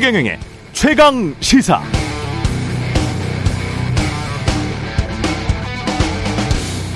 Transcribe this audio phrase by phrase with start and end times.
[0.00, 0.38] 최경영의
[0.72, 1.82] 최강 시사.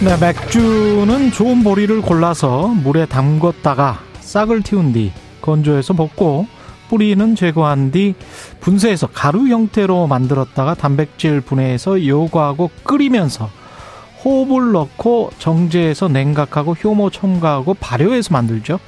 [0.02, 5.12] 네, 맥주는 좋은 보리를 골라서 물에 담궜다가 싹을 틔운 뒤
[5.42, 6.46] 건조해서 볶고
[6.88, 8.14] 뿌리는 제거한 뒤
[8.60, 13.50] 분쇄해서 가루 형태로 만들었다가 단백질 분해해서 요구하고 끓이면서
[14.24, 18.80] 호흡을 넣고 정제해서 냉각하고 효모 첨가하고 발효해서 만들죠.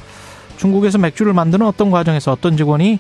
[0.57, 2.99] 중국에서 맥주를 만드는 어떤 과정에서 어떤 직원이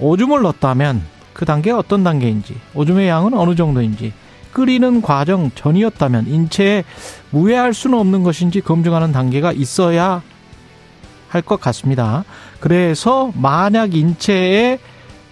[0.00, 1.02] 오줌을 넣었다면
[1.32, 4.12] 그 단계가 어떤 단계인지, 오줌의 양은 어느 정도인지,
[4.52, 6.84] 끓이는 과정 전이었다면 인체에
[7.30, 10.22] 무해할 수는 없는 것인지 검증하는 단계가 있어야
[11.28, 12.24] 할 것 같습니다.
[12.58, 14.78] 그래서 만약 인체에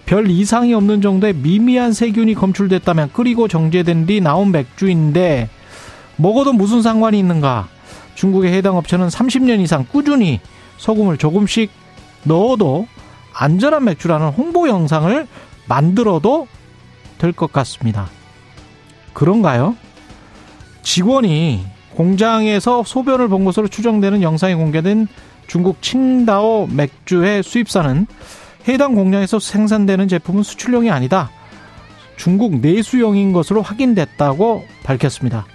[0.05, 5.49] 별 이상이 없는 정도의 미미한 세균이 검출됐다면 끓이고 정제된 뒤 나온 맥주인데
[6.15, 7.67] 먹어도 무슨 상관이 있는가?
[8.15, 10.39] 중국의 해당 업체는 30년 이상 꾸준히
[10.77, 11.69] 소금을 조금씩
[12.23, 12.87] 넣어도
[13.37, 15.27] 안전한 맥주라는 홍보 영상을
[15.67, 16.47] 만들어도
[17.17, 18.07] 될 것 같습니다.
[19.13, 19.75] 그런가요?
[20.83, 21.65] 직원이
[21.95, 25.07] 공장에서 소변을 본 것으로 추정되는 영상이 공개된
[25.47, 28.05] 중국 칭다오 맥주의 수입사는
[28.67, 31.31] 해당 공장에서 생산되는 제품은 수출용이 아니다.
[32.17, 35.45] 중국 내수용인 것으로 확인됐다고 밝혔습니다.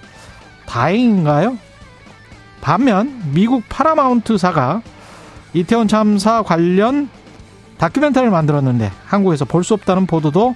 [0.67, 1.59] 다행인가요?
[2.61, 4.83] 반면 미국 파라마운트사가
[5.55, 7.09] 이태원 참사 관련
[7.83, 10.55] 다큐멘터리를 만들었는데 한국에서 볼 수 없다는 보도도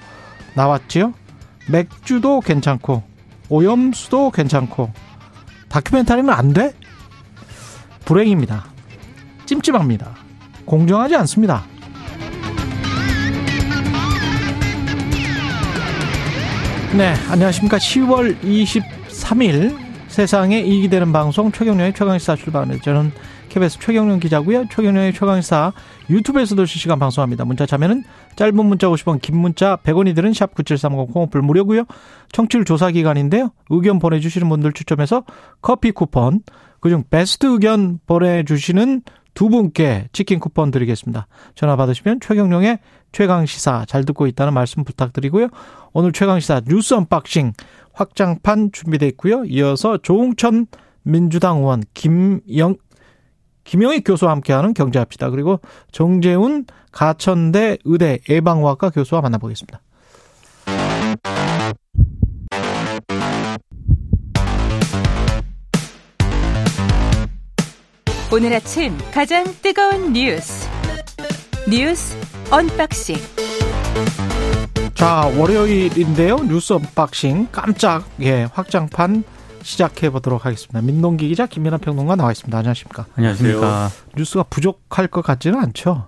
[0.53, 1.13] 나왔지요.
[1.69, 3.03] 맥주도 괜찮고
[3.49, 4.91] 오염수도 괜찮고
[5.67, 6.73] 다큐멘터리는 안 돼?
[8.05, 8.65] 불행입니다.
[9.45, 10.15] 찜찜합니다.
[10.65, 11.65] 공정하지 않습니다.
[16.97, 17.77] 네, 안녕하십니까.
[17.77, 22.81] 10월 23일 세상에 이익이 되는 방송 최경련의 최강시사 출발합니다.
[22.83, 23.11] 저는
[23.49, 24.65] KBS 최경련 기자고요.
[24.69, 25.73] 최경련의 최강시사
[26.09, 27.45] 유튜브에서도 실시간 방송합니다.
[27.45, 28.03] 문자 참여는
[28.35, 31.83] 짧은 문자 50원, 긴 문자 100원이 드는 샵9730 콩오플 무료고요.
[32.31, 33.51] 청취율 조사 기간인데요.
[33.69, 35.23] 의견 보내주시는 분들 추첨해서
[35.61, 36.41] 커피 쿠폰,
[36.79, 39.01] 그중 베스트 의견 보내주시는
[39.33, 41.27] 두 분께 치킨 쿠폰 드리겠습니다.
[41.53, 42.79] 전화 받으시면 최경룡의
[43.11, 45.49] 최강시사 잘 듣고 있다는 말씀 부탁드리고요.
[45.93, 47.53] 오늘 최강시사 뉴스 unboxing
[47.93, 49.43] 확장판 준비되어 있고요.
[49.45, 50.67] 이어서 조응천
[51.03, 52.77] 민주당 의원 김영
[53.67, 55.29] 김영익 교수와 함께하는 경제합시다.
[55.29, 55.59] 그리고
[55.91, 59.81] 정재훈 가천대 의대 예방의학과 교수와 만나보겠습니다.
[68.31, 70.67] 오늘 아침 가장 뜨거운 뉴스
[71.69, 72.15] 뉴스
[72.51, 73.15] unboxing
[74.93, 79.23] 자 월요일인데요 뉴스 unboxing 깜짝 예 확장판
[79.71, 80.79] 시작해 보도록 하겠습니다.
[80.81, 82.57] 민동기 기자 김민아 평론가 나와 있습니다.
[82.57, 83.05] 안녕하십니까?
[83.17, 83.89] 안녕하십니까?
[84.15, 86.07] 뉴스가 부족할 것 같지는 않죠?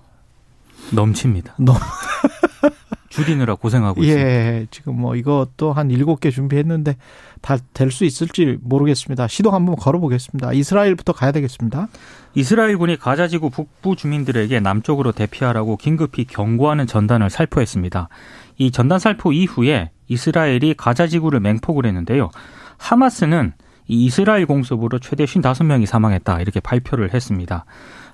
[0.92, 1.56] 넘칩니다.
[1.58, 1.76] 넘
[3.10, 4.70] 줄이느라 고생하고 예, 있습니다.
[4.70, 6.96] 지금 뭐 이것도 한 일곱 개 준비했는데
[7.42, 9.28] 다 될 수 있을지 모르겠습니다.
[9.28, 10.54] 시동 한번 걸어보겠습니다.
[10.54, 11.88] 이스라엘부터 가야 되겠습니다.
[12.34, 18.08] 이스라엘군이 가자지구 북부 주민들에게 남쪽으로 대피하라고 긴급히 경고하는 전단을 살포했습니다.
[18.56, 22.30] 이 전단 살포 이후에 이스라엘이 가자지구를 맹폭을 했는데요.
[22.80, 23.52] 하마스는
[23.86, 27.64] 이 이스라엘 공습으로 최대 55명이 사망했다 이렇게 발표를 했습니다.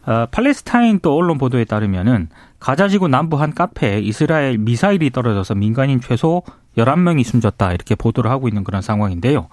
[0.06, 2.28] 어, 팔레스타인 또 언론 보도에 따르면은
[2.60, 6.42] 가자지구 남부 한 카페에 이스라엘 미사일이 떨어져서 민간인 최소
[6.76, 9.48] 11명이 숨졌다 이렇게 보도를 하고 있는 그런 상황인데요.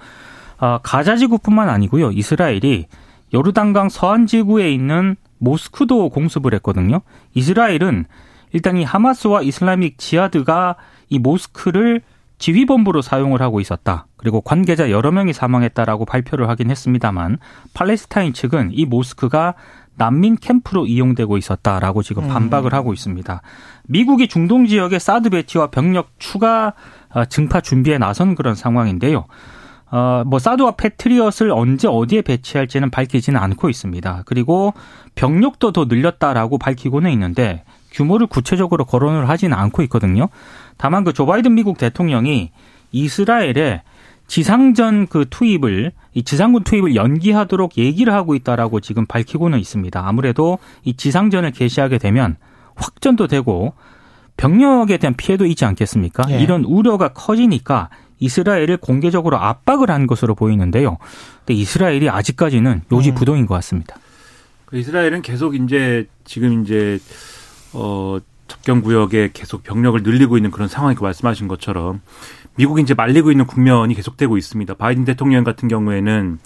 [0.60, 2.12] 어, 가자지구뿐만 아니고요.
[2.12, 2.88] 이스라엘이
[3.34, 7.02] 요르단강 서안 지구에 있는 모스크도 공습을 했거든요.
[7.34, 8.06] 이스라엘은
[8.54, 10.76] 일단 이 하마스와 이슬라믹 지하드가
[11.10, 12.02] 이 모스크를
[12.44, 14.06] 지휘본부로 사용을 하고 있었다.
[14.18, 17.38] 그리고 관계자 여러 명이 사망했다라고 발표를 하긴 했습니다만
[17.74, 19.54] 팔레스타인 측은 이 모스크가
[19.96, 23.42] 난민 캠프로 이용되고 있었다라고 지금 반박을 하고 있습니다.
[23.88, 26.74] 미국이 중동 지역의 사드 배치와 병력 추가
[27.14, 29.24] 어, 증파 준비에 나선 그런 상황인데요.
[29.90, 34.24] 어, 뭐 사드와 패트리엇을 언제 어디에 배치할지는 밝히지는 않고 있습니다.
[34.26, 34.74] 그리고
[35.16, 37.64] 병력도 더 늘렸다라고 밝히고는 있는데
[37.94, 40.28] 규모를 구체적으로 거론을 하지는 않고 있거든요.
[40.78, 42.52] 다만 그 조 바이든 미국 대통령이
[42.92, 43.82] 이스라엘에
[44.28, 50.02] 지상전 그 투입을 이 지상군 투입을 연기하도록 얘기를 하고 있다라고 지금 밝히고는 있습니다.
[50.08, 52.38] 아무래도 이 지상전을 개시하게 되면
[52.76, 53.74] 확전도 되고
[54.38, 56.24] 병력에 대한 피해도 있지 않겠습니까?
[56.32, 56.40] 예.
[56.42, 60.98] 이런 우려가 커지니까 이스라엘을 공개적으로 압박을 한 것으로 보이는데요.
[61.40, 63.98] 근데 이스라엘이 아직까지는 요지부동인 것 같습니다.
[64.66, 67.00] 그 이스라엘은 계속 이제 지금 이제
[67.74, 68.18] 어
[68.54, 72.02] 접경 구역에 계속 병력을 늘리고 있는 그런 상황이고 말씀하신 것처럼
[72.56, 74.76] 미국이 이제 말리고 있는 국면이 계속되고 있습니다.
[74.76, 76.38] 바이든 대통령 같은 경우에는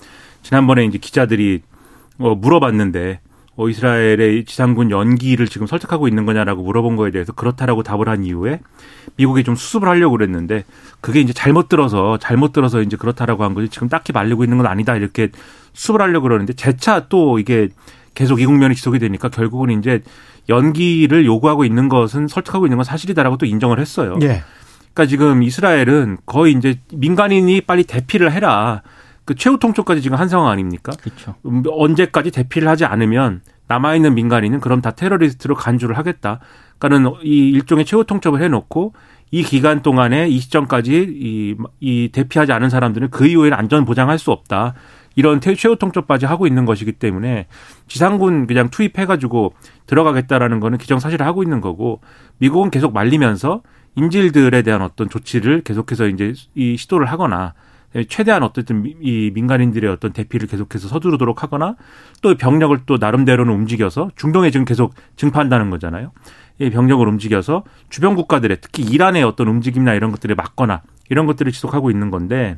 [0.42, 1.63] 지난번에 이제 기자들이
[2.19, 3.19] 어 물어봤는데
[3.56, 8.62] 뭐 이스라엘의 지상군 연기를 지금 설득하고 있는 거냐라고 물어본 거에 대해서 그렇다라고 답을 한 이후에
[9.18, 10.63] 미국이 좀 수습을 하려고 그랬는데
[11.01, 14.68] 그게 이제 잘못 들어서 잘못 들어서 이제 그렇다라고 한 거지 지금 딱히 말리고 있는 건
[14.68, 15.30] 아니다 이렇게
[15.74, 17.69] 수습을 하려고 그러는데 재차 또 이게
[18.13, 20.01] 계속 이 국면이 지속이 되니까 결국은 이제
[20.49, 24.17] 연기를 요구하고 있는 것은 설득하고 있는 건 사실이다라고 또 인정을 했어요.
[24.21, 24.44] 예.
[24.94, 28.81] 그러니까 지금 이스라엘은 거의 이제 민간인이 빨리 대피를 해라.
[29.25, 30.94] 그 최후 통첩까지 지금 한 상황 아닙니까?
[31.01, 31.35] 그렇죠.
[31.45, 36.39] 음, 언제까지 대피를 하지 않으면 남아 있는 민간인은 그럼 다 테러리스트로 간주를 하겠다.
[36.79, 38.94] 그러니까는 이 일종의 최후 통첩을 해놓고
[39.31, 44.31] 이 기간 동안에 이 시점까지 이, 이 대피하지 않은 사람들은 그 이후에는 안전 보장할 수
[44.31, 44.73] 없다.
[45.18, 47.48] 이런 최후 통첩까지 하고 있는 것이기 때문에
[47.88, 49.52] 지상군 그냥 투입해가지고
[49.88, 52.02] 들어가겠다라는 거는 기정사실을 하고 있는 거고
[52.38, 53.64] 미국은 계속 말리면서
[53.96, 57.56] 인질들에 대한 어떤 조치를 계속해서 이제 이 시도를 하거나
[58.10, 61.78] 최대한 어쨌든 이 민간인들의 어떤 대피를 계속해서 서두르도록 하거나
[62.22, 66.12] 또 병력을 또 나름대로는 움직여서 중동에 지금 계속 증파한다는 거잖아요.
[66.60, 71.90] 이 병력을 움직여서 주변 국가들의 특히 이란의 어떤 움직임이나 이런 것들을 막거나 이런 것들을 지속하고
[71.90, 72.56] 있는 건데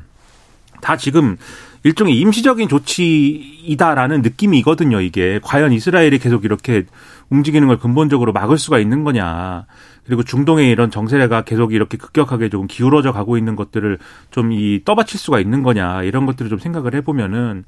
[0.82, 1.38] 다 지금
[1.82, 5.40] 일종의 임시적인 조치이다라는 느낌이거든요, 이게.
[5.42, 6.84] 과연 이스라엘이 계속 이렇게
[7.30, 9.66] 움직이는 걸 근본적으로 막을 수가 있는 거냐.
[10.04, 13.98] 그리고 중동의 이런 정세가 계속 이렇게 급격하게 조금 기울어져 가고 있는 것들을
[14.30, 16.02] 좀 이 떠받칠 수가 있는 거냐.
[16.02, 17.64] 이런 것들을 좀 생각을 해보면은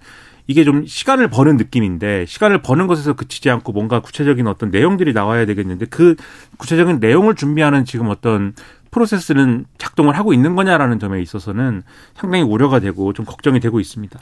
[0.48, 5.46] 이게 좀 시간을 버는 느낌인데 시간을 버는 것에서 그치지 않고 뭔가 구체적인 어떤 내용들이 나와야
[5.46, 6.16] 되겠는데 그
[6.58, 8.54] 구체적인 내용을 준비하는 지금 어떤
[8.92, 11.82] 프로세스는 작동을 하고 있는 거냐라는 점에 있어서는
[12.14, 14.20] 상당히 우려가 되고 좀 걱정이 되고 있습니다.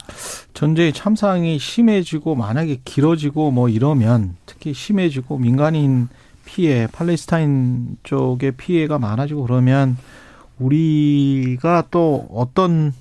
[0.55, 6.09] 전쟁의 참상이 심해지고 만약에 길어지고 뭐 이러면 특히 심해지고 민간인
[6.45, 9.99] 피해, 팔레스타인 쪽의 피해가 많아지고 그러면
[10.59, 12.93] 우리가 또 어떤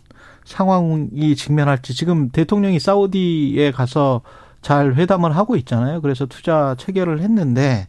[0.46, 4.22] 상황이 직면할지 지금 대통령이 사우디에 가서
[4.64, 6.02] 잘 회담을 하고 있잖아요.
[6.02, 7.88] 그래서 투자 체결을 했는데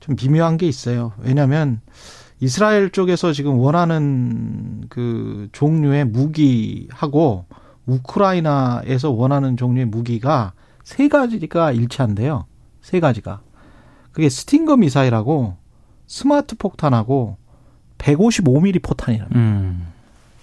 [0.00, 1.12] 좀 미묘한 게 있어요.
[1.18, 1.80] 왜냐하면
[2.40, 7.46] 이스라엘 쪽에서 지금 원하는 그 종류의 무기하고
[7.86, 10.52] 우크라이나에서 원하는 종류의 무기가
[10.82, 12.46] 세 가지가 일치한대요.
[12.82, 13.40] 세 가지가.
[14.12, 15.56] 그게 스팅거 미사일하고
[16.06, 17.36] 스마트 폭탄하고
[17.98, 19.26] 155mm 포탄이라.
[19.34, 19.86] 음.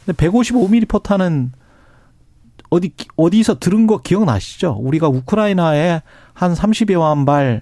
[0.05, 1.51] 근데 155mm 포탄은
[2.69, 4.77] 어디 어디서 들은 거 기억나시죠?
[4.79, 6.01] 우리가 우크라이나에
[6.33, 7.61] 한 30여만 발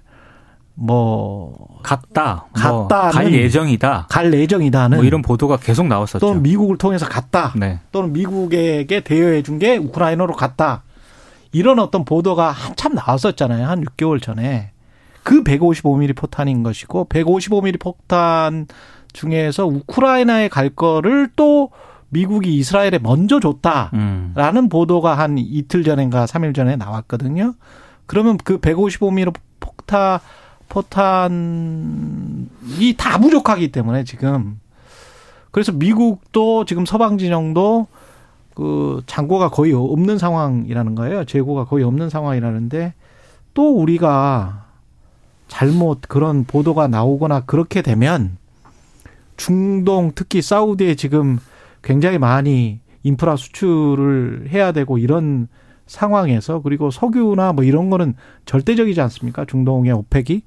[0.82, 4.08] 뭐 갔다, 뭐 갔다는 갈 예정이다.
[4.10, 6.20] 갈 예정이다는 뭐 이런 보도가 계속 나왔었죠.
[6.20, 7.54] 또는 미국을 통해서 갔다.
[7.58, 7.80] 네.
[7.92, 10.84] 또는 미국에게 대여해 준 게 우크라이나로 갔다.
[11.52, 13.68] 이런 어떤 보도가 한참 나왔었잖아요.
[13.68, 14.72] 한 6개월 전에.
[15.24, 18.68] 그 155mm 포탄인 것이고 155mm 포탄
[19.12, 21.72] 중에서 우크라이나에 갈 거를 또
[22.08, 24.70] 미국이 이스라엘에 먼저 줬다라는 음.
[24.70, 27.54] 보도가 한 이틀 전인가 3일 전에 나왔거든요.
[28.06, 30.20] 그러면 그 155mm 폭탄
[30.70, 32.48] 포탄이
[32.98, 34.60] 다 부족하기 때문에 지금
[35.52, 37.88] 그래서 미국도 지금 서방 진영도
[38.54, 41.26] 그 장고가 거의 없는 상황이라는 거예요.
[41.26, 42.94] 재고가 거의 없는 상황이라는데
[43.54, 44.66] 또 우리가
[45.48, 48.38] 잘못 그런 보도가 나오거나 그렇게 되면
[49.38, 51.40] 중동 특히 사우디에 지금
[51.82, 55.48] 굉장히 많이 인프라 수출을 해야 되고 이런
[55.90, 58.14] 상황에서 그리고 석유나 뭐 이런 거는
[58.46, 59.44] 절대적이지 않습니까?
[59.46, 60.44] 중동의 오펙이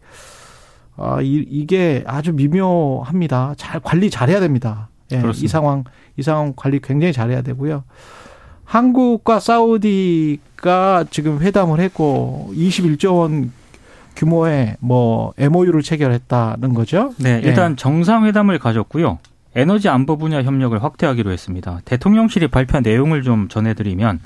[0.96, 3.54] 아 이, 이게 아주 미묘합니다.
[3.56, 4.88] 잘 관리 잘해야 됩니다.
[5.12, 5.84] 예, 이 상황
[6.16, 7.82] 이 상황 관리 굉장히 잘해야 되고요.
[8.64, 13.52] 한국과 사우디가 지금 회담을 했고 21조 원
[14.14, 17.12] 규모의 뭐 MOU를 체결했다는 거죠.
[17.18, 19.18] 네, 일단 정상회담을 가졌고요.
[19.54, 21.80] 에너지 안보 분야 협력을 확대하기로 했습니다.
[21.84, 24.20] 대통령실이 발표한 내용을 좀 전해드리면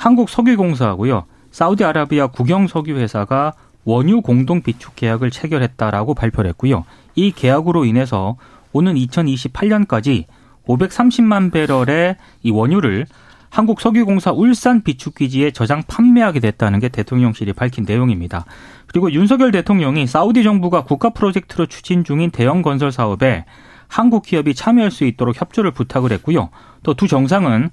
[0.00, 1.26] 한국 석유공사하고요.
[1.50, 3.52] 사우디아라비아 국영 석유 회사가
[3.84, 6.86] 원유 공동 비축 계약을 체결했다라고 발표를 했고요.
[7.16, 8.38] 이 계약으로 인해서
[8.72, 10.24] 오는 2028년까지
[10.66, 13.04] 530만 배럴의 이 원유를
[13.50, 18.46] 한국 석유공사 울산 비축기지에 저장 판매하게 됐다는 게 대통령실이 밝힌 내용입니다.
[18.86, 23.44] 그리고 윤석열 대통령이 사우디 정부가 국가 프로젝트로 추진 중인 대형 건설 사업에
[23.86, 26.48] 한국 기업이 참여할 수 있도록 협조를 부탁을 했고요.
[26.84, 27.68] 또 두 정상은 어,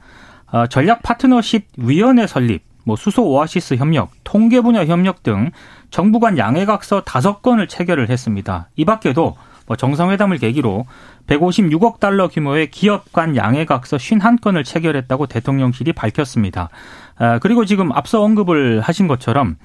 [0.70, 5.52] 전략 파트너십 위원회 설립, 뭐 수소 오아시스 협력, 통계 분야 협력 등
[5.90, 8.70] 정부 간 양해각서 다섯 건을 체결을 했습니다.
[8.76, 9.36] 이 밖에도
[9.68, 10.86] 뭐 정상회담을 계기로
[11.28, 16.70] 156억 달러 규모의 기업 간 양해각서 51건을 체결했다고 대통령실이 밝혔습니다.
[17.18, 19.58] 아, 그리고 지금 앞서 언급을 하신 것처럼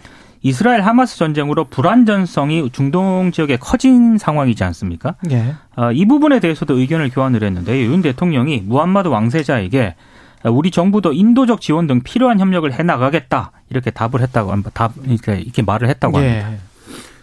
[0.42, 5.14] 이스라엘 하마스 전쟁으로 불안 전성이 중동 지역에 커진 상황이지 않습니까?
[5.30, 5.54] 예.
[5.76, 9.94] 아, 이 부분에 대해서도 의견을 교환을 했는데 윤 대통령이 무함마드 왕세자에게
[10.44, 15.62] 우리 정부도 인도적 지원 등 필요한 협력을 해 나가겠다 이렇게 답을 했다고 답 이렇게, 이렇게
[15.62, 16.52] 말을 했다고 합니다.
[16.52, 16.58] 예.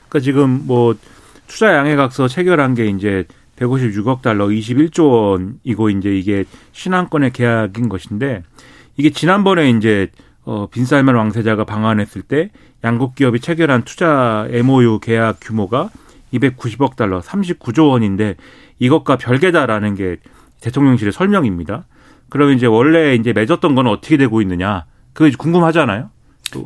[0.07, 0.95] 그러니까 지금 뭐
[1.47, 3.25] 투자 양해각서 체결한 게 이제
[3.57, 8.43] 156억 달러, 21조 원이고 이제 이게 신한권의 계약인 것인데
[8.95, 10.09] 이게 지난번에 이제
[10.45, 12.49] 어 빈살만 왕세자가 방한했을 때
[12.83, 15.89] 양국 기업이 체결한 투자 MOU 계약 규모가
[16.33, 18.35] 290억 달러, 39조 원인데
[18.79, 20.17] 이것과 별개다라는 게
[20.61, 21.85] 대통령실의 설명입니다.
[22.29, 24.85] 그러면 이제 원래 이제 맺었던 건 어떻게 되고 있느냐?
[25.13, 26.09] 그게 궁금하잖아요.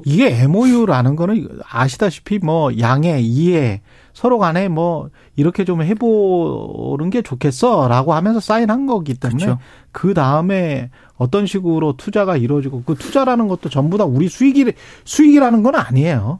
[0.06, 3.82] 이게 MOU라는 거는 아시다시피 뭐 양해, 이해
[4.14, 9.60] 서로 간에 뭐 이렇게 좀 해보는 게 좋겠어라고 하면서 사인한 거기 때문에 그렇죠.
[9.92, 14.72] 그 다음에 어떤 식으로 투자가 이루어지고 그 투자라는 것도 전부 다 우리 수익이
[15.04, 16.40] 수익이라는 건 아니에요.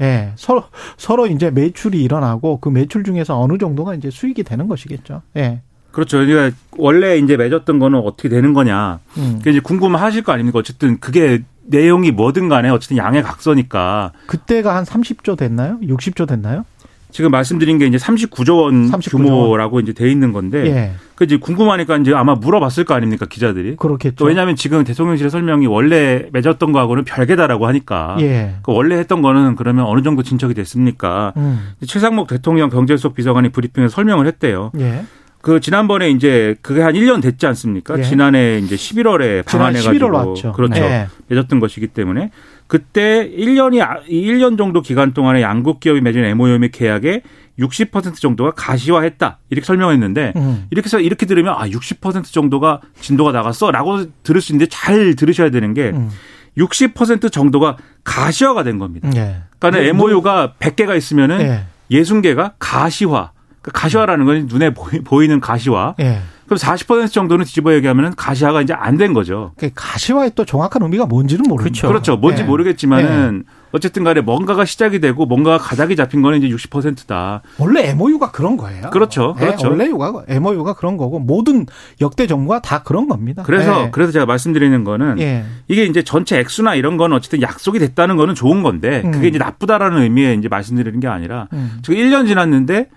[0.00, 0.64] 예, 서로
[0.96, 5.22] 서로 이제 매출이 일어나고 그 매출 중에서 어느 정도가 이제 수익이 되는 것이겠죠.
[5.36, 5.60] 예.
[5.92, 6.18] 그렇죠.
[6.18, 9.00] 그러니까 원래 이제 맺었던 거는 어떻게 되는 거냐.
[9.18, 9.40] 음.
[9.42, 10.58] 그 이제 궁금하실 거 아닙니까?
[10.58, 15.78] 어쨌든 그게 내용이 뭐든 간에 어쨌든 양해 각서니까 그때가 한 30조 됐나요?
[15.80, 16.64] 60조 됐나요?
[17.12, 20.92] 지금 말씀드린 게 이제 39조 원 39조 규모라고 이제 돼 있는 건데 예.
[21.14, 23.76] 그 이제 궁금하니까 이제 아마 물어봤을 거 아닙니까 기자들이.
[23.76, 24.16] 그렇겠죠.
[24.16, 28.16] 또 왜냐하면 지금 대통령실의 설명이 원래 맺었던 거하고는 별개다라고 하니까.
[28.20, 28.54] 예.
[28.62, 31.32] 그 원래 했던 거는 그러면 어느 정도 진척이 됐습니까?
[31.36, 31.72] 음.
[31.86, 34.70] 최상목 대통령 경제수석 비서관이 브리핑에서 설명을 했대요.
[34.78, 35.04] 예.
[35.42, 37.98] 그 지난번에 이제 그게 한 1년 됐지 않습니까?
[37.98, 38.02] 예.
[38.02, 40.52] 지난해 이제 11월에 지난 방한해 11월 가지고 왔죠.
[40.52, 40.80] 그렇죠.
[40.80, 41.06] 네.
[41.28, 42.30] 맺었던 것이기 때문에
[42.66, 47.22] 그때 1년이 아- 이 1년 정도 기간 동안에 양국 기업이 맺은 MOU 및 계약의
[47.58, 49.38] 60% 정도가 가시화했다.
[49.50, 50.66] 이렇게 설명했는데 음.
[50.70, 55.74] 이렇게 해서 이렇게 들으면 아 60% 정도가 진도가 나갔어라고 들을 수 있는데 잘 들으셔야 되는
[55.74, 56.10] 게 음.
[56.58, 59.08] 60% 정도가 가시화가 된 겁니다.
[59.16, 59.36] 예.
[59.58, 61.64] 그러니까 뭐- MOU가 100개가 있으면은 예.
[61.90, 63.32] 60개가 가시화.
[63.62, 65.94] 그러니까 가시화라는 건 눈에 보이- 보이 는 가시화.
[66.00, 66.20] 예.
[66.46, 69.52] 그럼 40% 정도는 뒤집어 얘기하면 가시화가 이제 안 된 거죠.
[69.56, 71.86] 그 가시화의 또 정확한 의미가 뭔지는 모르죠.
[71.86, 72.16] 그렇죠.
[72.16, 72.46] 뭔지 예.
[72.46, 77.42] 모르겠지만은 어쨌든 간에 뭔가가 시작이 되고 뭔가가 가닥이 잡힌 거는 이제 60%다.
[77.58, 78.90] 원래 MOU가 그런 거예요.
[78.90, 79.36] 그렇죠.
[79.38, 79.68] 예, 그렇죠.
[79.68, 81.66] 원래 MOU가, MOU가 그런 거고 모든
[82.00, 83.44] 역대 정부가 다 그런 겁니다.
[83.46, 83.90] 그래서 예.
[83.92, 85.44] 그래서 제가 말씀드리는 거는 예.
[85.68, 89.12] 이게 이제 전체 액수나 이런 거는 어쨌든 약속이 됐다는 거는 좋은 건데 음.
[89.12, 91.78] 그게 이제 나쁘다라는 의미에 이제 말씀드리는 게 아니라 음.
[91.82, 92.88] 지금 1년 지났는데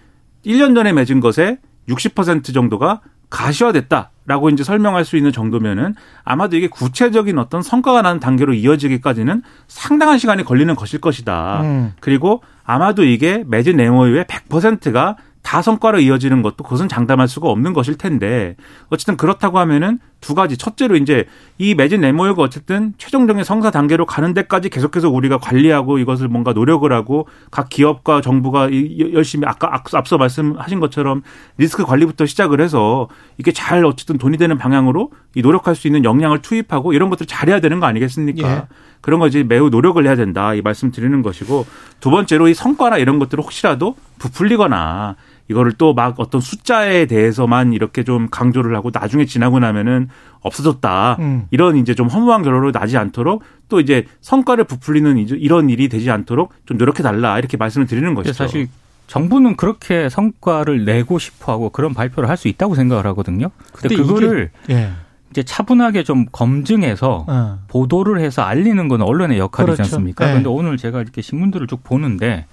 [0.45, 1.59] 1년 전에 맺은 것에
[1.89, 8.53] 60% 정도가 가시화됐다라고 이제 설명할 수 있는 정도면은 아마도 이게 구체적인 어떤 성과가 나는 단계로
[8.53, 11.61] 이어지기까지는 상당한 시간이 걸리는 것일 것이다.
[11.63, 11.93] 음.
[11.99, 17.97] 그리고 아마도 이게 맺은 MOU의 100%가 다 성과로 이어지는 것도 그것은 장담할 수가 없는 것일
[17.97, 18.55] 텐데
[18.89, 21.25] 어쨌든 그렇다고 하면은 두 가지 첫째로 이제
[21.57, 26.89] 이 맺은 MOU가 어쨌든 최종적인 성사 단계로 가는 데까지 계속해서 우리가 관리하고 이것을 뭔가 노력을
[26.93, 31.23] 하고 각 기업과 정부가 이- 열심히 아까 앞- 앞서 말씀하신 것처럼
[31.57, 36.41] 리스크 관리부터 시작을 해서 이게 잘 어쨌든 돈이 되는 방향으로 이 노력할 수 있는 역량을
[36.41, 38.49] 투입하고 이런 것들을 잘해야 되는 거 아니겠습니까?
[38.49, 38.63] 예.
[39.01, 41.65] 그런 거 이제 매우 노력을 해야 된다 이 말씀 드리는 것이고
[41.99, 45.17] 두 번째로 이 성과나 이런 것들을 혹시라도 부풀리거나
[45.53, 50.09] 이거를 또 막 어떤 숫자에 대해서만 이렇게 좀 강조를 하고 나중에 지나고 나면은
[50.41, 51.45] 없어졌다 음.
[51.51, 56.53] 이런 이제 좀 허무한 결론으로 나지 않도록 또 이제 성과를 부풀리는 이런 일이 되지 않도록
[56.65, 58.33] 좀 노력해 달라 이렇게 말씀을 드리는 것이죠.
[58.33, 58.67] 사실
[59.07, 63.51] 정부는 그렇게 성과를 내고 싶어 하고 그런 발표를 할 수 있다고 생각을 하거든요.
[63.71, 64.89] 근데, 근데 그거를 예.
[65.29, 67.59] 이제 차분하게 좀 검증해서 어.
[67.67, 69.83] 보도를 해서 알리는 건 언론의 역할이지 그렇죠.
[69.83, 70.25] 않습니까?
[70.25, 70.31] 네.
[70.31, 72.45] 그런데 오늘 제가 이렇게 신문들을 쭉 보는데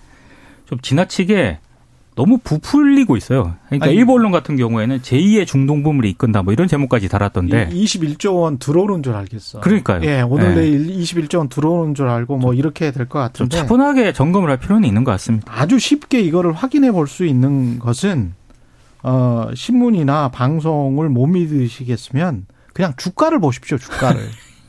[0.67, 1.59] 좀 지나치게
[2.17, 3.55] 너무 부풀리고 있어요.
[3.67, 7.71] 그러니까 아니, 일본 언론 같은 경우에는 제2의 중동부물이 이끈다 뭐 이런 제목까지 달았던데.
[7.73, 9.61] 이 21조 원 들어오는 줄 알겠어.
[9.61, 10.03] 그러니까요.
[10.05, 10.55] 예, 오늘 예.
[10.55, 13.57] 내일 21조 원 들어오는 줄 알고 뭐 이렇게 될것좀 같은데.
[13.57, 15.53] 차분하게 점검을 할 필요는 있는 것 같습니다.
[15.57, 18.35] 아주 쉽게 이거를 확인해 볼 수 있는 것은
[19.03, 23.79] 어 신문이나 방송을 못 믿으시겠으면 그냥 주가를 보십시오.
[23.79, 24.21] 주가를.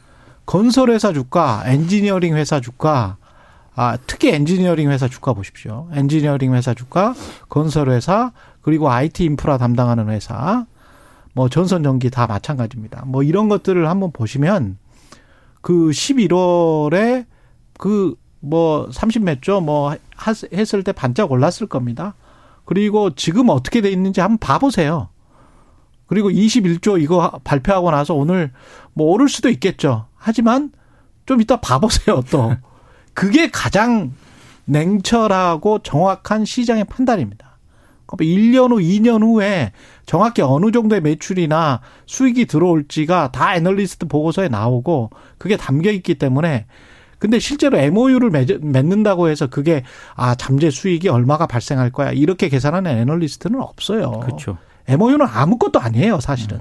[0.46, 3.18] 건설회사 주가, 엔지니어링 회사 주가,
[3.76, 5.88] 아, 특히 엔지니어링 회사 주가 보십시오.
[5.94, 7.14] 엔지니어링 회사 주가,
[7.50, 10.66] 건설 회사, 그리고 IT 인프라 담당하는 회사,
[11.34, 13.04] 뭐 전선 전기 다 마찬가지입니다.
[13.06, 14.78] 뭐 이런 것들을 한번 보시면
[15.62, 17.26] 그 11월에
[17.78, 19.96] 그 뭐 30몇 조 뭐
[20.54, 22.16] 했을 때 반짝 올랐을 겁니다.
[22.66, 25.10] 그리고 지금 어떻게 돼 있는지 한번 봐보세요.
[26.08, 28.52] 그리고 21조 이거 발표하고 나서 오늘
[28.94, 30.08] 뭐 오를 수도 있겠죠.
[30.16, 30.72] 하지만
[31.26, 32.56] 좀 이따 봐보세요 또.
[33.14, 34.14] 그게 가장
[34.66, 37.58] 냉철하고 정확한 시장의 판단입니다.
[38.06, 39.72] 그러니까 1년 후, 2년 후에
[40.06, 46.66] 정확히 어느 정도의 매출이나 수익이 들어올지가 다 애널리스트 보고서에 나오고 그게 담겨 있기 때문에
[47.20, 49.84] 근데 실제로 MOU를 맺는다고 해서 그게
[50.16, 54.12] 아 잠재 수익이 얼마가 발생할 거야 이렇게 계산하는 애널리스트는 없어요.
[54.22, 54.58] 그렇죠.
[54.88, 56.60] MOU는 아무것도 아니에요 사실은.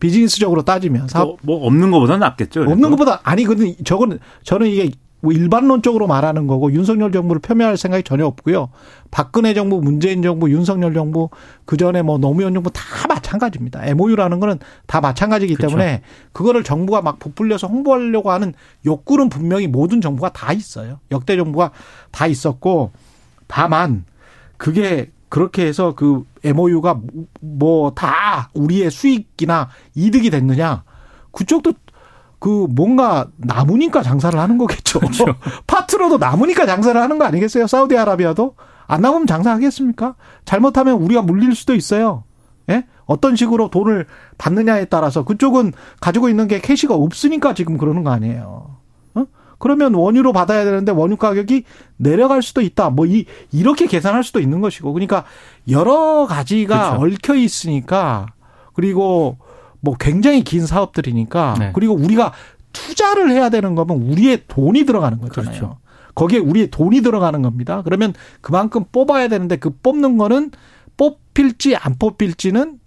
[0.00, 2.62] 비즈니스적으로 따지면 사업 뭐, 뭐 없는 것보다 낫겠죠.
[2.62, 8.02] 없는 것보다 아니 근데 저거는 저는 이게 뭐 일반론적으로 말하는 거고 윤석열 정부를 폄훼할 생각이
[8.02, 8.70] 전혀 없고요.
[9.10, 11.30] 박근혜 정부, 문재인 정부, 윤석열 정부
[11.64, 13.84] 그 전에 뭐 노무현 정부 다 마찬가지입니다.
[13.86, 15.76] MOU라는 거는 다 마찬가지이기 그렇죠.
[15.76, 18.54] 때문에 그거를 정부가 막 부풀려서 홍보하려고 하는
[18.86, 21.00] 욕구는 분명히 모든 정부가 다 있어요.
[21.10, 21.70] 역대 정부가
[22.10, 22.92] 다 있었고
[23.46, 24.04] 다만
[24.56, 27.00] 그게 그렇게 해서 그 MOU가
[27.40, 30.82] 뭐 다 우리의 수익이나 이득이 됐느냐
[31.32, 31.72] 그쪽도
[32.40, 34.98] 그 뭔가 남으니까 장사를 하는 거겠죠.
[34.98, 35.26] 그렇죠.
[35.68, 37.66] 파트너도 남으니까 장사를 하는 거 아니겠어요?
[37.66, 38.56] 사우디아라비아도
[38.86, 40.16] 안 남으면 장사하겠습니까?
[40.46, 42.24] 잘못하면 우리가 물릴 수도 있어요.
[42.70, 42.86] 예?
[43.04, 44.06] 어떤 식으로 돈을
[44.38, 48.76] 받느냐에 따라서 그쪽은 가지고 있는 게 캐시가 없으니까 지금 그러는 거 아니에요.
[49.14, 49.26] 어?
[49.58, 51.64] 그러면 원유로 받아야 되는데 원유 가격이
[51.98, 52.88] 내려갈 수도 있다.
[52.88, 54.94] 뭐 이, 이렇게 계산할 수도 있는 것이고.
[54.94, 55.24] 그러니까
[55.68, 57.16] 여러 가지가 그렇죠.
[57.16, 58.28] 얽혀 있으니까
[58.72, 59.36] 그리고
[59.80, 61.72] 뭐 굉장히 긴 사업들이니까 네.
[61.74, 62.32] 그리고 우리가
[62.72, 65.52] 투자를 해야 되는 거면 우리의 돈이 들어가는 거잖아요.
[65.52, 65.78] 그렇죠.
[66.14, 67.82] 거기에 우리의 돈이 들어가는 겁니다.
[67.82, 70.50] 그러면 그만큼 뽑아야 되는데 그 뽑는 거는
[70.96, 72.78] 뽑힐지 안 뽑힐지는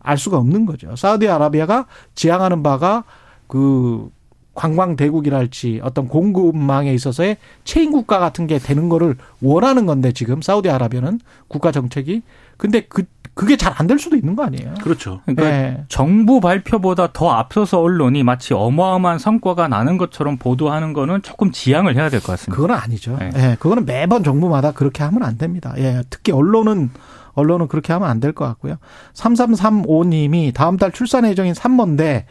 [0.00, 0.94] 알 수가 없는 거죠.
[0.96, 3.04] 사우디아라비아가 지향하는 바가
[3.46, 4.10] 그
[4.54, 11.20] 관광 대국이랄지 어떤 공급망에 있어서의 체인 국가 같은 게 되는 거를 원하는 건데 지금 사우디아라비아는
[11.48, 12.22] 국가 정책이
[12.58, 13.04] 근데 그
[13.34, 14.74] 그게 잘 안 될 수도 있는 거 아니에요.
[14.82, 15.20] 그렇죠.
[15.24, 15.84] 그러니까 네.
[15.88, 22.08] 정부 발표보다 더 앞서서 언론이 마치 어마어마한 성과가 나는 것처럼 보도하는 거는 조금 지양을 해야
[22.10, 22.60] 될 것 같습니다.
[22.60, 23.16] 그건 아니죠.
[23.18, 23.30] 네.
[23.30, 23.56] 네.
[23.58, 25.72] 그거는 매번 정부마다 그렇게 하면 안 됩니다.
[25.78, 26.02] 예.
[26.10, 26.90] 특히 언론은
[27.34, 28.76] 언론은 그렇게 하면 안 될 것 같고요.
[29.14, 32.26] 3335님이 다음 달 출산 예정인 산모인데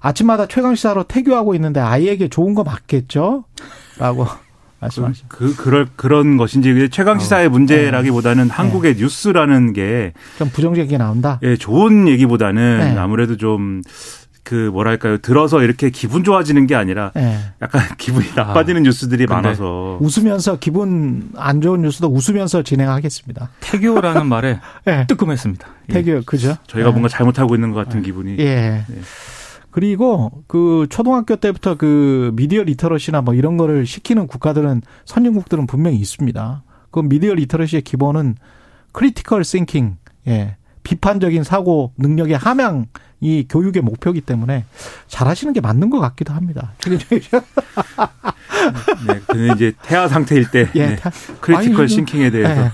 [0.00, 3.44] 아침마다 최강 시사로 태교하고 있는데 아이에게 좋은 거 맞겠죠?
[3.98, 4.26] 라고
[4.82, 5.26] 말씀하시죠.
[5.28, 7.50] 그, 그, 그럴, 그런 것인지 최강 시사의 어.
[7.50, 8.52] 문제라기보다는 네.
[8.52, 9.02] 한국의 네.
[9.02, 11.38] 뉴스라는 게 좀 부정적이게 나온다.
[11.42, 12.98] 예, 좋은 얘기보다는 네.
[12.98, 17.38] 아무래도 좀그 뭐랄까요 들어서 이렇게 기분 좋아지는 게 아니라 네.
[17.62, 18.42] 약간 기분이 아.
[18.42, 23.50] 나빠지는 아, 뉴스들이 많아서 웃으면서 기분 안 좋은 뉴스도 웃으면서 진행하겠습니다.
[23.60, 25.06] 태교라는 말에 네.
[25.06, 25.66] 뜨끔했습니다.
[25.90, 26.20] 태교 예.
[26.26, 26.56] 그죠?
[26.66, 28.36] 저희가 뭔가 잘못하고 있는 것 같은 기분이.
[28.38, 28.84] 예.
[29.72, 36.62] 그리고 그 초등학교 때부터 그 media literacy나 뭐 이런 거를 시키는 국가들은 선진국들은 분명히 있습니다.
[36.90, 38.36] 그 media literacy의 기본은
[38.92, 39.96] critical thinking,
[40.28, 40.56] 예.
[40.82, 44.66] 비판적인 사고 능력의 함양이 교육의 목표이기 때문에
[45.06, 46.74] 잘하시는 게 맞는 것 같기도 합니다.
[49.06, 50.96] 네, 그는 이제 태아 상태일 때 예, 네.
[51.40, 52.70] critical thinking에 대해서 예.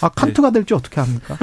[0.00, 1.38] 아 칸트가 될지 어떻게 합니까?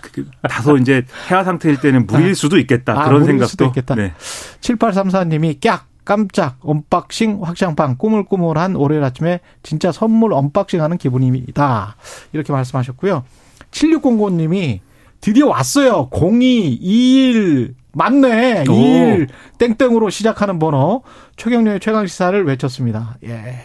[0.00, 2.34] 그, 그, 다소 이제 태아 상태일 때는 무리일 아.
[2.34, 3.00] 수도 있겠다.
[3.00, 3.48] 아, 그런 생각도.
[3.48, 3.94] 수도 있겠다.
[3.94, 4.12] 네.
[4.60, 11.96] 7834님이 깍 깜짝 unboxing 확장판 꾸물꾸물한 월요일 아침에 진짜 선물 unboxing하는 기분입니다.
[12.32, 13.22] 이렇게 말씀하셨고요.
[13.70, 14.80] 7609님이
[15.20, 16.08] 드디어 왔어요.
[16.12, 18.62] 0221 맞네.
[18.68, 21.02] 21 땡땡으로 시작하는 번호
[21.36, 23.16] 최경련의 최강 시사를 외쳤습니다.
[23.24, 23.56] 예.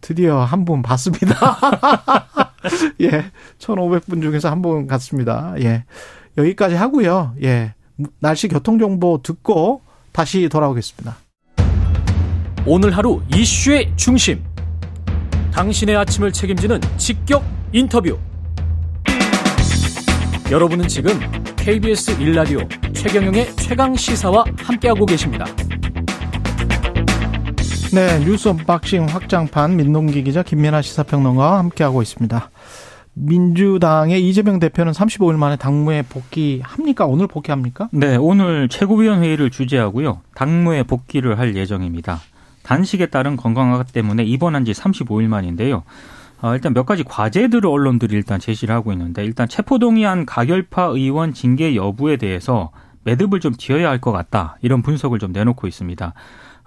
[0.00, 1.34] 드디어 한 분 봤습니다.
[3.00, 3.30] 예.
[3.58, 5.54] 1,500분 중에서 한 분 갔습니다.
[5.60, 5.84] 예.
[6.38, 7.34] 여기까지 하고요.
[7.42, 7.74] 예.
[8.20, 11.16] 날씨 교통 정보 듣고 다시 돌아오겠습니다.
[12.66, 14.42] 오늘 하루 이슈의 중심.
[15.52, 18.18] 당신의 아침을 책임지는 직격 인터뷰.
[20.50, 21.18] 여러분은 지금
[21.56, 25.44] KBS 1라디오 최경영의 최강 시사와 함께하고 계십니다.
[27.92, 32.50] 네, 뉴스 unboxing 확장판 민동기 기자 김민아 시사평론가와 함께하고 있습니다.
[33.14, 37.06] 민주당의 이재명 대표는 35일 만에 당무에 복귀합니까?
[37.06, 37.88] 오늘 복귀합니까?
[37.92, 40.20] 네, 오늘 최고위원회의를 주재하고요.
[40.34, 42.20] 당무에 복귀를 할 예정입니다.
[42.62, 45.84] 단식에 따른 건강 악화 때문에 입원한 지 35일 만인데요.
[46.42, 51.74] 어, 일단 몇 가지 과제들을 언론들이 일단 제시를 하고 있는데 일단 체포동의안 가결파 의원 징계
[51.74, 52.72] 여부에 대해서
[53.04, 54.58] 매듭을 좀 지어야 할 것 같다.
[54.60, 56.12] 이런 분석을 좀 내놓고 있습니다.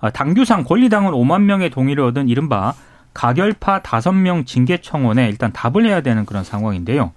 [0.02, 2.74] 어, 당규상 권리당원 5만 명의 동의를 얻은 이른바
[3.14, 7.12] 가결파 5명 징계 청원에 일단 답을 해야 되는 그런 상황인데요.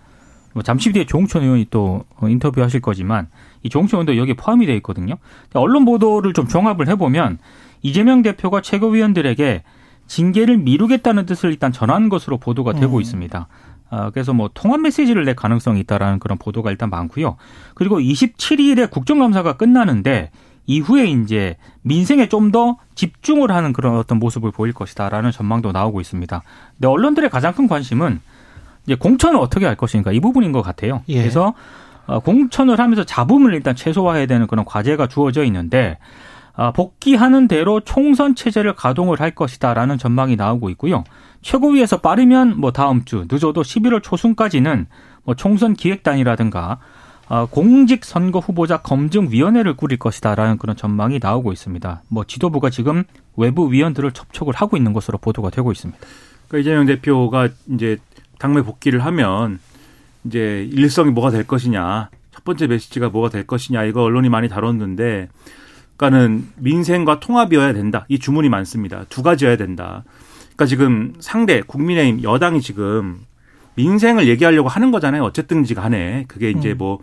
[0.55, 3.29] 뭐 잠시 뒤에 조홍천 의원이 또 인터뷰하실 거지만
[3.63, 5.17] 이 조홍천 의원도 여기에 포함이 되어 있거든요.
[5.55, 7.39] 언론 보도를 좀 종합을 해보면
[7.83, 9.63] 이재명 대표가 최고위원들에게
[10.07, 13.01] 징계를 미루겠다는 뜻을 일단 전한 것으로 보도가 되고 음.
[13.01, 13.49] 있습니다.
[13.91, 17.37] 아, 그래서 뭐 통합 메시지를 낼 가능성이 있다라는 그런 보도가 일단 많고요.
[17.75, 20.31] 그리고 27일에 국정감사가 끝나는데
[20.67, 26.43] 이후에 이제 민생에 좀 더 집중을 하는 그런 어떤 모습을 보일 것이다라는 전망도 나오고 있습니다.
[26.75, 28.21] 근데 언론들의 가장 큰 관심은
[28.85, 31.03] 이제 공천을 어떻게 할 것인가 이 부분인 것 같아요.
[31.09, 31.21] 예.
[31.21, 31.55] 그래서
[32.07, 35.99] 어, 공천을 하면서 잡음을 일단 최소화해야 되는 그런 과제가 주어져 있는데
[36.55, 41.05] 아, 복귀하는 대로 총선 체제를 가동을 할 것이다라는 전망이 나오고 있고요.
[41.41, 44.87] 최고위에서 빠르면 뭐 다음 주 늦어도 11월 초순까지는
[45.25, 46.79] 뭐 총선 기획단이라든가 어,
[47.51, 52.03] 공직 선거 후보자 검증 위원회를 꾸릴 것이다라는 그런 전망이 나오고 있습니다.
[52.09, 53.05] 뭐 지도부가 지금
[53.37, 55.99] 외부 위원들을 접촉을 하고 있는 것으로 보도가 되고 있습니다.
[56.49, 57.97] 그러니까 이재명 대표가 이제
[58.39, 59.61] 당내 복귀를 하면
[60.25, 65.29] 이제 일성이 뭐가 될 것이냐, 첫 번째 메시지가 뭐가 될 것이냐 이거 언론이 많이 다뤘는데,
[65.97, 68.05] 그러니까는 민생과 통합이어야 된다.
[68.09, 69.05] 이 주문이 많습니다.
[69.09, 70.05] 두 가지여야 된다.
[70.41, 73.21] 그러니까 지금 상대 국민의힘 여당이 지금
[73.75, 75.23] 민생을 얘기하려고 하는 거잖아요.
[75.25, 76.99] 어쨌든지 간에 그게 이제 뭐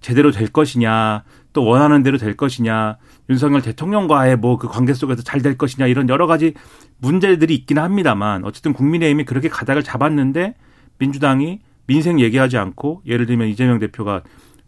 [0.00, 2.98] 제대로 될 것이냐, 또 원하는 대로 될 것이냐,
[3.30, 6.54] 윤석열 대통령과의 뭐 그 관계 속에서 잘 될 것이냐 이런 여러 가지
[6.98, 10.54] 문제들이 있기는 합니다만 어쨌든 국민의힘이 그렇게 가닥을 잡았는데
[10.98, 14.22] 민주당이 민생 얘기하지 않고 예를 들면 이재명 대표가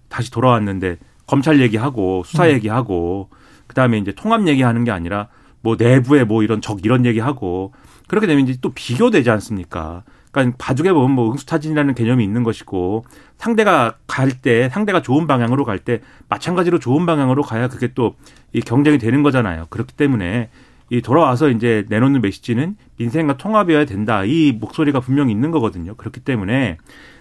[0.08, 3.30] 다시 돌아왔는데 검찰 얘기하고 수사 얘기하고
[3.66, 5.28] 그다음에 이제 통합 얘기하는 게 아니라
[5.60, 7.72] 뭐 내부에 뭐 이런 적 이런 얘기하고
[8.08, 10.04] 그렇게 되면 이제 또 비교되지 않습니까?
[10.40, 13.04] 그러니까 바둑에 보면 뭐 응수타진이라는 개념이 있는 것이고
[13.38, 18.14] 상대가 갈 때 상대가 좋은 방향으로 갈 때 마찬가지로 좋은 방향으로 가야 그게 또
[18.56, 19.66] 이 경쟁이 되는 거잖아요.
[19.68, 20.48] 그렇기 때문에
[20.88, 24.24] 이 돌아와서 이제 내놓는 메시지는 민생과 통합이어야 된다.
[24.24, 25.94] 이 목소리가 분명히 있는 거거든요.
[25.94, 26.78] 그렇기 때문에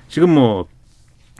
[0.07, 0.67] 지금 뭐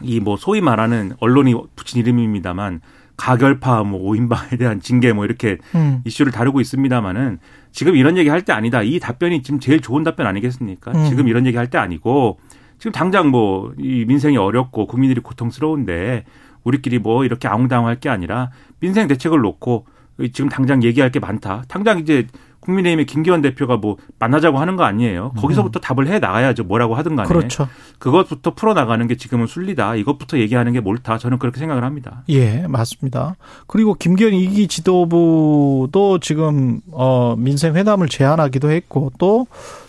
[0.01, 2.81] 이뭐 소위 말하는 언론이 붙인 이름입니다만
[3.17, 6.01] 가결파 뭐 오인방에 대한 징계 뭐 이렇게 음.
[6.05, 7.39] 이슈를 다루고 있습니다만은
[7.71, 8.81] 지금 이런 얘기 할 때 아니다.
[8.81, 10.91] 이 답변이 지금 제일 좋은 답변 아니겠습니까?
[10.91, 11.05] 음.
[11.09, 12.39] 지금 이런 얘기 할 때 아니고
[12.77, 16.25] 지금 당장 뭐 이 민생이 어렵고 국민들이 고통스러운데
[16.63, 18.49] 우리끼리 뭐 이렇게 아웅다웅할 게 아니라
[18.79, 19.85] 민생 대책을 놓고
[20.33, 21.63] 지금 당장 얘기할 게 많다.
[21.67, 22.27] 당장 이제
[22.65, 25.31] 국민의힘의 김기현 대표가 뭐 만나자고 하는 거 아니에요.
[25.37, 26.63] 거기서부터 답을 해 나가야죠.
[26.63, 27.27] 뭐라고 하든 간에.
[27.27, 27.29] 음.
[27.29, 27.67] 그렇죠.
[27.99, 29.95] 그것부터 풀어 나가는 게 지금은 순리다.
[29.95, 31.17] 이것부터 얘기하는 게 옳다.
[31.17, 32.23] 저는 그렇게 생각을 합니다.
[32.29, 33.35] 예, 맞습니다.
[33.67, 39.45] 그리고 김기현 이기 지도부도 지금 어 민생 회담을 제안하기도 했고 또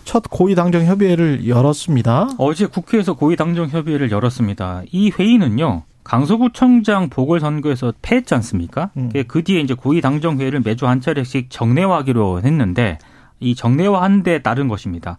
[0.07, 2.29] 첫 고위 당정 협의회를 열었습니다.
[2.37, 4.83] 어제 국회에서 고위 당정 협의회를 열었습니다.
[4.89, 5.83] 이 회의는요.
[6.07, 8.91] 강서구청장 보궐선거에서 패했지 않습니까?
[8.95, 9.11] 음.
[9.27, 12.97] 그 뒤에 이제 고위당정회의를 매주 한 차례씩 정례화하기로 했는데
[13.41, 15.17] 이 정례화한 데 따른 것입니다.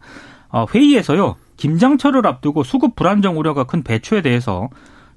[0.48, 1.36] 어, 회의에서요.
[1.58, 4.70] 김장철을 앞두고 수급 불안정 우려가 큰 배추에 대해서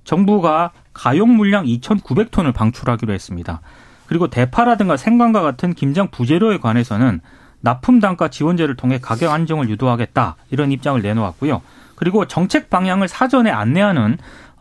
[0.04, 3.62] 정부가 가용 물량 2,900톤을 방출하기로 했습니다.
[4.08, 7.22] 그리고 대파라든가 생강과 같은 김장 부재료에 관해서는
[7.62, 11.62] 납품 단가 지원제를 통해 가격 안정을 유도하겠다 이런 입장을 내놓았고요.
[11.96, 14.18] 그리고 정책 방향을 사전에 안내하는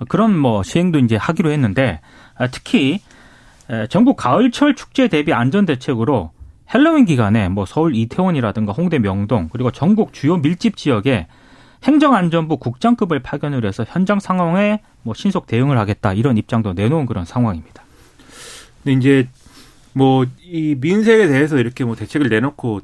[0.09, 2.01] 그런 뭐 시행도 이제 하기로 했는데
[2.37, 3.01] 아, 특히
[3.71, 6.31] 에, 전국 가을철 축제 대비 안전 대책으로
[6.73, 11.27] 헬로윈 기간에 뭐 서울 이태원이라든가 홍대 명동 그리고 전국 주요 밀집 지역에
[11.83, 17.83] 행정안전부 국장급을 파견을 해서 현장 상황에 뭐 신속 대응을 하겠다 이런 입장도 내놓은 그런 상황입니다.
[18.83, 19.29] 근데 이제
[19.93, 22.81] 뭐 이 민생에 대해서 이렇게 뭐 대책을 내놓고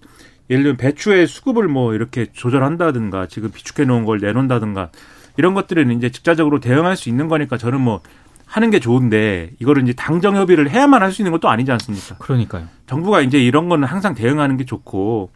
[0.48, 4.90] 예를 들면 배추의 수급을 뭐 이렇게 조절한다든가 지금 비축해 놓은 걸 내놓는다든가
[5.36, 8.00] 이런 것들은 이제 직자적으로 대응할 수 있는 거니까 저는 뭐
[8.46, 12.16] 하는 게 좋은데 이거를 이제 당정 협의를 해야만 할 수 있는 것도 아니지 않습니까?
[12.18, 12.66] 그러니까요.
[12.86, 15.30] 정부가 이제 이런 거는 항상 대응하는 게 좋고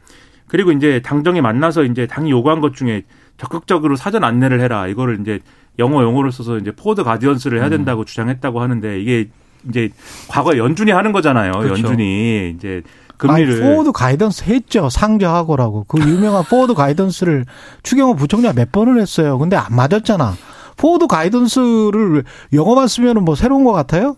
[0.47, 3.03] 그리고 이제 당정이 만나서 이제 당이 요구한 것 중에
[3.37, 5.41] 적극적으로 사전 안내를 해라 이거를 이제
[5.79, 9.29] 영어 용어를 써서 이제 forward guidance를 해야 된다고 주장했다고 하는데 이게
[9.69, 9.91] 이제
[10.29, 11.53] 과거 에 연준이 하는 거잖아요.
[11.53, 11.71] 그렇죠.
[11.75, 12.83] 연준이 이제
[13.21, 14.89] 금리를 forward guidance 했죠.
[14.89, 15.85] 상저하고라고.
[15.87, 17.45] 그 유명한 forward guidance를
[17.83, 19.39] 추경호 부총리가 몇 번을 했어요.
[19.39, 20.35] 근데 안 맞았잖아.
[20.79, 24.17] forward guidance를 영어만 쓰면 뭐 새로운 것 같아요?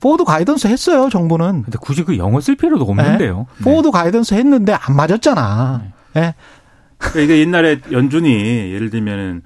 [0.00, 1.62] forward guidance 했어요, 정부는.
[1.62, 3.46] 근데 굳이 그 영어 쓸 필요도 없는데요.
[3.56, 3.64] 네.
[3.64, 5.82] forward guidance 했는데 안 맞았잖아.
[6.16, 6.34] 예.
[6.98, 8.30] 그러니까 이게 옛날에 연준이
[8.72, 9.42] 예를 들면은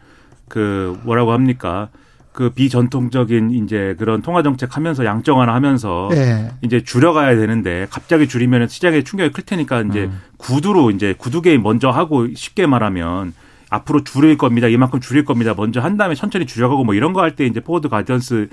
[0.48, 1.90] 그 뭐라고 합니까?
[2.36, 6.50] 그 비전통적인 이제 그런 통화 정책 하면서 양적완화나 하면서 예.
[6.60, 10.20] 이제 줄여가야 되는데 갑자기 줄이면 시장에 충격이 클 테니까 이제 음.
[10.36, 13.32] 구두로 이제 구두 개입 먼저 하고 쉽게 말하면
[13.70, 14.68] 앞으로 줄일 겁니다.
[14.68, 15.54] 이만큼 줄일 겁니다.
[15.56, 18.48] 먼저 한 다음에 천천히 줄여가고 뭐 이런 거 할 때 이제 forward guidance로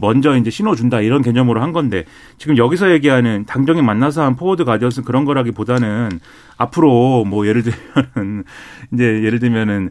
[0.00, 2.04] 먼저 이제 신호 준다 이런 개념으로 한 건데
[2.38, 6.18] 지금 여기서 얘기하는 당정이 만나서 한 forward guidance 그런 거라기보다는
[6.56, 8.42] 앞으로 뭐 예를 들면은
[8.92, 9.90] 이제 예를 들면은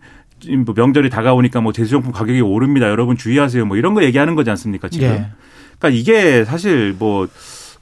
[0.66, 2.88] 뭐 명절이 다가오니까 뭐 제수용품 가격이 오릅니다.
[2.90, 3.66] 여러분 주의하세요.
[3.66, 4.90] 뭐 이런 거 얘기하는 거지 않습니까?
[4.90, 5.08] 지금.
[5.08, 5.28] 예.
[5.80, 7.28] 그러니까 이게 사실 뭐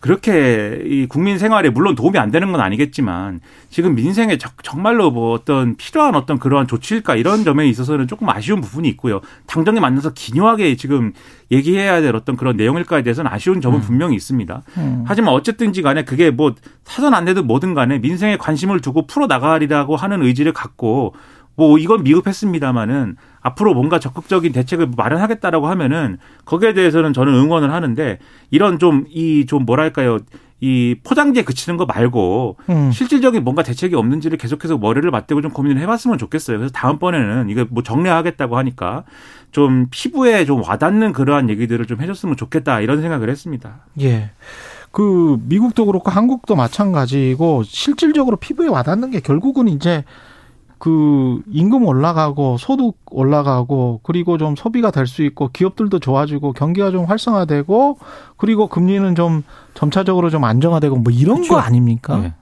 [0.02, 3.40] 그렇게 이 국민 생활에 물론 도움이 안 되는 건 아니겠지만
[3.72, 8.62] 지금 민생에 적- 정말로 뭐 어떤 필요한 어떤 그러한 조치일까 이런 점에 있어서는 조금 아쉬운
[8.62, 9.22] 부분이 있고요.
[9.48, 11.12] 당정에 만나서 기묘하게 지금
[11.52, 14.62] 얘기해야 될 어떤 그런 내용일까에 대해서는 아쉬운 점은 분명히 있습니다.
[14.78, 15.04] 음.
[15.08, 20.22] 하지만 어쨌든지 간에 그게 뭐 사전 안내든 뭐든 간에 민생에 관심을 두고 풀어 나가리라고 하는
[20.22, 21.16] 의지를 갖고
[21.56, 28.20] 뭐 이건 미흡했습니다마는 앞으로 뭔가 적극적인 대책을 마련하겠다라고 하면은 거기에 대해서는 저는 응원을 하는데
[28.52, 30.20] 이런 좀이좀 뭐랄까요
[30.62, 32.92] 이 포장지에 그치는 거 말고 음.
[32.92, 36.58] 실질적인 뭔가 대책이 없는지를 계속해서 머리를 맞대고 좀 고민을 해봤으면 좋겠어요.
[36.58, 39.04] 그래서 다음번에는 이거 뭐 정리하겠다고 하니까
[39.52, 43.82] 좀 피부에 좀 와닿는 그러한 얘기들을 좀 해줬으면 좋겠다 이런 생각을 했습니다.
[44.02, 44.32] 예.
[44.92, 50.06] 그 미국도 그렇고 한국도 마찬가지고 실질적으로 피부에 와닿는 게 결국은 이제
[50.86, 57.06] 그 임금 올라가고 소득 올라가고 그리고 좀 소비가 될 수 있고 기업들도 좋아지고 경기가 좀
[57.06, 57.98] 활성화되고
[58.38, 59.42] 그리고 금리는 좀
[59.74, 61.56] 점차적으로 좀 안정화되고 뭐 이런 그렇죠.
[61.56, 62.22] 거 아닙니까?
[62.24, 62.34] 예.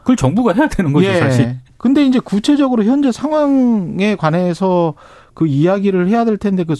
[0.00, 1.20] 그걸 정부가 해야 되는 거죠, 예.
[1.20, 1.60] 사실.
[1.76, 4.94] 근데 이제 구체적으로 현재 상황에 관해서
[5.32, 6.74] 그 이야기를 해야 될 텐데 그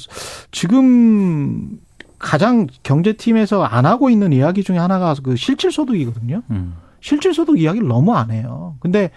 [0.51, 1.79] 지금
[2.19, 6.43] 가장 경제팀에서 안 하고 있는 이야기 중에 하나가 그 실질소득이거든요.
[6.51, 6.75] 음.
[7.01, 8.75] 실질소득 이야기를 너무 안 해요.
[8.81, 9.13] 근데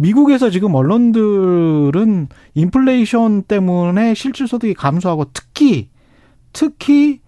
[0.00, 5.88] 미국에서 지금 언론들은 인플레이션 때문에 실질 소득이 감소하고 특히
[6.54, 7.20] 특히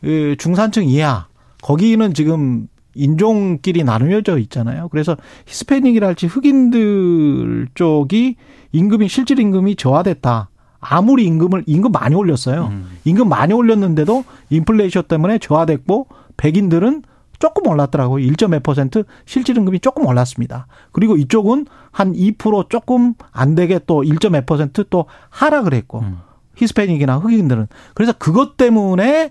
[0.00, 1.28] 그 중산층 이하
[1.62, 4.88] 거기는 지금 인종끼리 나누어져 있잖아요.
[4.88, 8.36] 그래서 히스패닉이랄지 흑인들 쪽이
[8.72, 10.50] 임금이 실질 임금이 저하됐다.
[10.80, 12.68] 아무리 임금을 임금 많이 올렸어요.
[12.72, 12.86] 음.
[13.04, 17.02] 임금 많이 올렸는데도 인플레이션 때문에 저하됐고 백인들은
[17.38, 18.24] 조금 올랐더라고요.
[18.24, 20.66] 1.2% 실질 임금이 조금 올랐습니다.
[20.92, 26.18] 그리고 이쪽은 한 2% 조금 안 되게 또 1.2%또 하락을 했고 음.
[26.56, 29.30] 히스패닉이나 흑인들은 그래서 그것 때문에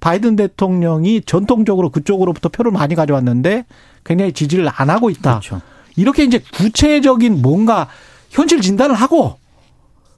[0.00, 3.66] 바이든 대통령이 전통적으로 그쪽으로부터 표를 많이 가져왔는데
[4.04, 5.40] 굉장히 지지를 안 하고 있다.
[5.40, 5.60] 그렇죠.
[5.96, 7.88] 이렇게 이제 구체적인 뭔가
[8.30, 9.38] 현실 진단을 하고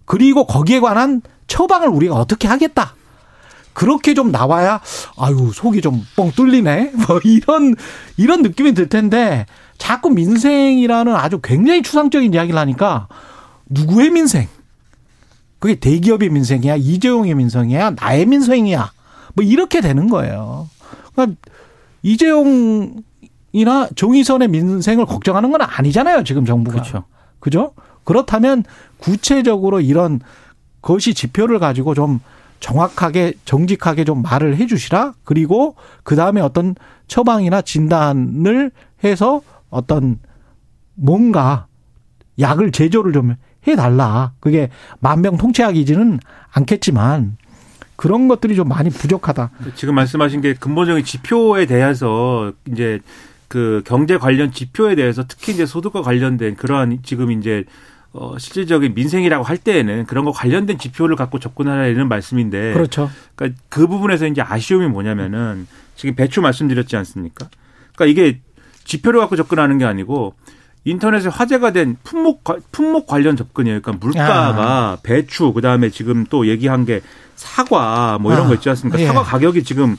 [0.04, 2.94] 그리고 거기에 관한 처방을 우리가 어떻게 하겠다.
[3.72, 4.80] 그렇게 좀 나와야
[5.16, 6.92] 아유 속이 좀 뻥 뚫리네?
[7.08, 7.74] 뭐 이런
[8.16, 9.46] 이런 느낌이 들 텐데
[9.78, 13.08] 자꾸 민생이라는 아주 굉장히 추상적인 이야기를 하니까
[13.66, 14.48] 누구의 민생?
[15.58, 16.76] 그게 대기업의 민생이야?
[16.76, 17.90] 이재용의 민생이야?
[18.00, 18.92] 나의 민생이야?
[19.34, 20.68] 뭐 이렇게 되는 거예요.
[21.14, 21.36] 그러니까
[22.02, 26.74] 이재용이나 정의선의 민생을 걱정하는 건 아니잖아요 지금 정부가.
[26.74, 27.04] 그렇죠.
[27.38, 27.72] 그죠?
[28.04, 28.64] 그렇다면
[28.98, 30.20] 구체적으로 이런
[30.80, 32.20] 것이 지표를 가지고 좀
[32.62, 35.12] 정확하게 정직하게 좀 말을 해 주시라.
[35.24, 36.74] 그리고 그다음에 어떤
[37.08, 38.70] 처방이나 진단을
[39.04, 40.18] 해서 어떤
[40.94, 41.66] 뭔가
[42.38, 44.32] 약을 제조를 좀 해 달라.
[44.40, 44.70] 그게
[45.00, 46.18] 만병 통치약이지는
[46.52, 47.36] 않겠지만
[47.96, 49.50] 그런 것들이 좀 많이 부족하다.
[49.74, 53.00] 지금 말씀하신 게 근본적인 지표에 대해서 이제
[53.46, 57.64] 그 경제 관련 지표에 대해서 특히 이제 소득과 관련된 그러한 지금 이제
[58.14, 63.10] 어 실질적인 민생이라고 할 때에는 그런 거 관련된 지표를 갖고 접근하라는 말씀인데 그렇죠.
[63.34, 67.48] 그러니까 그 부분에서 이제 아쉬움이 뭐냐면은 지금 배추 말씀드렸지 않습니까?
[67.94, 68.40] 그러니까 이게
[68.84, 70.34] 지표를 갖고 접근하는 게 아니고
[70.84, 73.80] 인터넷에 화제가 된 품목 과- 품목 관련 접근이에요.
[73.80, 77.00] 그러니까 물가가 배추 그다음에 지금 또 얘기한 게
[77.36, 79.00] 사과 뭐 이런 아, 거 있지 않습니까?
[79.00, 79.06] 예.
[79.06, 79.96] 사과 가격이 지금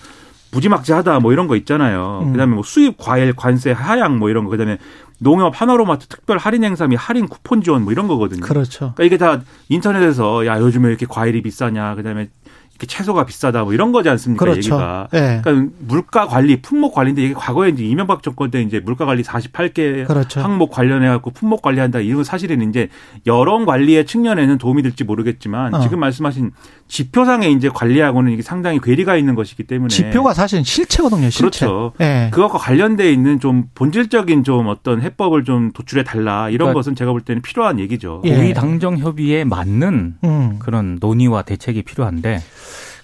[0.51, 2.21] 무지막지하다 뭐 이런 거 있잖아요.
[2.25, 2.31] 음.
[2.33, 4.77] 그다음에 뭐 수입 과일 관세 하향 뭐 이런 거 그다음에
[5.19, 8.41] 농협 하나로마트 특별 할인 행사 및 할인 쿠폰 지원 뭐 이런 거거든요.
[8.41, 8.93] 그렇죠.
[8.95, 12.29] 그러니까 이게 다 인터넷에서 야 요즘에 이렇게 과일이 비싸냐 그다음에
[12.73, 14.57] 이렇게 채소가 비싸다 뭐 이런 거지 않습니까 그렇죠.
[14.57, 15.07] 얘기가.
[15.13, 15.41] 예.
[15.43, 20.07] 그러니까 물가 관리, 품목 관리인데 이게 과거에 이제 이명박 정권 때 이제 물가 관리 48개
[20.07, 20.41] 그렇죠.
[20.41, 22.89] 항목 관련해 갖고 품목 관리한다 이런 건 사실은 이제
[23.27, 25.79] 여론 관리의 측면에는 도움이 될지 모르겠지만 어.
[25.81, 26.51] 지금 말씀하신
[26.87, 31.29] 지표상의 이제 관리하고는 이게 상당히 괴리가 있는 것이기 때문에 지표가 사실은 실체거든요.
[31.29, 31.65] 실체.
[31.65, 31.93] 그렇죠.
[32.01, 32.29] 예.
[32.31, 37.11] 그것과 관련돼 있는 좀 본질적인 좀 어떤 해법을 좀 도출해 달라 이런 그러니까 것은 제가
[37.11, 38.21] 볼 때는 필요한 얘기죠.
[38.25, 38.35] 예.
[38.35, 40.59] 고위 당정 협의에 맞는 음.
[40.59, 42.41] 그런 논의와 대책이 필요한데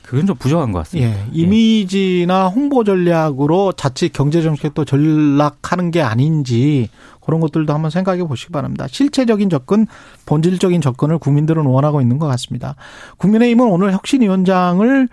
[0.09, 1.11] 그건 좀 부족한 것 같습니다.
[1.11, 1.25] 예.
[1.31, 6.89] 이미지나 홍보 전략으로 자칫 경제 정책도 전락하는 게 아닌지
[7.29, 8.87] 그런 것들도 한번 생각해 보시기 바랍니다.
[8.89, 9.85] 실체적인 접근,
[10.25, 12.73] 본질적인 접근을 국민들은 원하고 있는 것 같습니다.
[13.17, 15.07] 국민의힘은 오늘 혁신위원장을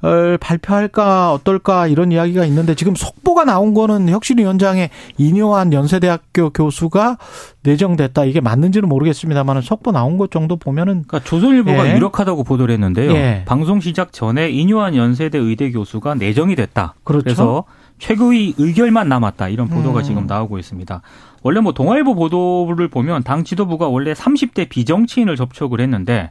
[0.00, 7.18] 어, 발표할까 어떨까 이런 이야기가 있는데 지금 속보가 나온 거는 혁신위원장의 이뇨한 연세대학교 교수가
[7.64, 8.24] 내정됐다.
[8.24, 11.96] 이게 맞는지는 모르겠습니다만 속보 나온 것 정도 보면은 그러니까 조선일보가 예.
[11.96, 13.10] 유력하다고 보도를 했는데요.
[13.14, 13.42] 예.
[13.46, 16.94] 방송 시작 전에 인요한 연세대 의대 교수가 내정이 됐다.
[17.02, 17.24] 그렇죠.
[17.24, 17.64] 그래서
[17.98, 19.48] 최고위 의결만 남았다.
[19.48, 20.04] 이런 보도가 음.
[20.04, 21.02] 지금 나오고 있습니다.
[21.42, 26.30] 원래 뭐 동아일보 보도를 보면 당 지도부가 원래 30대 비정치인을 접촉을 했는데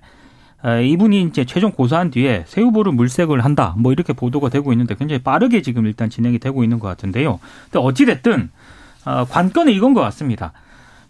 [0.66, 3.76] 에, 이분이 이제 최종 고사한 뒤에 새 후보를 물색을 한다.
[3.78, 7.40] 뭐 이렇게 보도가 되고 있는데 굉장히 빠르게 지금 일단 진행이 되고 있는 것 같은데요.
[7.66, 8.50] 근데 어찌 됐든
[9.06, 10.52] 어, 관건은 이건 것 같습니다.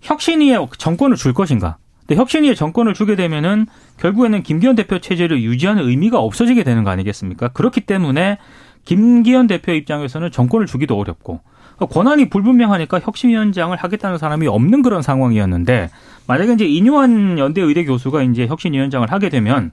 [0.01, 1.77] 혁신위에 정권을 줄 것인가?
[2.05, 3.65] 근데 혁신위에 정권을 주게 되면은
[3.97, 7.49] 결국에는 김기현 대표 체제를 유지하는 의미가 없어지게 되는 거 아니겠습니까?
[7.49, 8.37] 그렇기 때문에
[8.85, 11.41] 김기현 대표 입장에서는 정권을 주기도 어렵고
[11.85, 15.89] 권한이 불분명하니까 혁신위원장을 하겠다는 사람이 없는 그런 상황이었는데
[16.27, 19.71] 만약에 이제 인요한 연대 의대 교수가 이제 혁신위원장을 하게 되면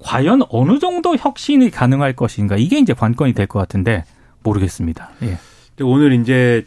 [0.00, 4.04] 과연 어느 정도 혁신이 가능할 것인가 이게 이제 관건이 될 것 같은데
[4.42, 5.10] 모르겠습니다.
[5.22, 5.38] 예.
[5.82, 6.64] 오늘 이제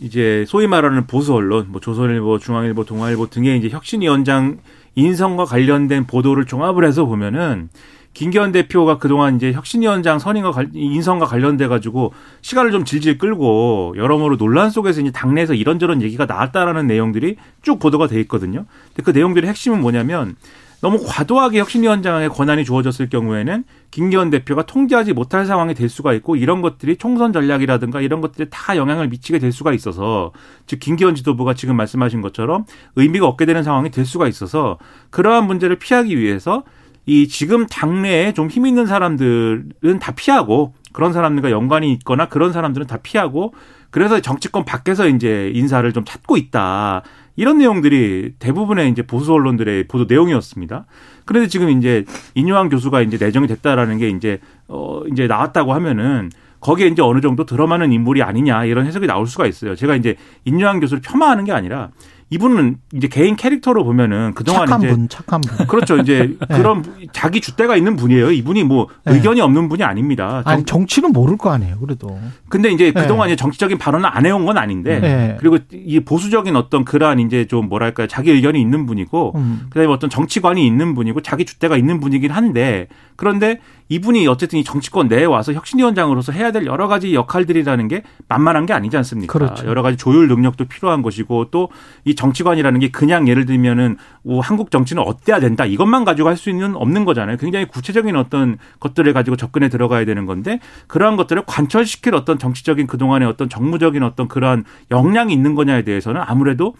[0.00, 4.58] 이제 소위 말하는 보수 언론, 뭐 조선일보, 중앙일보, 동아일보 등의 이제 혁신위원장
[4.94, 7.68] 인선과 관련된 보도를 종합을 해서 보면은
[8.12, 14.70] 김기현 대표가 그동안 이제 혁신위원장 선임과 인선과 관련돼 가지고 시간을 좀 질질 끌고 여러모로 논란
[14.70, 18.66] 속에서 이제 당내에서 이런저런 얘기가 나왔다라는 내용들이 쭉 보도가 돼 있거든요.
[18.88, 20.36] 근데 그 내용들의 핵심은 뭐냐면
[20.80, 26.62] 너무 과도하게 혁신위원장의 권한이 주어졌을 경우에는 김기현 대표가 통제하지 못할 상황이 될 수가 있고 이런
[26.62, 30.32] 것들이 총선 전략이라든가 이런 것들이 다 영향을 미치게 될 수가 있어서
[30.66, 32.64] 즉 김기현 지도부가 지금 말씀하신 것처럼
[32.96, 34.78] 의미가 없게 되는 상황이 될 수가 있어서
[35.10, 36.64] 그러한 문제를 피하기 위해서
[37.10, 42.86] 이 지금 당내에 좀 힘 있는 사람들은 다 피하고 그런 사람들과 연관이 있거나 그런 사람들은
[42.86, 43.52] 다 피하고
[43.90, 47.02] 그래서 정치권 밖에서 이제 인사를 좀 찾고 있다.
[47.34, 50.84] 이런 내용들이 대부분의 이제 보수 언론들의 보도 내용이었습니다.
[51.24, 52.04] 그런데 지금 이제
[52.36, 57.44] 인유한 교수가 이제 내정이 됐다라는 게 이제 어 이제 나왔다고 하면은 거기에 이제 어느 정도
[57.44, 59.74] 들어맞는 인물이 아니냐 이런 해석이 나올 수가 있어요.
[59.74, 61.90] 제가 이제 인유한 교수를 폄하하는 게 아니라
[62.30, 65.66] 이분은 이제 개인 캐릭터로 보면은 그동안 착한 이제 분, 착한 분.
[65.66, 65.96] 그렇죠.
[65.96, 66.56] 이제 네.
[66.56, 68.30] 그런 자기 주대가 있는 분이에요.
[68.30, 69.14] 이분이 뭐 네.
[69.14, 70.42] 의견이 없는 분이 아닙니다.
[70.44, 71.78] 아니 정, 정치는 모를 거 아니에요.
[71.78, 72.18] 그래도.
[72.48, 73.02] 근데 이제 네.
[73.02, 75.36] 그동안 이제 정치적인 발언을 안 해온 건 아닌데 네.
[75.40, 79.66] 그리고 이 보수적인 어떤 그러한 이제 좀 뭐랄까요 자기 의견이 있는 분이고 음.
[79.70, 85.08] 그다음에 어떤 정치관이 있는 분이고 자기 주대가 있는 분이긴 한데 그런데 이분이 어쨌든 이 정치권
[85.08, 89.32] 내에 와서 혁신위원장으로서 해야 될 여러 가지 역할들이라는 게 만만한 게 아니지 않습니까?
[89.32, 89.66] 그렇죠.
[89.66, 95.02] 여러 가지 조율 능력도 필요한 것이고 또이 정치관이라는 게 그냥 예를 들면은 뭐 한국 정치는
[95.02, 97.38] 어때야 된다 이것만 가지고 할수 있는 없는 거잖아요.
[97.38, 103.26] 굉장히 구체적인 어떤 것들을 가지고 접근해 들어가야 되는 건데 그러한 것들을 관철시킬 어떤 정치적인 그동안의
[103.26, 106.74] 어떤 정무적인 어떤 그러한 역량이 있는 거냐에 대해서는 아무래도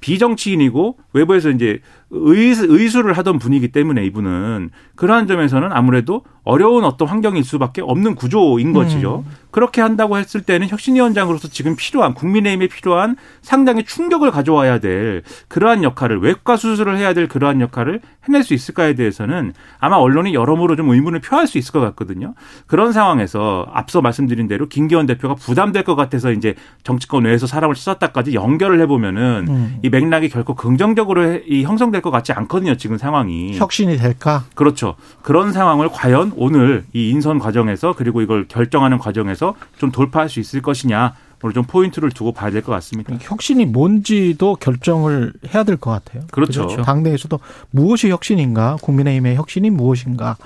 [0.00, 1.80] 비정치인이고 외부에서 이제
[2.10, 8.14] 의수, 의수 를 하던 분이기 때문에 이분은 그러한 점에서는 아무래도 어려운 어떤 환경일 수밖에 없는
[8.14, 9.24] 구조인 것이죠.
[9.50, 16.20] 그렇게 한다고 했을 때는 혁신위원장으로서 지금 필요한 국민의힘에 필요한 상당히 충격을 가져와야 될 그러한 역할을
[16.20, 21.20] 외과 수술을 해야 될 그러한 역할을 해낼 수 있을까에 대해서는 아마 언론이 여러모로 좀 의문을
[21.20, 22.34] 표할 수 있을 것 같거든요.
[22.66, 28.34] 그런 상황에서 앞서 말씀드린 대로 김기현 대표가 부담될 것 같아서 이제 정치권 외에서 사람을 찾았다까지
[28.34, 29.78] 연결을 해보면은 음.
[29.82, 32.76] 이 맥락이 결코 긍정적으로 해- 이 형성 될 것 같지 않거든요.
[32.76, 33.56] 지금 상황이.
[33.56, 34.44] 혁신이 될까?
[34.54, 34.96] 그렇죠.
[35.22, 40.60] 그런 상황을 과연 오늘 이 인선 과정에서 그리고 이걸 결정하는 과정에서 좀 돌파할 수 있을
[40.60, 43.14] 것이냐 오늘 좀 포인트를 두고 봐야 될 것 같습니다.
[43.20, 46.24] 혁신이 뭔지도 결정을 해야 될 것 같아요.
[46.30, 46.66] 그렇죠.
[46.66, 46.82] 그죠?
[46.82, 47.38] 당내에서도
[47.70, 50.36] 무엇이 혁신인가, 국민의힘의 혁신이 무엇인가.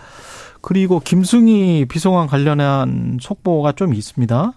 [0.62, 4.52] 그리고 김승희 비서관 관련한 속보가 좀 있습니다.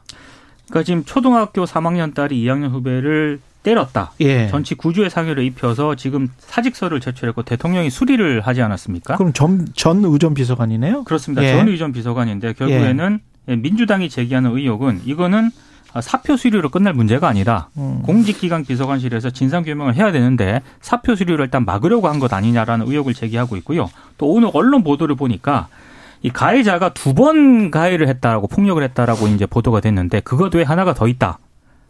[0.69, 4.11] 그러니까 지금 초등학교 3학년 딸이 2학년 후배를 때렸다.
[4.19, 4.47] 예.
[4.49, 9.15] 전치 구주의 상해를 입혀서 지금 사직서를 제출했고 대통령이 수리를 하지 않았습니까?
[9.15, 11.03] 그럼 전, 전 의전 비서관이네요?
[11.05, 11.43] 그렇습니다.
[11.43, 11.51] 예.
[11.55, 15.49] 전 의전 비서관인데 결국에는 민주당이 제기하는 의혹은 이거는
[16.01, 17.69] 사표 수리로 끝날 문제가 아니다.
[17.77, 18.01] 음.
[18.03, 23.89] 공직기강 비서관실에서 진상규명을 해야 되는데 사표 수리를 일단 막으려고 한 것 아니냐라는 의혹을 제기하고 있고요.
[24.17, 25.67] 또 오늘 언론 보도를 보니까
[26.23, 31.07] 이 가해자가 두 번 가해를 했다라고 폭력을 했다라고 이제 보도가 됐는데 그것 외에 하나가 더
[31.07, 31.37] 있다.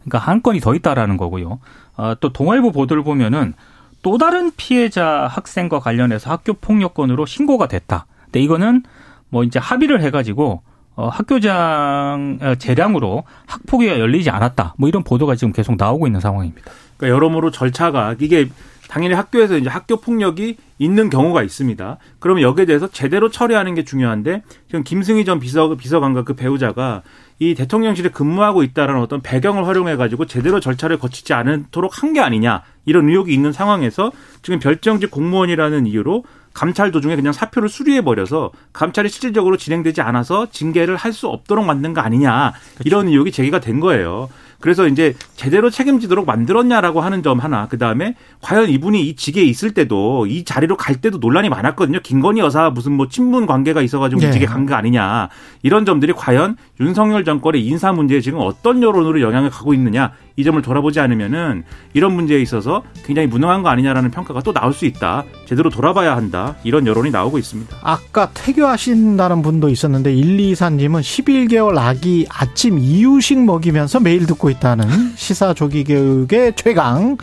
[0.04, 1.60] 그러니까 한 건이 더 있다라는 거고요.
[1.96, 3.54] 아, 또 동아일보 보도를 보면은
[4.02, 8.06] 또 다른 피해자 학생과 관련해서 학교 폭력건으로 신고가 됐다.
[8.26, 8.84] 근데 이거는
[9.30, 10.62] 뭐 이제 합의를 해가지고
[10.96, 14.76] 어, 학교장 어, 재량으로 학폭위가 열리지 않았다.
[14.78, 16.72] 뭐 이런 보도가 지금 계속 나오고 있는 상황입니다.
[16.98, 18.50] 그러니까 여러모로 절차가 이게
[18.90, 21.98] 당연히 학교에서 이제 학교 폭력이 있는 경우가 있습니다.
[22.20, 27.02] 그러면 여기에 대해서 제대로 처리하는 게 중요한데 지금 김승희 전 비서 비서관과 그 배우자가
[27.40, 32.62] 이 대통령실에 근무하고 있다라는 어떤 배경을 활용해 가지고 제대로 절차를 거치지 않도록 한 게 아니냐
[32.86, 34.12] 이런 의혹이 있는 상황에서
[34.44, 40.96] 지금 별정직 공무원이라는 이유로 감찰 도중에 그냥 사표를 수리해 버려서 감찰이 실질적으로 진행되지 않아서 징계를
[40.96, 42.54] 할 수 없도록 만든 거 아니냐
[42.86, 44.30] 이런 의혹이 제기가 된 거예요.
[44.64, 47.68] 그래서 이제 제대로 책임지도록 만들었냐라고 하는 점 하나.
[47.68, 52.00] 그 다음에 과연 이분이 이 직에 있을 때도 이 자리로 갈 때도 논란이 많았거든요.
[52.00, 54.30] 김건희 여사 무슨 뭐 친분 관계가 있어가지고 네.
[54.30, 55.28] 이 직에 간 거 아니냐.
[55.64, 60.14] 이런 점들이 과연 윤석열 정권의 인사 문제에 지금 어떤 여론으로 영향을 가고 있느냐.
[60.36, 64.86] 이 점을 돌아보지 않으면은 이런 문제에 있어서 굉장히 무능한 거 아니냐라는 평가가 또 나올 수
[64.86, 65.26] 있다.
[65.46, 66.56] 제대로 돌아봐야 한다.
[66.64, 67.78] 이런 여론이 나오고 있습니다.
[67.84, 75.84] 아까 퇴교하신다는 분도 있었는데 124님은 11개월 아기 아침 이유식 먹이면서 매일 듣고 있다는 시사 조기
[75.84, 77.18] 교육의 최강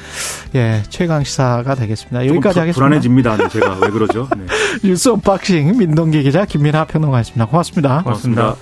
[0.54, 2.26] 예 최강 시사가 되겠습니다.
[2.28, 2.74] 여기까지 불- 하겠습니다.
[2.74, 3.36] 불안해집니다.
[3.38, 4.28] 네, 제가 왜 그러죠?
[4.36, 4.44] 네.
[4.88, 7.46] 뉴스 언박싱 민동기 기자 김민하 평론가였습니다.
[7.46, 8.02] 고맙습니다.
[8.04, 8.54] 고맙습니다.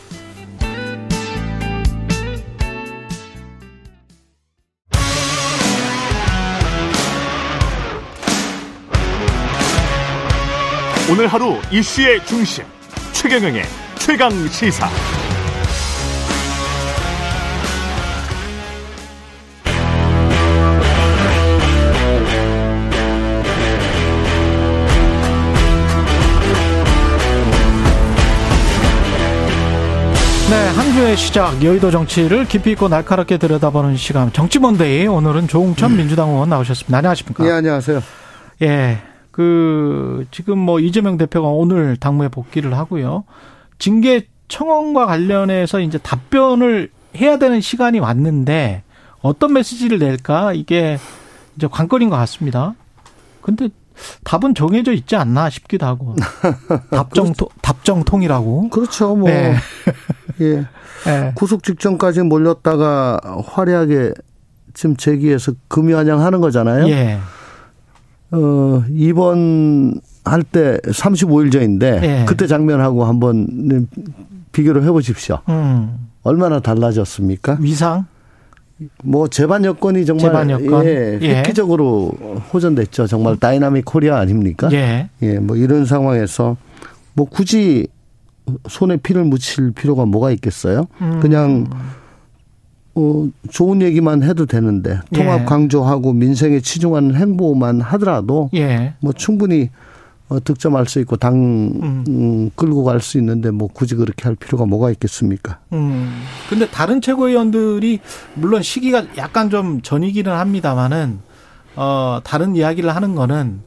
[11.11, 12.65] 오늘 하루 이슈의 중심
[13.13, 13.63] 최경영의
[13.99, 14.87] 최강 시사.
[30.51, 36.29] 네, 한 주의 시작 여의도 정치를 깊이 있고 날카롭게 들여다보는 시간 정치몬데이 오늘은 조웅천 민주당
[36.29, 36.99] 의원 나오셨습니다.
[36.99, 37.47] 안녕하십니까?
[37.47, 38.03] 예, 안녕하세요.
[38.61, 38.99] 예,
[39.39, 43.23] 그 지금 뭐 이재명 대표가 오늘 당무에 복귀를 하고요.
[43.79, 48.83] 징계 청원과 관련해서 이제 답변을 해야 되는 시간이 왔는데
[49.23, 50.99] 어떤 메시지를 낼까 이게
[51.55, 52.75] 이제 관건인 것 같습니다.
[53.41, 53.69] 근데
[54.25, 56.17] 답은 정해져 있지 않나 싶기도 하고
[56.91, 57.33] 답정
[57.63, 58.71] 답정통이라고.
[58.71, 59.15] 그렇죠.
[59.15, 59.55] 뭐 네.
[60.43, 60.67] 예.
[61.07, 61.33] 예.
[61.39, 64.15] 구속 직전까지 몰렸다가 화려하게
[64.75, 66.89] 지금 재기해서 금유한양 하는 거잖아요.
[66.89, 67.21] 예.
[68.31, 72.25] 어, 이번 할 때 35일 전인데 예.
[72.27, 73.87] 그때 장면하고 한번
[74.53, 75.39] 비교를 해 보십시오.
[75.49, 76.09] 음.
[76.23, 77.57] 얼마나 달라졌습니까?
[77.61, 78.05] 위상
[79.03, 80.85] 뭐 재반 여건이 정말 재반 여건.
[80.85, 81.37] 예, 예.
[81.39, 82.13] 획기적으로
[82.53, 83.07] 호전됐죠.
[83.07, 84.69] 정말 다이나믹 코리아 아닙니까?
[84.73, 85.09] 예.
[85.23, 86.57] 예, 뭐 이런 상황에서
[87.15, 87.87] 뭐 굳이
[88.69, 90.87] 손에 피를 묻힐 필요가 뭐가 있겠어요?
[91.01, 91.19] 음.
[91.21, 91.67] 그냥
[92.99, 95.45] 어 좋은 얘기만 해도 되는데 통합 예.
[95.45, 98.95] 강조하고 민생에 치중하는 행보만 하더라도 예.
[99.01, 99.71] 뭐 충분히
[100.29, 102.05] 어, 득점할 수 있고 당 음.
[102.09, 105.61] 음, 끌고 갈 수 있는데 뭐 굳이 그렇게 할 필요가 뭐가 있겠습니까?
[105.73, 106.23] 음.
[106.51, 108.01] 근데 다른 최고위원들이
[108.35, 111.21] 물론 시기가 약간 좀 전이기는 합니다만은
[111.77, 113.61] 어 다른 이야기를 하는 거는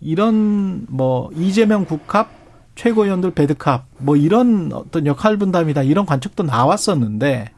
[0.00, 2.30] 이런 뭐 이재명 국합
[2.76, 7.50] 최고위원들 배드캅 뭐 이런 어떤 역할 분담이다 이런 관측도 나왔었는데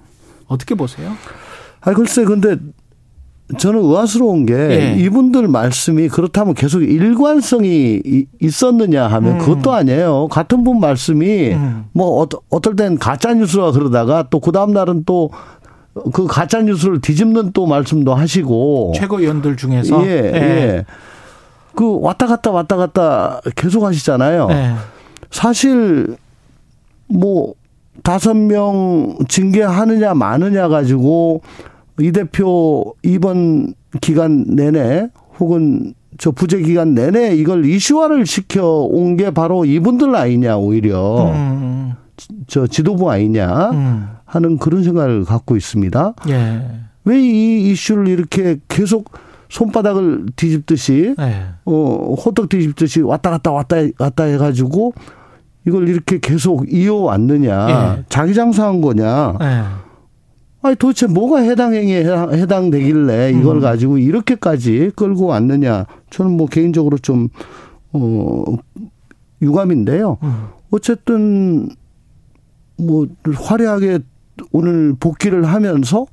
[0.50, 1.12] 어떻게 보세요?
[1.80, 2.56] 아 글쎄 근데
[3.58, 4.94] 저는 의아스러운 게 예.
[5.02, 9.38] 이분들 말씀이 그렇다면 계속 일관성이 이- 있었느냐 하면 음.
[9.38, 10.28] 그것도 아니에요.
[10.28, 11.84] 같은 분 말씀이 음.
[11.92, 15.30] 뭐 어떨 땐 가짜 뉴스라 그러다가 또 그 다음 날은 또
[16.12, 20.84] 그 가짜 뉴스를 뒤집는 또 말씀도 하시고 최고위원들 중에서 예, 예.
[21.74, 24.46] 그 왔다 갔다 왔다 갔다 계속 하시잖아요.
[24.52, 24.74] 예.
[25.32, 26.16] 사실
[27.08, 27.54] 뭐
[28.02, 31.42] 다섯 명 징계하느냐 마느냐 가지고
[32.00, 39.30] 이 대표 이번 기간 내내 혹은 저 부재 기간 내내 이걸 이슈화를 시켜 온 게
[39.30, 41.92] 바로 이분들 아니냐 오히려 음.
[42.46, 44.06] 저 지도부 아니냐 음.
[44.26, 46.14] 하는 그런 생각을 갖고 있습니다.
[46.28, 46.60] 예.
[47.04, 49.10] 왜이 이슈를 이렇게 계속
[49.48, 51.44] 손바닥을 뒤집듯이 예.
[51.64, 54.92] 어, 호떡 뒤집듯이 왔다 갔다 왔다 갔다 해가지고
[55.66, 57.68] 이걸 이렇게 계속 이어왔느냐.
[57.98, 58.04] 예.
[58.08, 59.36] 자기 장사한 거냐.
[59.42, 59.62] 예.
[60.62, 63.60] 아니 도대체 뭐가 해당 행위에 해당, 해당 되길래 이걸 음.
[63.60, 65.86] 가지고 이렇게까지 끌고 왔느냐.
[66.10, 67.28] 저는 뭐 개인적으로 좀,
[67.92, 68.44] 어,
[69.42, 70.18] 유감인데요.
[70.22, 70.44] 음.
[70.70, 71.68] 어쨌든
[72.76, 74.00] 뭐 화려하게
[74.52, 76.06] 오늘 복귀를 하면서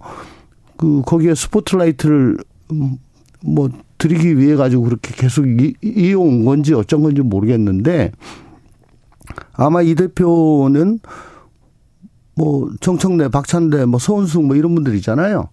[0.77, 2.37] 그 거기에 스포트라이트를
[2.71, 2.97] 음,
[3.43, 8.11] 뭐 드리기 위해 가지고 그렇게 계속 이- 이어온 건지 어쩐 건지 모르겠는데
[9.53, 10.99] 아마 이 대표는
[12.35, 15.49] 뭐 정청래, 박찬대, 뭐 서은숙 뭐 이런 분들이잖아요.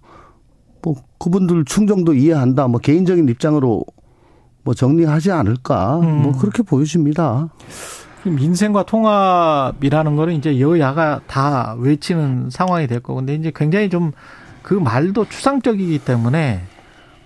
[0.83, 2.69] 뭐 그분들 충정도 이해한다.
[2.69, 3.85] 뭐 개인적인 입장으로
[4.63, 5.97] 뭐 정리하지 않을까.
[5.99, 6.39] 뭐 음.
[6.39, 7.49] 그렇게 보여집니다.
[8.25, 14.13] 민생과 통합이라는 거는 이제 여야가 다 외치는 상황이 될 거고 근데 이제 굉장히 좀
[14.65, 16.63] 그 말도 추상적이기 때문에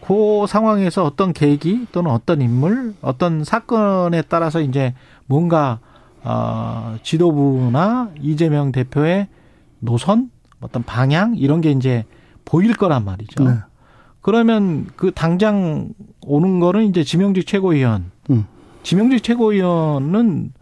[0.04, 4.94] 그 상황에서 어떤 계기 또는 어떤 인물 어떤 사건에 따라서 이제
[5.26, 5.78] 뭔가
[6.24, 9.28] 어 지도부나 이재명 대표의
[9.80, 12.04] 노선 어떤 방향 이런 게 이제
[12.44, 13.44] 보일 거란 말이죠.
[13.44, 13.56] 네.
[14.20, 15.90] 그러면 그 당장
[16.22, 18.10] 오는 거는 이제 지명직 최고위원.
[18.30, 18.44] 음.
[18.82, 20.52] 지명직 최고위원은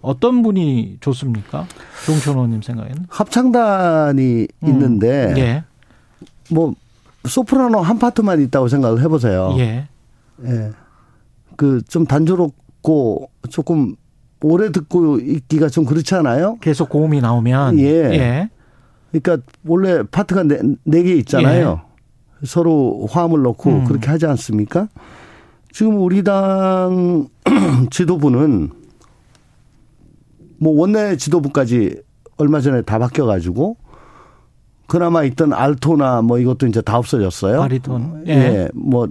[0.00, 1.66] 어떤 분이 좋습니까?
[2.06, 3.06] 종천 의원님 생각에는?
[3.08, 4.68] 합창단이 음.
[4.68, 5.64] 있는데 예.
[6.50, 6.74] 뭐
[7.26, 9.54] 소프라노 한 파트만 있다고 생각을 해보세요.
[9.58, 9.86] 예.
[10.44, 10.70] 예.
[11.56, 13.94] 그 좀 단조롭고 조금
[14.42, 16.58] 오래 듣고 있기가 좀 그렇지 않아요?
[16.60, 17.84] 계속 고음이 나오면 예.
[17.84, 18.50] 예.
[19.12, 21.82] 그러니까 원래 파트가 네, 네 개 있잖아요.
[22.44, 23.84] 서로 화음을 넣고 음.
[23.84, 24.88] 그렇게 하지 않습니까?
[25.70, 27.28] 지금 우리 당
[27.90, 28.70] 지도부는
[30.58, 32.02] 뭐 원내 지도부까지
[32.36, 33.76] 얼마 전에 다 바뀌어 가지고
[34.88, 37.60] 그나마 있던 알토나 뭐 이것도 이제 다 없어졌어요.
[37.60, 38.24] 바리톤.
[38.26, 38.32] 예.
[38.32, 39.08] 예, 뭐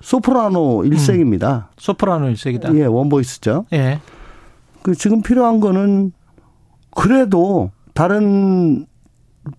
[0.00, 1.70] 소프라노 일색입니다.
[1.78, 2.74] 소프라노 일색이다.
[2.76, 3.66] 예, 원보이스죠.
[3.72, 4.00] 예.
[4.86, 6.12] 그 지금 필요한 거는
[6.94, 8.86] 그래도 다른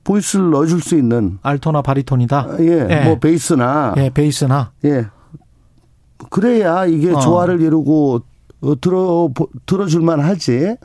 [0.06, 2.56] 보이스를 넣어줄 수 있는 알토나 바리톤이다.
[2.62, 3.04] 예, 예.
[3.04, 4.72] 뭐 베이스나 예, 베이스나.
[4.86, 5.08] 예.
[6.30, 7.20] 그래야 이게 어.
[7.20, 8.22] 조화를 이루고
[8.62, 9.30] 어, 들어
[9.66, 10.78] 들어줄만 하지.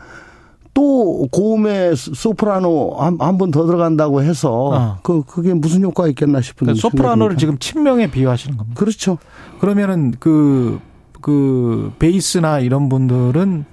[0.74, 4.98] 또 고음의 소프라노 한한번 더 들어간다고 해서 어.
[5.04, 7.38] 그 그게 무슨 효과가 있겠나 싶은 그 소프라노를 생각입니다.
[7.38, 8.80] 지금 친명에 비유하시는 겁니다.
[8.80, 9.18] 그렇죠.
[9.60, 10.80] 그러면은 그,
[11.20, 13.66] 그, 베이스나 이런 분들은,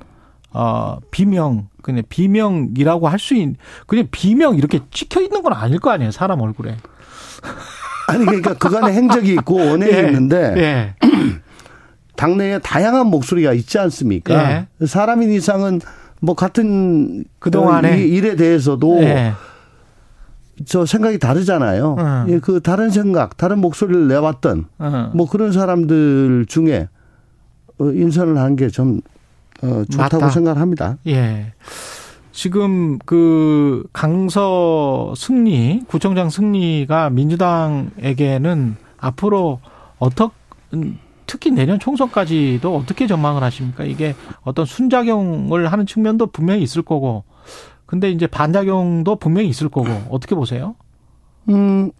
[0.51, 3.55] 어, 비명, 그냥 비명이라고 할 수 있는,
[3.87, 6.77] 그냥 비명 이렇게 찍혀 있는 건 아닐 거 아니에요, 사람 얼굴에.
[8.07, 9.99] 아니 그러니까 그간의 행적이 있고 원행이 예.
[10.07, 10.95] 있는데 예.
[12.17, 14.65] 당내에 다양한 목소리가 있지 않습니까?
[14.85, 15.79] 사람인 이상은
[16.19, 17.93] 뭐 같은 그동안에.
[17.93, 19.33] 어, 이 일에 대해서도 예.
[20.65, 21.95] 저 생각이 다르잖아요.
[21.97, 22.25] 음.
[22.33, 25.11] 예, 그 다른 생각, 다른 목소리를 내왔던 어.
[25.15, 26.89] 뭐 그런 사람들 중에
[27.77, 28.99] 어, 인선을 하는 게좀
[29.61, 30.29] 어, 좋다고 맞다.
[30.29, 30.97] 생각합니다.
[31.07, 31.53] 예.
[32.31, 39.59] 지금 그 강서 승리, 구청장 승리가 민주당에게는 앞으로
[39.97, 40.31] 어떻,
[41.25, 43.83] 특히 내년 총선까지도 어떻게 전망을 하십니까?
[43.83, 47.23] 이게 어떤 순작용을 하는 측면도 분명히 있을 거고,
[47.85, 50.75] 근데 이제 반작용도 분명히 있을 거고, 어떻게 보세요?
[51.49, 51.91] 음,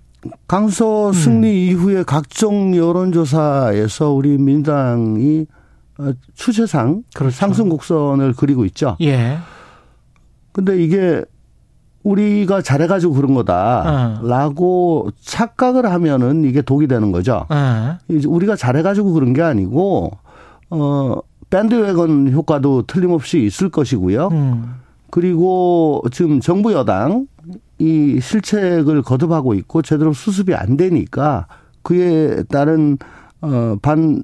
[0.47, 5.59] 강서 승리 이후에 각종 여론조사에서 우리 민당이 어,
[6.33, 7.35] 추세상 그렇죠.
[7.35, 8.95] 상승 곡선을 그리고 있죠.
[9.01, 9.37] 예.
[10.51, 11.23] 근데 이게
[12.03, 17.45] 우리가 잘해가지고 그런 거다라고 착각을 하면은 이게 독이 되는 거죠.
[17.51, 17.97] 예.
[18.15, 20.11] 이제 우리가 잘해가지고 그런 게 아니고
[20.69, 21.15] 어
[21.49, 24.27] 밴드웨건 효과도 틀림없이 있을 것이고요.
[24.31, 24.75] 음.
[25.11, 27.27] 그리고 지금 정부 여당
[27.79, 31.47] 이 실책을 거듭하고 있고 제대로 수습이 안 되니까
[31.81, 32.97] 그에 따른
[33.41, 34.21] 어 반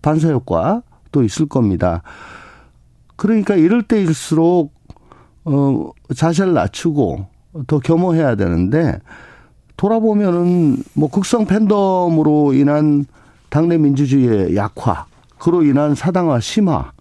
[0.00, 0.82] 반사 효과
[1.12, 2.02] 도 있을 겁니다.
[3.16, 4.72] 그러니까 이럴 때일수록
[5.44, 7.26] 어 자세를 낮추고
[7.66, 8.98] 더 겸허해야 되는데
[9.76, 13.06] 돌아보면은 뭐 극성 팬덤으로 인한
[13.50, 15.06] 당내 민주주의의 약화,
[15.38, 16.92] 그로 인한 사당화 심화,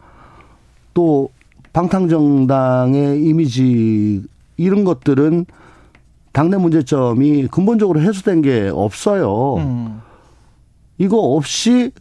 [0.93, 1.30] 또
[1.74, 4.24] 방탕정당의 이미지
[4.57, 5.45] 이런 것들은
[6.34, 9.55] 당내 문제점이 근본적으로 해소된 게 없어요.
[9.55, 10.01] 음.
[10.97, 11.91] 이거 없이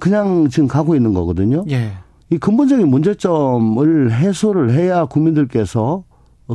[0.00, 1.64] 그냥 지금 가고 있는 거거든요.
[1.70, 1.92] 예.
[2.30, 6.04] 이 근본적인 문제점을 해소를 해야 국민들께서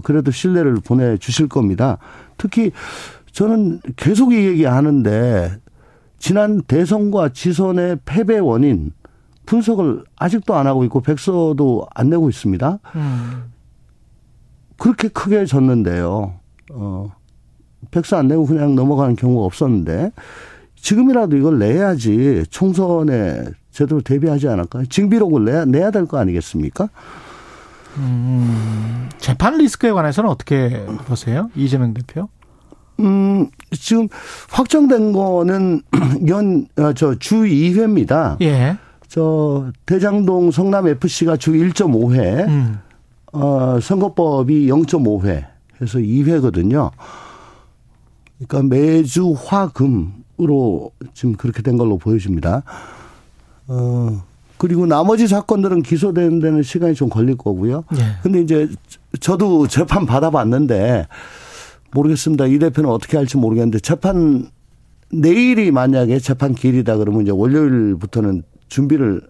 [0.03, 1.97] 그래도 신뢰를 보내주실 겁니다.
[2.37, 2.71] 특히
[3.31, 5.57] 저는 계속 이 얘기 하는데
[6.17, 8.91] 지난 대선과 지선의 패배 원인
[9.45, 12.79] 분석을 아직도 안 하고 있고 백서도 안 내고 있습니다.
[12.95, 13.43] 음.
[14.77, 16.33] 그렇게 크게 졌는데요.
[16.73, 17.11] 어,
[17.91, 20.11] 백서 안 내고 그냥 넘어가는 경우가 없었는데
[20.77, 24.85] 지금이라도 이걸 내야지 총선에 제대로 대비하지 않을까요?
[24.87, 26.89] 징비록을 내야, 내야 될 거 아니겠습니까?
[27.97, 29.09] 음.
[29.17, 31.49] 재판 리스크에 관해서는 어떻게 보세요?
[31.55, 32.29] 이재명 대표?
[32.99, 34.07] 음, 지금
[34.49, 35.81] 확정된 거는
[36.29, 38.41] 연, 아, 저, 주 2회입니다.
[38.41, 38.77] 예.
[39.07, 42.79] 저, 대장동 성남 FC가 주 1.5회, 음.
[43.33, 45.45] 어, 선거법이 0.5회
[45.81, 46.91] 해서 2회거든요.
[48.39, 52.63] 그러니까 매주 화 금 으로 지금 그렇게 된 걸로 보여집니다.
[53.67, 54.23] 어,
[54.57, 57.83] 그리고 나머지 사건들은 기소되는 데는 시간이 좀 걸릴 거고요.
[57.95, 58.03] 예.
[58.21, 58.69] 근데 이제
[59.19, 61.07] 저도 재판 받아봤는데
[61.91, 62.45] 모르겠습니다.
[62.45, 64.49] 이 대표는 어떻게 할지 모르겠는데 재판
[65.11, 69.21] 내일이 만약에 재판 기일이다 그러면 이제 월요일부터는 준비를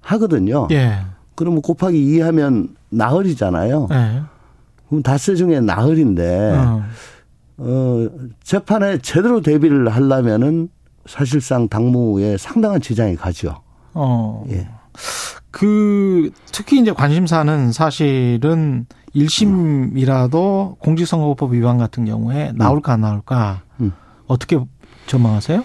[0.00, 0.68] 하거든요.
[0.70, 0.98] 예.
[1.34, 3.88] 그러면 곱하기 2 하면 나흘이잖아요.
[3.90, 4.22] 예.
[4.88, 6.84] 그럼 닷새 중에 나흘인데 어.
[7.56, 8.08] 어,
[8.42, 10.68] 재판에 제대로 대비를 하려면은
[11.06, 13.62] 사실상 당무에 상당한 지장이 가죠.
[13.92, 14.44] 어.
[14.50, 14.68] 예.
[15.50, 23.92] 그 특히 이제 관심사는 사실은 1심이라도 공직선거법 위반 같은 경우에 나올까 안 나올까 음.
[24.26, 24.58] 어떻게
[25.06, 25.64] 전망하세요?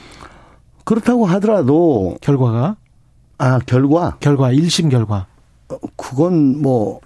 [0.83, 2.75] 그렇다고 하더라도 결과가
[3.39, 5.27] 아 결과 결과 1심 결과.
[5.95, 6.99] 그건 뭐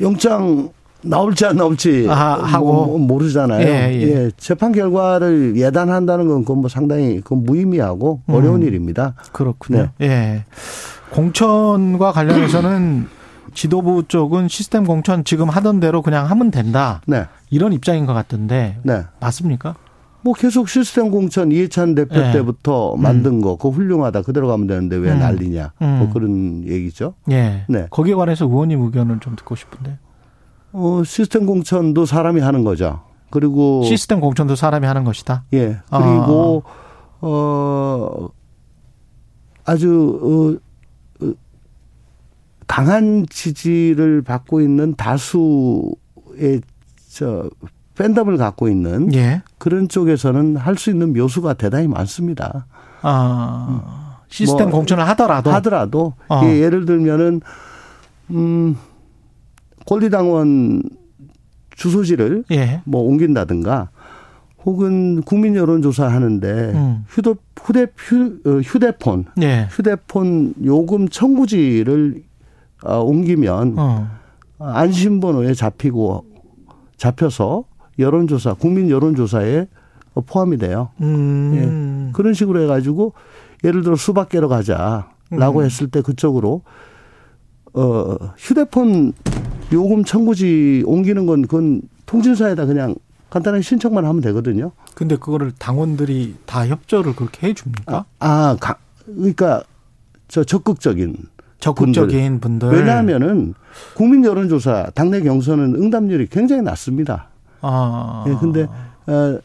[0.00, 0.70] 영장
[1.08, 2.86] 나올지 안 나올지 아, 하고.
[2.86, 3.66] 뭐 모르잖아요.
[3.66, 4.30] 예, 예.
[4.36, 8.34] 재판 결과를 예단한다는 건 그건 뭐 상당히 그건 무의미하고 음.
[8.34, 9.14] 어려운 일입니다.
[9.32, 9.88] 그렇군요.
[9.98, 10.06] 네.
[10.06, 10.44] 예.
[11.10, 13.08] 공천과 관련해서는
[13.54, 17.00] 지도부 쪽은 시스템 공천 지금 하던 대로 그냥 하면 된다.
[17.06, 19.02] 네, 이런 입장인 것 같던데 네.
[19.20, 19.76] 맞습니까?
[20.22, 22.32] 뭐 계속 시스템 공천 이해찬 대표 예.
[22.32, 25.20] 때부터 만든 거 그거 훌륭하다 그대로 가면 되는데 왜 음.
[25.20, 25.98] 난리냐 음.
[26.00, 27.14] 뭐 그런 얘기죠.
[27.30, 27.64] 예.
[27.68, 27.86] 네.
[27.90, 29.98] 거기에 관해서 의원님 의견을 좀 듣고 싶은데.
[30.78, 33.00] 어 시스템 공천도 사람이 하는 거죠.
[33.30, 35.44] 그리고 시스템 공천도 사람이 하는 것이다.
[35.54, 35.98] 예 아.
[35.98, 36.62] 그리고
[37.20, 38.28] 어
[39.64, 40.60] 아주
[41.22, 41.32] 어, 어,
[42.66, 46.60] 강한 지지를 받고 있는 다수의
[47.10, 47.48] 저
[47.96, 49.42] 팬덤을 갖고 있는 예.
[49.56, 52.66] 그런 쪽에서는 할 수 있는 묘수가 대단히 많습니다.
[53.00, 56.42] 아, 시스템 뭐 공천을 하더라도 하더라도 어.
[56.44, 57.40] 예, 예를 들면은
[58.30, 58.76] 음
[59.86, 60.82] 권리당원
[61.74, 62.82] 주소지를 예.
[62.84, 63.90] 뭐 옮긴다든가
[64.64, 67.04] 혹은 국민 여론 조사 하는데 음.
[67.08, 69.68] 휴대 휴대 휴, 어, 휴대폰 예.
[69.70, 72.22] 휴대폰 요금 청구지를
[72.84, 74.10] 어, 옮기면 어.
[74.58, 76.24] 안심번호에 잡히고
[76.96, 77.64] 잡혀서
[77.98, 79.66] 여론조사 국민 여론조사에
[80.26, 80.90] 포함이 돼요.
[81.02, 82.10] 음.
[82.14, 83.12] 그런 식으로 해가지고
[83.64, 85.64] 예를 들어 수박계로 가자라고 음.
[85.64, 86.62] 했을 때 그쪽으로
[87.74, 89.12] 어 휴대폰
[89.72, 92.94] 요금 청구지 옮기는 건 그건 통신사에다 그냥
[93.30, 94.72] 간단하게 신청만 하면 되거든요.
[94.94, 98.04] 근데 그거를 당원들이 다 협조를 그렇게 해 줍니까?
[98.20, 99.62] 아, 가, 그러니까
[100.28, 101.16] 저 적극적인
[101.58, 102.70] 적극적인 분들.
[102.70, 103.54] 왜냐하면은
[103.94, 107.28] 국민 여론조사 당내 경선은 응답률이 굉장히 낮습니다.
[107.60, 108.24] 아.
[108.28, 108.68] 예, 근데
[109.06, 109.38] 어,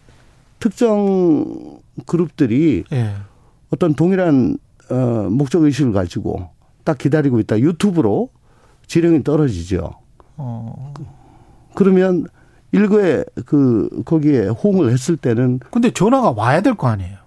[0.60, 3.16] 특정 그룹들이 예.
[3.72, 4.58] 어떤 동일한
[4.90, 6.50] 어, 목적 의식을 가지고
[6.84, 7.60] 딱 기다리고 있다.
[7.60, 8.30] 유튜브로
[8.88, 10.01] 지령이 떨어지죠.
[10.44, 10.94] 어.
[11.76, 12.26] 그러면
[12.72, 17.18] 일거에 그 거기에 호응을 했을 때는 근데 전화가 와야 될 거 아니에요.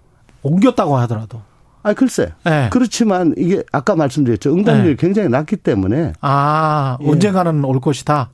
[0.43, 1.41] 옮겼다고 하더라도.
[1.83, 2.69] 아 글쎄 예.
[2.73, 4.97] 그렇지만 이게 아까 말씀드렸죠 응답률이 네.
[4.97, 7.09] 굉장히 낮기 때문에 아, 예.
[7.11, 8.31] 언젠가는 올 것이다.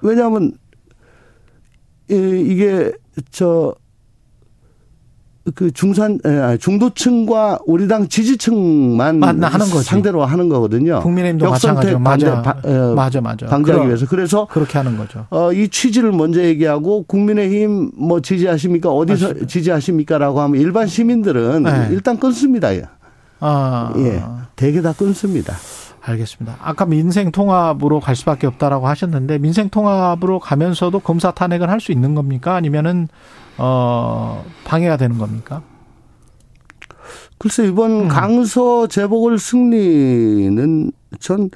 [0.00, 0.52] 왜냐하면
[2.10, 2.92] 이- 이게
[3.30, 3.74] 저
[5.54, 9.84] 그 중산 에, 아니, 중도층과 우리 당 지지층만 맞나 하는 거지.
[9.84, 11.00] 상대로 하는 거거든요.
[11.00, 12.02] 국민의힘도 역선택 마찬가지로.
[12.02, 12.42] 반대 맞아.
[12.62, 13.46] 바- 어, 맞아, 맞아.
[13.46, 15.26] 방지하기 위해서 그래서 그렇게 하는 거죠.
[15.28, 19.46] 어, 이 취지를 먼저 얘기하고 국민의힘 뭐 지지하십니까 어디서 맞습니다.
[19.46, 21.88] 지지하십니까라고 하면 일반 시민들은 네.
[21.90, 22.70] 일단 끊습니다.
[23.40, 23.92] 아.
[23.98, 24.22] 예,
[24.56, 25.52] 대개 다 끊습니다.
[26.06, 26.58] 알겠습니다.
[26.60, 32.14] 아까 민생 통합으로 갈 수밖에 없다라고 하셨는데 민생 통합으로 가면서도 검사 탄핵을 할 수 있는
[32.14, 32.54] 겁니까?
[32.54, 33.08] 아니면은
[33.58, 35.62] 어 방해가 되는 겁니까?
[37.38, 38.08] 글쎄 이번 음.
[38.08, 41.50] 강서 재보궐 승리는 전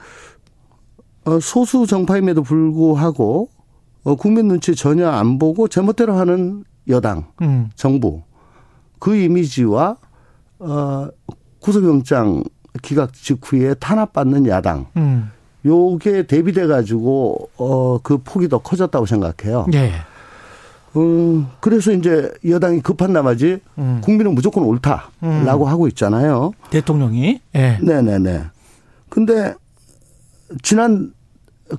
[1.25, 3.49] 어, 소수 정파임에도 불구하고
[4.05, 7.71] 어, 국민 눈치 전혀 안 보고 제멋대로 하는 여당 음.
[7.75, 8.23] 정부
[8.99, 9.97] 그 이미지와
[10.59, 11.09] 어,
[11.61, 12.43] 구속영장
[12.83, 15.31] 기각 직후에 탄압받는 야당 음.
[15.66, 19.66] 요게 대비돼 가지고 어 그 폭이 더 커졌다고 생각해요.
[19.74, 19.93] 예.
[20.97, 24.01] 음 그래서 이제 여당이 급한 나머지 음.
[24.03, 26.53] 국민은 무조건 옳다라고 하고 있잖아요.
[26.70, 27.79] 대통령이 예.
[27.83, 28.45] 네네네.
[29.09, 29.55] 근데
[30.62, 31.12] 지난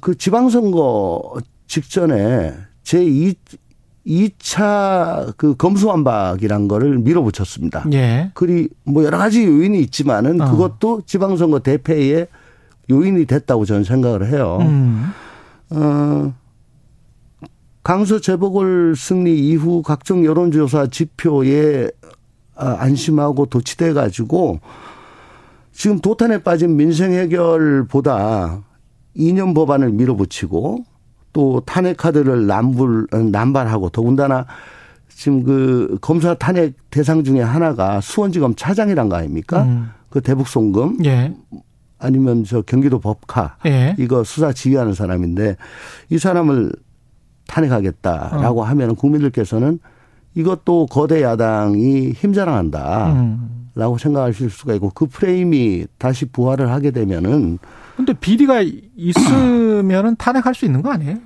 [0.02, 3.36] 그 지방선거 직전에 제2
[4.06, 7.86] 2차 그 검수완박이란 거를 밀어붙였습니다.
[7.93, 8.32] 예.
[8.34, 10.52] 그리 뭐 여러 가지 요인이 있지만은 어.
[10.52, 12.28] 그것도 지방선거 대패의
[12.89, 14.58] 요인이 됐다고 저는 생각을 해요.
[14.62, 15.12] 음.
[15.72, 16.34] 어,
[17.84, 21.91] 강서 재보궐 승리 이후 각종 여론조사 지표에
[22.56, 24.60] 아, 안심하고 도취돼 가지고
[25.72, 28.62] 지금 도탄에 빠진 민생 해결보다
[29.14, 30.84] 이념 법안을 밀어붙이고
[31.34, 34.46] 또 탄핵 카드를 남불 남발하고 더군다나
[35.10, 39.64] 지금 그 검사 탄핵 대상 중에 하나가 수원지검 차장이란 거 아닙니까?
[39.64, 39.90] 음.
[40.10, 41.34] 그 대북 송금 예.
[42.00, 43.96] 아니면 저 경기도 법카 예.
[44.00, 45.58] 이거 수사 지휘하는 사람인데
[46.10, 46.72] 이 사람을
[47.48, 48.64] 탄핵하겠다라고 어.
[48.64, 49.80] 하면 국민들께서는
[50.36, 53.98] 이것도 거대 야당이 힘자랑한다라고 음.
[53.98, 57.60] 생각하실 수가 있고 그 프레임이 다시 부활을 하게 되면은
[58.00, 58.62] 근데 비리가
[58.95, 61.18] 있으면은 탄핵할 수 있는 거 아니에요?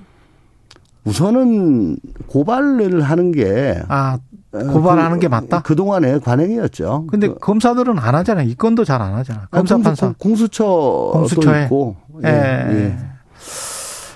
[1.04, 4.18] 우선은 고발을 하는 게 아,
[4.50, 5.60] 고발하는 게 맞다?
[5.62, 7.06] 그동안의 관행이었죠.
[7.08, 8.48] 근데 그- 검사들은 안 하잖아요.
[8.48, 9.46] 이 건도 잘 안 하잖아.
[9.52, 10.14] 검사 공수- 판사.
[10.18, 11.64] 공수처도 공수처에.
[11.64, 11.94] 있고.
[12.24, 12.74] 예, 예.
[12.74, 12.96] 예.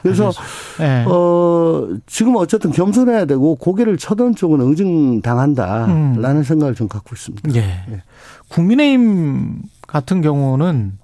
[0.03, 0.33] 그래서
[0.81, 1.05] 예.
[1.07, 6.43] 어, 지금 어쨌든 겸손해야 되고 고개를 쳐든 쪽은 응징당한다라는 음.
[6.43, 7.55] 생각을 좀 갖고 있습니다.
[7.55, 8.03] 예.
[8.49, 10.99] 국민의힘 같은 경우는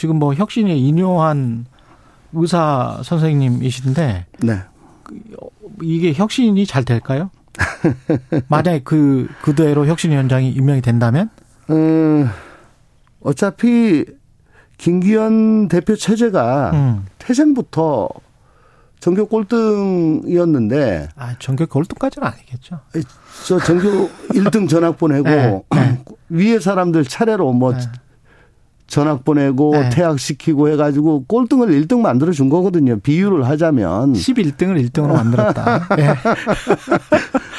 [0.00, 1.66] 지금 뭐 혁신에 인요한
[2.32, 4.62] 의사 선생님이신데 네.
[5.82, 7.30] 이게 혁신이 잘 될까요?
[8.48, 11.28] 만약에 그 그대로 혁신 위원장이 임명이 된다면?
[11.68, 12.30] 음,
[13.20, 14.06] 어차피
[14.78, 17.04] 김기현 대표 체제가 음.
[17.18, 18.08] 태생부터
[19.00, 22.80] 전교 꼴등이었는데 아, 전교 골등까지는 아니겠죠.
[23.46, 26.04] 저 전교 1등 전학 보내고 네, 네.
[26.30, 27.80] 위에 사람들 차례로 뭐 네.
[28.90, 29.88] 전학 보내고 네.
[29.90, 32.98] 퇴학시키고 해가지고 꼴등을 1등 만들어 준 거거든요.
[32.98, 35.88] 비유를 하자면 11등을 1등으로 만들었다.
[35.98, 36.14] 예.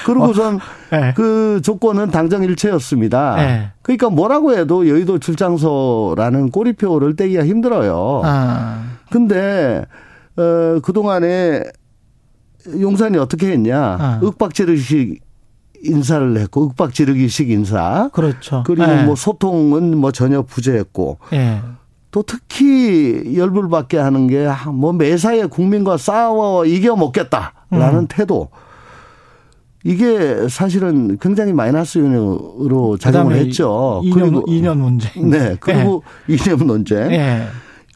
[0.06, 0.60] 그러고선
[0.92, 1.14] 예.
[1.16, 3.36] 그 조건은 당정 일체였습니다.
[3.38, 3.72] 네.
[3.82, 8.22] 그러니까 뭐라고 해도 여의도 출장소라는 꼬리표를 떼기가 힘들어요.
[8.26, 9.86] 아, 근데
[10.36, 11.64] 어 그동안에
[12.68, 13.80] 용산이 어떻게 했냐?
[13.80, 14.20] 아.
[14.22, 15.22] 윽박지르식
[15.84, 18.10] 인사를 했고 윽박 지르기식 인사.
[18.14, 18.64] 그렇죠.
[18.66, 19.04] 그리고 예.
[19.04, 21.62] 뭐 소통은 뭐 전혀 부재했고 예.
[22.12, 28.08] 또 특히 열불받게 하는 게 뭐 매사에 국민과 싸워 이겨 먹겠다라는 음.
[28.10, 28.50] 태도.
[29.84, 34.02] 이게 사실은 굉장히 마이너스 요인으로 작용을 했죠.
[34.04, 35.10] 이념, 그리고 이념 문제.
[35.20, 36.96] 네 그리고 이념 논제.
[37.12, 37.48] 예.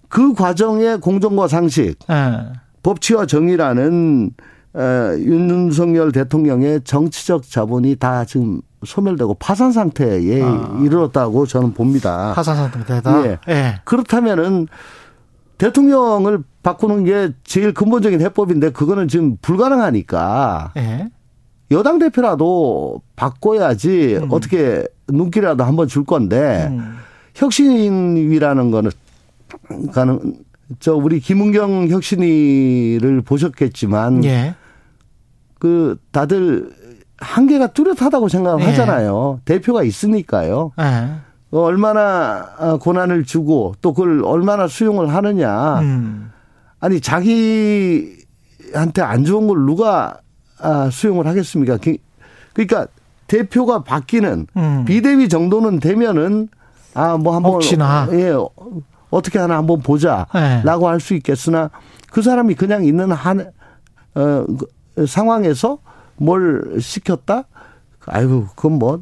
[0.09, 2.39] 그 과정의 공정과 상식, 예.
[2.81, 4.43] 법치와 정의라는 에,
[4.77, 10.79] 윤석열 대통령의 정치적 자본이 다 지금 소멸되고 파산 상태에 아.
[10.83, 12.33] 이르렀다고 저는 봅니다.
[12.35, 13.25] 파산 상태다.
[13.25, 13.37] 예.
[13.47, 13.81] 예.
[13.83, 14.67] 그렇다면은
[15.57, 21.09] 대통령을 바꾸는 게 제일 근본적인 해법인데 그거는 지금 불가능하니까 예.
[21.71, 24.27] 여당 대표라도 바꿔야지 음.
[24.31, 26.97] 어떻게 눈길이라도 한번 줄 건데 음.
[27.35, 28.91] 혁신위라는 거는
[29.91, 30.35] 가는
[30.79, 34.55] 저 우리 김은경 혁신위를 보셨겠지만 예.
[35.59, 36.69] 그 다들
[37.17, 38.65] 한계가 뚜렷하다고 생각을 예.
[38.67, 39.39] 하잖아요.
[39.45, 40.71] 대표가 있으니까요.
[40.79, 41.09] 예.
[41.51, 45.79] 어, 얼마나 아, 고난을 주고 또 그걸 얼마나 수용을 하느냐.
[45.79, 46.31] 음.
[46.79, 50.19] 아니 자기한테 안 좋은 걸 누가
[50.59, 51.77] 아, 수용을 하겠습니까?
[51.77, 51.99] 기-
[52.53, 52.87] 그러니까
[53.27, 54.83] 대표가 바뀌는 음.
[54.85, 56.49] 비대위 정도는 되면은
[56.93, 58.07] 아 뭐 한번 혹시나.
[58.13, 58.33] 예
[59.09, 60.87] 어떻게 하나 한번 보자라고 예.
[60.87, 61.69] 할수 있겠으나
[62.11, 63.45] 그 사람이 그냥 있는 한 어,
[64.45, 64.57] 그
[65.07, 65.79] 상황에서
[66.17, 67.43] 뭘 시켰다?
[68.05, 69.01] 아이고 그건 뭐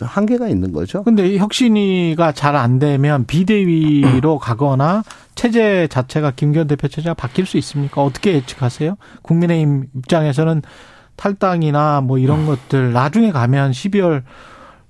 [0.00, 1.02] 한계가 있는 거죠.
[1.02, 5.02] 근데 이 혁신위가 잘 안 되면 비대위로 가거나
[5.34, 8.02] 체제 자체가 김기현 대표 체제가 바뀔 수 있습니까?
[8.02, 8.96] 어떻게 예측하세요?
[9.22, 10.62] 국민의힘 입장에서는
[11.16, 14.22] 탈당이나 뭐 이런 것들 나중에 가면 12월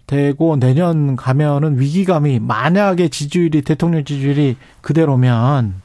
[0.06, 5.82] 되고 내년 가면은 위기감이 만약에 지지율이 대통령 지지율이 그대로면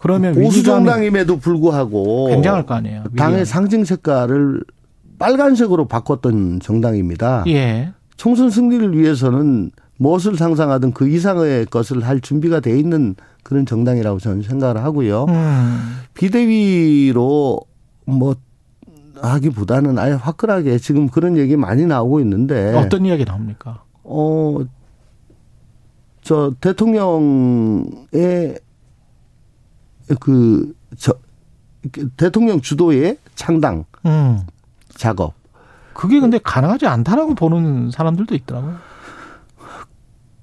[0.00, 3.04] 그러면 보수 정당임에도 불구하고 굉장할 거 아니에요.
[3.16, 3.44] 당의.
[3.44, 4.64] 상징 색깔을
[5.18, 7.44] 빨간색으로 바꿨던 정당입니다.
[7.48, 7.92] 예.
[8.16, 14.42] 총선 승리를 위해서는 무엇을 상상하든 그 이상의 것을 할 준비가 돼 있는 그런 정당이라고 저는
[14.42, 15.26] 생각을 하고요.
[15.28, 15.96] 음.
[16.14, 17.60] 비대위로
[18.06, 18.34] 뭐
[19.20, 23.82] 하기보다는 아예 화끈하게 지금 그런 얘기 많이 나오고 있는데 어떤 이야기 나옵니까?
[24.02, 24.60] 어,
[26.22, 28.58] 저 대통령의
[30.18, 31.12] 그, 저,
[32.16, 34.40] 대통령 주도의 창당 음.
[34.94, 35.34] 작업.
[35.94, 38.76] 그게 근데 가능하지 않다라고 보는 사람들도 있더라고요.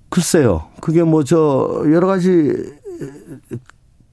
[0.09, 0.67] 글쎄요.
[0.81, 2.53] 그게 뭐 저 여러 가지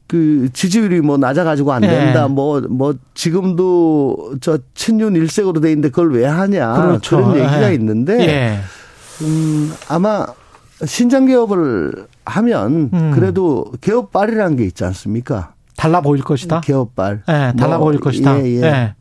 [0.06, 1.88] 그 지지율이 뭐 낮아가지고 안 네.
[1.88, 2.28] 된다.
[2.28, 6.74] 뭐, 뭐 지금도 저 친윤 일색으로 돼 있는데 그걸 왜 하냐.
[6.74, 7.20] 그렇죠.
[7.20, 7.74] 런 얘기가 예.
[7.74, 8.58] 있는데 예.
[9.22, 10.26] 음, 아마
[10.84, 13.10] 신장 개업을 하면 음.
[13.14, 15.54] 그래도 개업발이라는 게 있지 않습니까?
[15.76, 16.60] 달라 보일 것이다.
[16.60, 17.22] 개업발.
[17.28, 18.40] 예, 달라 뭐, 보일 것이다.
[18.40, 18.62] 예, 예.
[18.62, 18.94] 예.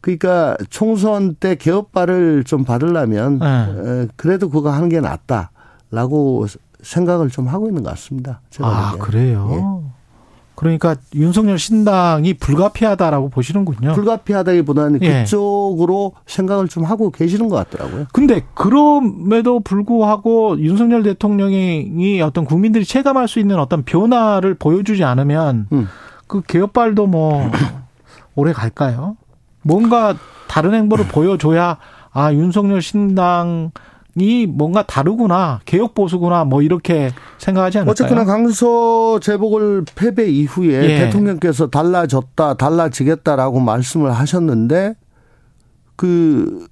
[0.00, 3.46] 그러니까 총선 때 개업발을 좀 받으려면 네.
[3.46, 6.46] 에, 그래도 그거 하는 게 낫다라고
[6.82, 8.40] 생각을 좀 하고 있는 것 같습니다.
[8.50, 8.98] 제가 아, 보기에는.
[9.06, 9.84] 그래요.
[10.54, 13.94] 그러니까 윤석열 신당이 불가피하다라고 보시는군요.
[13.94, 15.22] 불가피하다기보다는 예.
[15.22, 18.06] 그쪽으로 생각을 좀 하고 계시는 것 같더라고요.
[18.12, 25.88] 근데 그럼에도 불구하고 윤석열 대통령이 어떤 국민들이 체감할 수 있는 어떤 변화를 보여주지 않으면 음.
[26.26, 27.50] 그 개혁발도 뭐
[28.34, 29.16] 오래 갈까요?
[29.62, 30.14] 뭔가
[30.48, 31.78] 다른 행보를 보여줘야
[32.12, 33.70] 아 윤석열 신당
[34.14, 37.92] 이 뭔가 다르구나 개혁 보수구나 뭐 이렇게 생각하지 않을까요?
[37.92, 40.98] 어쨌거나 강서 재보궐 패배 이후에 예.
[41.04, 44.94] 대통령께서 달라졌다, 달라지겠다라고 말씀을 하셨는데
[45.96, 46.66] 그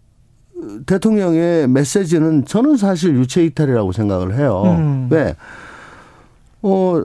[0.85, 4.63] 대통령의 메시지는 저는 사실 유체 이탈이라고 생각을 해요.
[4.67, 5.09] 음.
[5.11, 5.35] 왜?
[6.63, 7.03] 어,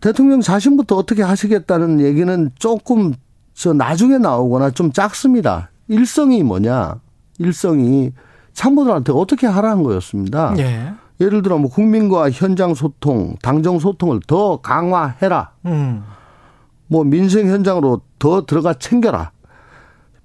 [0.00, 3.14] 대통령 자신부터 어떻게 하시겠다는 얘기는 조금
[3.54, 5.70] 저 나중에 나오거나 좀 작습니다.
[5.88, 7.00] 일성이 뭐냐?
[7.38, 8.12] 일성이
[8.52, 10.54] 참모들한테 어떻게 하라는 거였습니다.
[10.58, 10.92] 예.
[11.20, 15.52] 예를 들어 뭐 국민과 현장 소통, 당정 소통을 더 강화해라.
[15.66, 16.02] 음.
[16.86, 19.32] 뭐 민생 현장으로 더 들어가 챙겨라.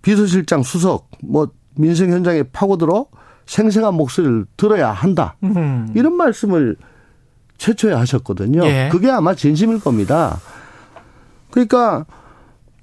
[0.01, 3.07] 비서실장 수석 뭐 민생 현장에 파고들어
[3.45, 5.36] 생생한 목소리를 들어야 한다.
[5.43, 5.91] 음.
[5.95, 6.78] 이런 말씀을
[7.57, 8.65] 최초에 하셨거든요.
[8.65, 8.89] 예.
[8.91, 10.39] 그게 아마 진심일 겁니다.
[11.51, 12.05] 그러니까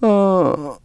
[0.02, 0.76] 어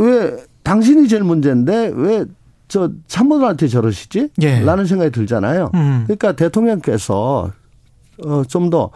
[0.00, 2.24] 왜 당신이 제일 문제인데 왜
[2.70, 4.30] 저 참모들한테 저러시지?
[4.40, 4.60] 예.
[4.60, 5.70] 라는 생각이 들잖아요.
[5.74, 6.04] 음.
[6.06, 7.50] 그러니까 대통령께서
[8.24, 8.90] 어 좀 더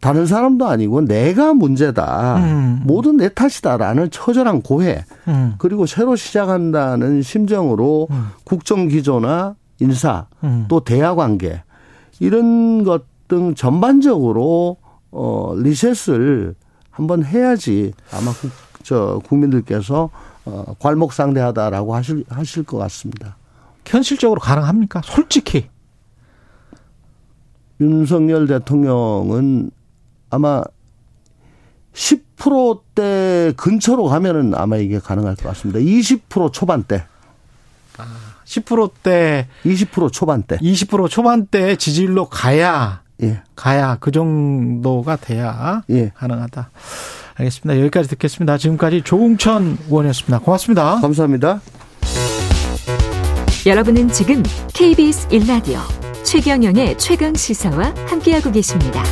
[0.00, 2.36] 다른 사람도 아니고 내가 문제다.
[2.36, 2.82] 음.
[2.84, 5.04] 모든 내 탓이다라는 처절한 고해.
[5.26, 5.54] 음.
[5.58, 8.28] 그리고 새로 시작한다는 심정으로 음.
[8.44, 10.66] 국정 기조나 인사 음.
[10.68, 11.62] 또 대화 관계
[12.20, 14.78] 이런 것 등 전반적으로
[15.10, 16.54] 어 리셋을
[16.90, 18.50] 한번 해야지 아마 국,
[18.82, 20.08] 저 국민들께서
[20.48, 23.36] 어, 괄목상대하다라고 하실 하실 것 같습니다.
[23.84, 25.02] 현실적으로 가능합니까?
[25.04, 25.68] 솔직히.
[27.80, 29.70] 윤석열 대통령은
[30.30, 30.62] 아마
[31.92, 35.80] 10%대 근처로 가면은 아마 이게 가능할 것 같습니다.
[35.80, 37.04] 20% 초반대.
[38.44, 40.56] 10%대 20% 초반대.
[40.56, 43.42] 20% 초반대 지지율로 가야 예.
[43.56, 46.10] 가야 그 정도가 돼야 예.
[46.14, 46.70] 가능하다.
[47.38, 47.80] 알겠습니다.
[47.80, 48.58] 여기까지 듣겠습니다.
[48.58, 50.38] 지금까지 조웅천 의원이었습니다.
[50.40, 51.00] 고맙습니다.
[51.00, 51.60] 감사합니다.
[53.66, 54.42] 여러분은 지금
[54.74, 55.78] KBS 1라디오
[56.24, 59.02] 최경영의 최강 시사와 함께하고 계십니다.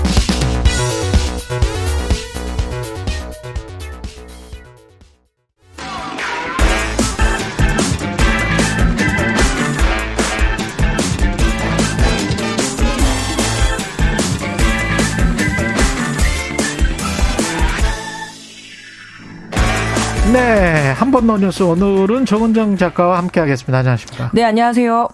[21.17, 23.79] 번더 뉴스 오늘은 정은정 작가와 함께하겠습니다.
[23.79, 24.31] 안녕하십니까?
[24.35, 25.09] 네, 안녕하세요.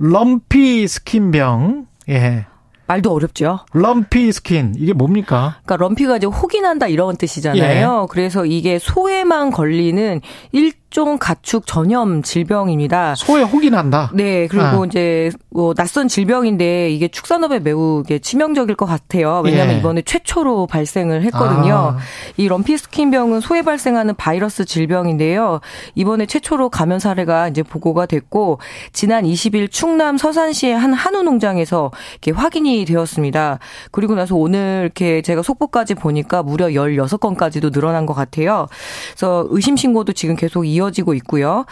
[0.00, 1.86] lumpy skin병.
[2.08, 2.46] 예.
[2.86, 3.60] 말도 어렵죠.
[3.72, 5.56] lumpy skin 이게 뭡니까?
[5.64, 8.02] 그러니까 lumpy가 이제 혹이 난다 이런 뜻이잖아요.
[8.02, 8.06] 예.
[8.10, 10.20] 그래서 이게 소에만 걸리는
[10.52, 13.14] 일종 가축 전염 질병입니다.
[13.14, 14.10] 소에 혹이 난다.
[14.12, 14.86] 네, 그리고 아.
[14.86, 19.40] 이제 뭐 낯선 질병인데 이게 축산업에 매우 치명적일 것 같아요.
[19.44, 19.78] 왜냐하면 예.
[19.78, 21.96] 이번에 최초로 발생을 했거든요.
[21.96, 21.98] 아.
[22.36, 25.60] 이 럼피 스킨병은 소에 발생하는 바이러스 질병인데요.
[25.94, 28.58] 이번에 최초로 감염 사례가 이제 보고가 됐고
[28.92, 33.60] 지난 20일 충남 서산시의 한 한우 농장에서 이렇게 확인이 되었습니다.
[33.92, 38.66] 그리고 나서 오늘 이렇게 제가 속보까지 보니까 무려 16건까지도 늘어난 것 같아요.
[39.12, 41.64] 그래서 의심 신고도 지금 계속 이어지고 있고요.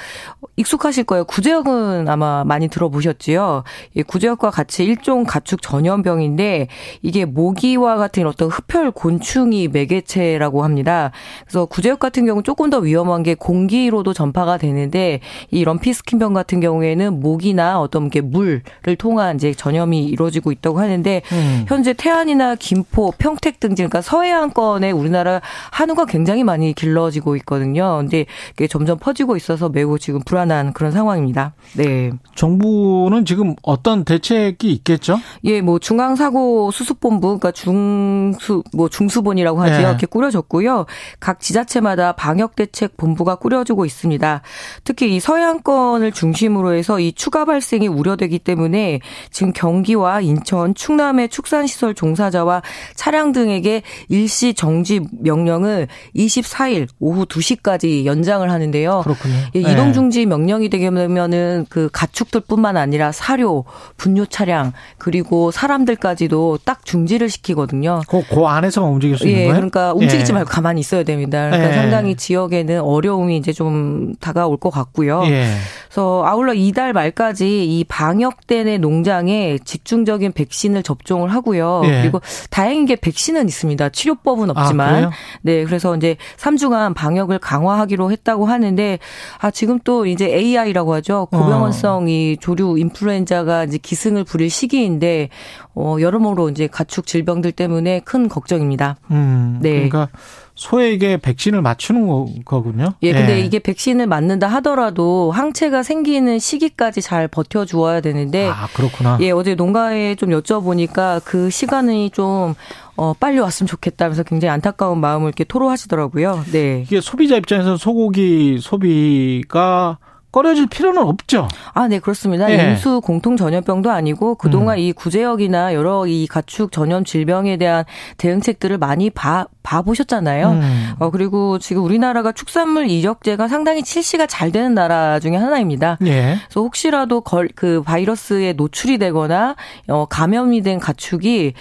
[0.57, 1.25] 익숙하실 거예요.
[1.25, 3.65] 구제역은 아마 많이 들어보셨지요.
[3.95, 6.69] 이 구제역과 같이 일종 가축 전염병인데
[7.03, 11.11] 이게 모기와 같은 어떤 흡혈 곤충이 매개체라고 합니다.
[11.45, 17.21] 그래서 구제역 같은 경우는 조금 더 위험한 게 공기로도 전파가 되는데 이 럼피스킨병 같은 경우에는
[17.21, 18.63] 모기나 어떤 게 물을
[18.99, 21.65] 통한 이제 전염이 이루어지고 있다고 하는 데 음.
[21.69, 25.41] 현재 태안이나 김포, 평택 등 그러니까 서해안권에 우리나라
[25.71, 27.99] 한우가 굉장히 많이 길러지고 있거든요.
[27.99, 31.55] 근데 이게 점점 퍼지고 있어서 매우 지금 불안한 그런 상황입니다.
[31.77, 32.11] 네.
[32.35, 35.19] 정부는 지금 어떤 대책이 있겠죠?
[35.45, 39.75] 예, 뭐 중앙사고 수습본부, 그러니까 중수 뭐 중수본이라고 하죠.
[39.75, 39.81] 예.
[39.81, 40.87] 이렇게 꾸려졌고요.
[41.21, 44.43] 각 지자체마다 방역 대책 본부가 꾸려지고 있습니다.
[44.85, 51.95] 특히 이 서해안권을 중심으로 해서 이 추가 발생이 우려되기 때문에 지금 경기와 인천, 충남의 축산시설
[51.95, 52.63] 종사자와
[52.97, 59.03] 차량 등에게 일시 정지 명령을 24일 오후 2시까지 연장을 하는데요.
[59.05, 59.35] 그렇군요.
[59.55, 59.73] 예, 예.
[59.73, 63.65] 이동 중지 명령이 되면은 그 가축들뿐만 아니라 사료,
[63.97, 68.01] 분뇨 차량 그리고 사람들까지도 딱 중지를 시키거든요.
[68.09, 69.55] 그, 그 안에서만 움직일 수 있는 예, 거예요?
[69.55, 70.35] 그러니까 움직이지 예.
[70.35, 71.49] 말고 가만히 있어야 됩니다.
[71.49, 71.75] 그러니까 예.
[71.75, 75.23] 상당히 지역에는 어려움이 이제 좀 다가올 것 같고요.
[75.27, 75.47] 예.
[75.87, 81.83] 그래서 아울러 이달 말까지 이 방역대 농장에 집중적인 백신 을 접종을 하고요.
[81.85, 82.01] 예.
[82.03, 82.21] 그리고
[82.51, 83.91] 다행인 게 백신은 있습니다.
[83.91, 84.95] 치료법은 아, 없지만.
[84.95, 85.11] 그래요?
[85.43, 88.99] 네, 그래서 이제 3주간 방역을 강화하기로 했다고 하는데
[89.39, 91.29] 아 지금 또 이제 AI라고 하죠.
[91.31, 91.39] 어.
[91.39, 95.29] 고병원성 이 조류 인플루엔자가 이제 기승을 부릴 시기인데
[95.75, 98.97] 어 여러모로 이제 가축 질병들 때문에 큰 걱정입니다.
[99.11, 99.59] 음.
[99.63, 99.89] 네.
[99.89, 100.09] 그러니까
[100.55, 102.93] 소에게 백신을 맞추는 거- 거군요.
[103.03, 109.19] 예, 근데 이게 백신을 맞는다 하더라도 항체가 생기는 시기까지 잘 버텨 주어야 되는데 아, 그렇구나.
[109.23, 112.55] 예, 어제 농가에 좀 여쭤보니까 그 시간이 좀
[112.97, 116.45] 어, 빨리 왔으면 좋겠다 면서 굉장히 안타까운 마음을 이렇게 토로하시더라고요.
[116.53, 116.83] 네.
[116.87, 119.99] 이게 소비자 입장에서 소고기 소비가
[120.33, 121.47] 꺼려질 필요는 없죠.
[121.75, 122.51] 아, 네, 그렇습니다.
[122.51, 122.71] 예.
[122.71, 124.83] 임수 공통 전염병도 아니고 그동안 음.
[124.83, 127.85] 이 구제역이나 여러 이 가축 전염 질병에 대한
[128.17, 130.51] 대응책들을 많이 봐, 봐보셨잖아요.
[130.51, 130.93] 음.
[130.99, 135.99] 어, 그리고 지금 우리나라가 축산물 이력제가 상당히 실시가 잘 되는 나라 중에 하나입니다.
[136.07, 136.39] 예.
[136.49, 139.55] 그래서 혹시라도 걸, 그 바이러스에 노출이 되거나
[139.89, 141.53] 어, 감염이 된 가축이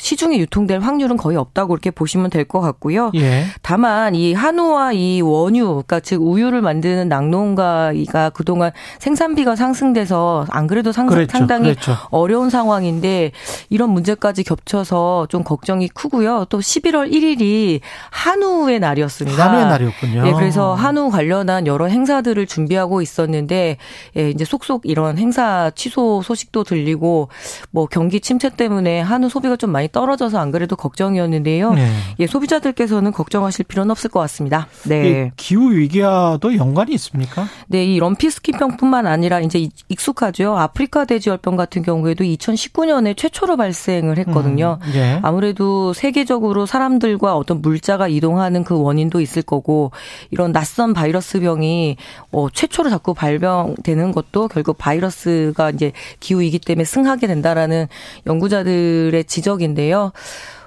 [0.00, 3.12] 시중에 유통될 확률은 거의 없다고 그렇게 보시면 될 것 같고요.
[3.14, 3.44] 예.
[3.62, 10.90] 다만 이 한우와 이 원유, 그러니까 즉 우유를 만드는 낙농가가 그동안 생산비가 상승돼서 안 그래도
[10.90, 11.30] 상, 그랬죠.
[11.36, 11.94] 상당히 그랬죠.
[12.10, 13.32] 어려운 상황인데
[13.68, 16.46] 이런 문제까지 겹쳐서 좀 걱정이 크고요.
[16.48, 17.80] 또 11월 1일이
[18.10, 19.44] 한우의 날이었습니다.
[19.44, 20.26] 한우의 날이었군요.
[20.26, 23.76] 예, 그래서 한우 관련한 여러 행사들을 준비하고 있었는데
[24.16, 27.28] 예, 이제 속속 이런 행사 취소 소식도 들리고
[27.70, 31.72] 뭐 경기 침체 때문에 한우 소비가 좀 많이 떨어져서 안 그래도 걱정이었는데요.
[31.74, 31.90] 네.
[32.18, 34.68] 예, 소비자들께서는 걱정하실 필요는 없을 것 같습니다.
[34.84, 35.04] 네.
[35.04, 37.46] 예, 기후 위기와도 연관이 있습니까?
[37.68, 40.56] 네, 이 럼피 스킨병뿐만 아니라 이제 익숙하죠.
[40.56, 44.78] 아프리카 돼지열병 같은 경우에도 2019년에 최초로 발생을 했거든요.
[44.82, 45.18] 음, 예.
[45.22, 49.90] 아무래도 세계적으로 사람들과 어떤 물자가 이동하는 그 원인도 있을 거고
[50.30, 51.96] 이런 낯선 바이러스 병이
[52.32, 57.86] 어, 최초로 자꾸 발병되는 것도 결국 바이러스가 이제 기후 위기 때문에 승하게 된다라는
[58.26, 60.12] 연구자들의 지적인데 요.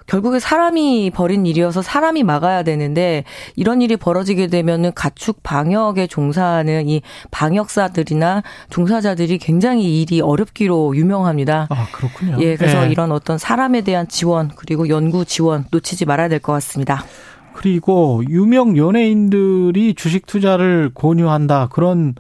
[0.06, 3.24] 결국에 사람이 벌인 일이어서 사람이 막아야 되는데
[3.56, 7.02] 이런 일이 벌어지게 되면은 가축 방역에 종사하는 이
[7.32, 11.68] 방역사들이나 종사자들이 굉장히 일이 어렵기로 유명합니다.
[11.70, 12.38] 아 그렇군요.
[12.42, 12.92] 예, 그래서 예.
[12.92, 17.06] 이런 어떤 사람에 대한 지원 그리고 연구 지원 놓치지 말아야 될 것 같습니다.
[17.54, 22.16] 그리고 유명 연예인들이 주식 투자를 권유한다 그런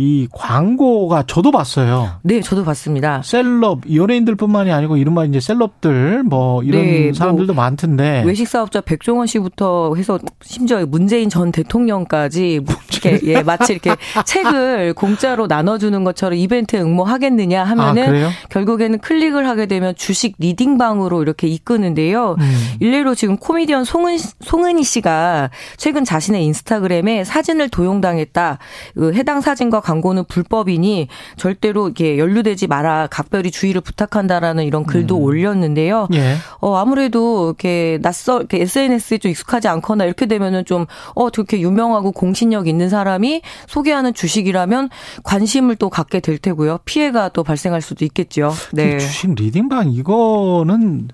[0.00, 2.20] 이 광고가 저도 봤어요.
[2.22, 3.20] 네, 저도 봤습니다.
[3.24, 9.26] 셀럽 연예인들뿐만이 아니고 이른바 이제 셀럽들 뭐 이런 네, 뭐 사람들도 많던데 외식 사업자 백종원
[9.26, 12.60] 씨부터 해서 심지어 문재인 전 대통령까지
[13.02, 18.30] 이렇게 예, 마치 이렇게 책을 공짜로 나눠주는 것처럼 이벤트에 응모하겠느냐 아 하면은 그래요?
[18.50, 22.36] 결국에는 클릭을 하게 되면 주식 리딩방으로 이렇게 이끄는데요.
[22.38, 22.66] 음.
[22.78, 28.58] 일례로 지금 코미디언 송은, 송은희 씨가 최근 자신의 인스타그램에 사진을 도용당했다.
[28.94, 33.06] 그 해당 사진과 광고는 불법이니 절대로 이렇게 연루되지 마라.
[33.10, 35.22] 각별히 주의를 부탁한다라는 이런 글도 음.
[35.22, 36.08] 올렸는데요.
[36.12, 36.36] 예.
[36.60, 40.84] 어, 아무래도 이렇게 낯설, 이렇게 SNS에 좀 익숙하지 않거나 이렇게 되면은 좀,
[41.14, 44.90] 어, 저렇게 유명하고 공신력 있는 사람이 소개하는 주식이라면
[45.22, 46.80] 관심을 또 갖게 될 테고요.
[46.84, 48.52] 피해가 또 발생할 수도 있겠죠.
[48.74, 48.92] 네.
[48.92, 51.08] 그 주식 리딩방 이거는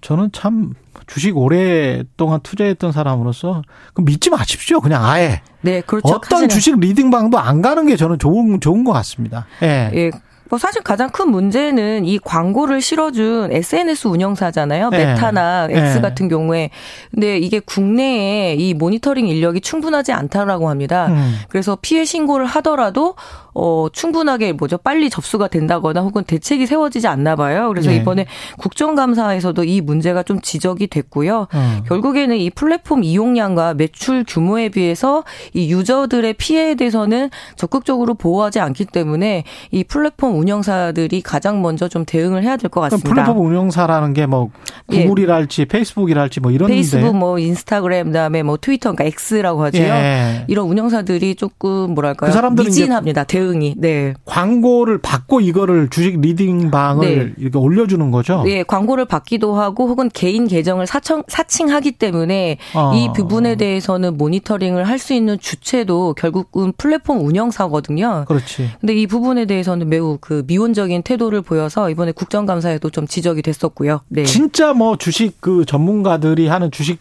[0.00, 0.74] 저는 참
[1.06, 3.62] 주식 오랫동안 투자했던 사람으로서
[3.94, 4.80] 그 믿지 마십시오.
[4.80, 6.08] 그냥 아예 네, 그렇죠.
[6.08, 9.46] 어떤 사실은- 주식 리딩방도 안 가는 게 저는 좋은 좋은 것 같습니다.
[9.62, 9.90] 예.
[9.94, 10.10] 예.
[10.48, 14.90] 뭐 사실 가장 큰 문제는 이 광고를 실어준 SNS 운영사잖아요.
[14.90, 15.06] 네.
[15.06, 16.00] 메타나 X 네.
[16.00, 16.70] 같은 경우에.
[17.10, 21.08] 근데 이게 국내에 이 모니터링 인력이 충분하지 않다라고 합니다.
[21.08, 21.36] 음.
[21.48, 23.16] 그래서 피해 신고를 하더라도
[23.54, 27.68] 어 충분하게 뭐죠 빨리 접수가 된다거나 혹은 대책이 세워지지 않나 봐요.
[27.68, 27.96] 그래서 네.
[27.96, 28.26] 이번에
[28.58, 31.48] 국정감사에서도 이 문제가 좀 지적이 됐고요.
[31.54, 31.80] 음.
[31.88, 35.24] 결국에는 이 플랫폼 이용량과 매출 규모에 비해서
[35.54, 42.42] 이 유저들의 피해에 대해서는 적극적으로 보호하지 않기 때문에 이 플랫폼 운영사들이 가장 먼저 좀 대응을
[42.42, 43.08] 해야 될 것 같습니다.
[43.08, 44.50] 플랫폼 운영사라는 게 뭐
[44.92, 45.02] 예.
[45.04, 49.78] 구글이랄지 페이스북이랄지 뭐 이런 페이스북, 뭐 인스타그램, 그다음에 뭐 트위터, 그러니까 X라고 하죠.
[49.78, 50.44] 예.
[50.48, 52.30] 이런 운영사들이 조금 뭐랄까요?
[52.30, 53.24] 그 사람들은 이제 미진합니다.
[53.24, 53.74] 대응이.
[53.78, 54.14] 네.
[54.24, 57.32] 광고를 받고 이거를 주식 leading 방을 네.
[57.38, 58.42] 이렇게 올려 주는 거죠.
[58.46, 62.92] 예, 광고를 받기도 하고 혹은 개인 계정을 사청, 사칭하기 때문에 아.
[62.94, 68.24] 이 부분에 대해서는 모니터링을 할 수 있는 주체도 결국은 플랫폼 운영사거든요.
[68.26, 68.70] 그렇지.
[68.80, 74.00] 근데 이 부분에 대해서는 매우 그 미온적인 태도를 보여서 이번에 국정감사에도 좀 지적이 됐었고요.
[74.08, 74.24] 네.
[74.24, 76.98] 진짜 뭐 주식 그 전문가들이 하는 주식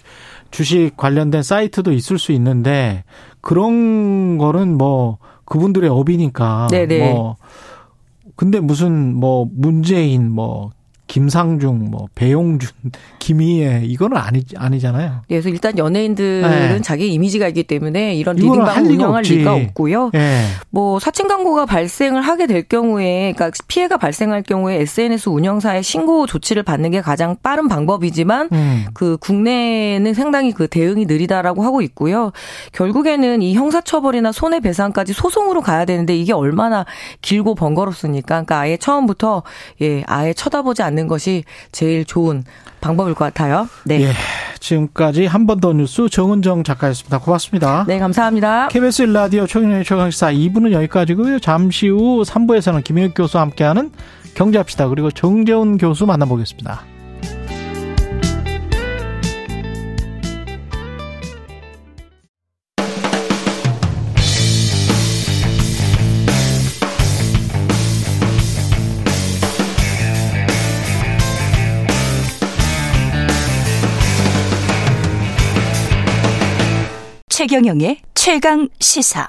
[0.51, 3.03] 주식 관련된 사이트도 있을 수 있는데
[3.41, 6.99] 그런 거는 뭐 그분들의 업이니까 네네.
[6.99, 7.37] 뭐
[8.35, 10.69] 근데 무슨 뭐 문재인 뭐
[11.07, 12.69] 김상중 뭐 배용준
[13.19, 15.21] 김희애 이거는 아니 아니잖아요.
[15.27, 16.81] 그래서 일단 연예인들은 네.
[16.81, 19.37] 자기 이미지가 있기 때문에 이런 리가 운영할 없지.
[19.37, 20.11] 리가 없고요.
[20.15, 20.41] 예.
[20.69, 26.63] 뭐 사칭 광고가 발생을 하게 될 경우에 그러니까 피해가 발생할 경우에 SNS 운영사의 신고 조치를
[26.63, 28.85] 받는 게 가장 빠른 방법이지만 음.
[28.93, 32.31] 그 국내는 상당히 그 대응이 느리다라고 하고 있고요.
[32.73, 36.85] 결국에는 이 형사처벌이나 손해배상까지 소송으로 가야 되는데 이게 얼마나
[37.21, 38.27] 길고 번거롭습니까?
[38.27, 39.43] 그러니까 아예 처음부터
[39.81, 42.43] 예 아예 쳐다보지 않는 것이 제일 좋은
[42.81, 43.67] 방법일 것 같아요.
[43.85, 44.11] 네, 예.
[44.59, 47.19] 지금까지 한 번 더 뉴스 정은정 작가였습니다.
[47.19, 47.85] 고맙습니다.
[47.87, 48.67] 네 감사합니다.
[48.69, 51.39] KBS 일라디오 최경영의 최강시사 2부는 여기까지고요.
[51.39, 53.91] 잠시 후 3부에서는 김영욱 교수와 함께하는
[54.33, 54.87] 경제합시다.
[54.89, 56.81] 그리고 정재훈 교수 만나보겠습니다.
[77.47, 79.27] 최경영의 최강 시사.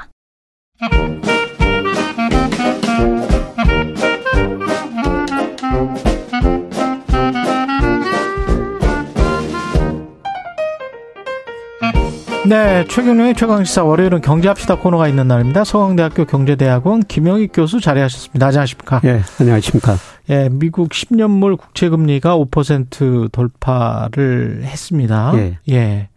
[12.48, 15.64] 네, 최경영의 최강시사 월요일은 경제합시다 코너가 있는 날입니다.
[15.64, 18.46] 서강대학교 경제대학원 김영익 교수 자리하셨습니다.
[18.46, 19.02] 안녕하십니까?
[19.04, 19.96] 예, 안녕하십니까.
[20.30, 25.32] 예, 미국 10년물 국채금리가 5% 돌파를 했습니다.
[25.34, 25.58] 예.
[25.68, 26.08] 예.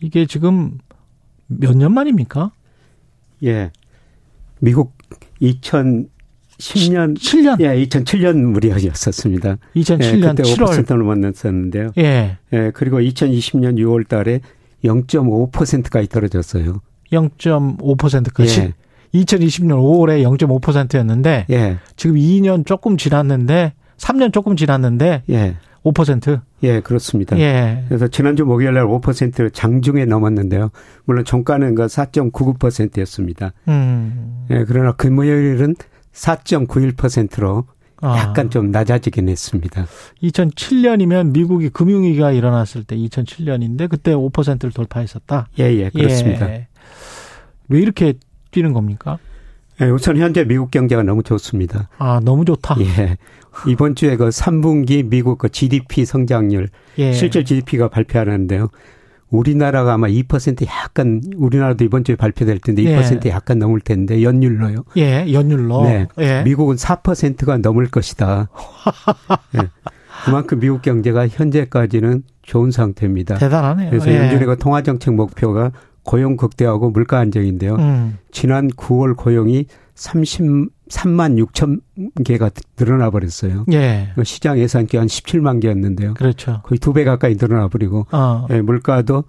[0.00, 0.78] 이게 지금
[1.48, 2.52] 몇 년 만입니까?
[3.44, 3.70] 예.
[4.60, 4.92] 미국
[5.40, 6.08] 2000
[6.58, 7.60] 2010년 7년.
[7.60, 9.58] 예, 2007년 무렵이었었습니다.
[9.76, 10.84] 2007년 예, 그때 7월.
[10.84, 11.92] 5%를 넘었었는데요.
[11.98, 12.36] 예.
[12.52, 14.40] 예, 그리고 2020년 6월 달에
[14.84, 16.80] 0.5%까지 떨어졌어요.
[17.12, 18.60] 0.5%까지.
[18.60, 18.74] 예.
[19.14, 21.78] 2020년 5월에 0.5%였는데 예.
[21.96, 25.56] 지금 2년 조금 지났는데 3년 조금 지났는데 예.
[25.84, 26.40] 5%.
[26.64, 27.38] 예, 그렇습니다.
[27.38, 27.84] 예.
[27.88, 30.70] 그래서 지난주 목요일 날 5% 장중에 넘었는데요.
[31.04, 33.52] 물론 종가는 그 4.99%였습니다.
[33.68, 34.46] 음.
[34.50, 35.76] 예, 그러나 금요일은
[36.12, 37.64] 4.91%로
[38.00, 38.16] 아.
[38.18, 39.86] 약간 좀 낮아지긴 했습니다.
[40.22, 45.48] 2007년이면 미국이 금융위기가 일어났을 때 2007년인데 그때 5%를 돌파했었다.
[45.58, 46.48] 예, 예, 그렇습니다.
[46.48, 46.68] 예.
[47.68, 48.14] 왜 이렇게
[48.50, 49.18] 뛰는 겁니까?
[49.80, 51.88] 예, 우선 현재 미국 경제가 너무 좋습니다.
[51.98, 52.76] 아, 너무 좋다.
[52.80, 53.16] 예.
[53.66, 57.12] 이번 주에 그 3분기 미국 그 GDP 성장률, 예.
[57.12, 58.68] 실질 GDP가 발표하는데요.
[59.30, 63.30] 우리나라가 아마 2% 약간 우리나라도 이번 주에 발표될 텐데 2% 예.
[63.30, 64.84] 약간 넘을 텐데 연율로요.
[64.96, 65.82] 예, 연율로.
[65.84, 66.06] 네.
[66.18, 66.42] 예.
[66.44, 68.48] 미국은 4%가 넘을 것이다.
[69.56, 69.68] 예.
[70.24, 73.36] 그만큼 미국 경제가 현재까지는 좋은 상태입니다.
[73.36, 73.90] 대단하네요.
[73.90, 74.16] 그래서 예.
[74.16, 77.76] 연준의 그 통화 정책 목표가 고용 극대화하고 물가 안정인데요.
[77.76, 78.18] 음.
[78.30, 79.66] 지난 9월 고용이
[80.88, 81.80] 33만 6천
[82.24, 83.64] 개가 늘어나 버렸어요.
[83.72, 84.10] 예.
[84.14, 86.14] 그 시장 예상기 한 17만 개였는데요.
[86.14, 86.60] 그렇죠.
[86.64, 88.46] 거의 두 배 가까이 늘어나 버리고 어.
[88.50, 89.24] 예, 물가도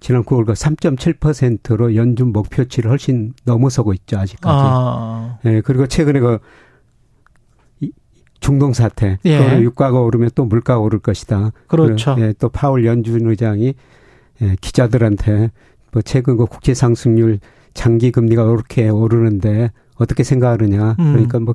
[0.00, 4.56] 지난 9월과 3.7%로 연준 목표치를 훨씬 넘어서고 있죠 아직까지.
[4.60, 5.38] 아.
[5.44, 6.38] 예, 그리고 최근에 그
[7.80, 7.92] 이-
[8.40, 9.38] 중동 사태, 예.
[9.38, 11.52] 그거는 유가가 오르면 또 물가가 오를 것이다.
[11.68, 12.14] 그렇죠.
[12.16, 13.74] 그리고, 예, 또 파월 연준 의장이
[14.42, 15.52] 예, 기자들한테
[15.92, 17.38] 뭐 최근 그 국제 상승률
[17.74, 20.96] 장기 금리가 이렇게 오르는데 어떻게 생각하느냐.
[20.98, 21.12] 음.
[21.12, 21.54] 그러니까 뭐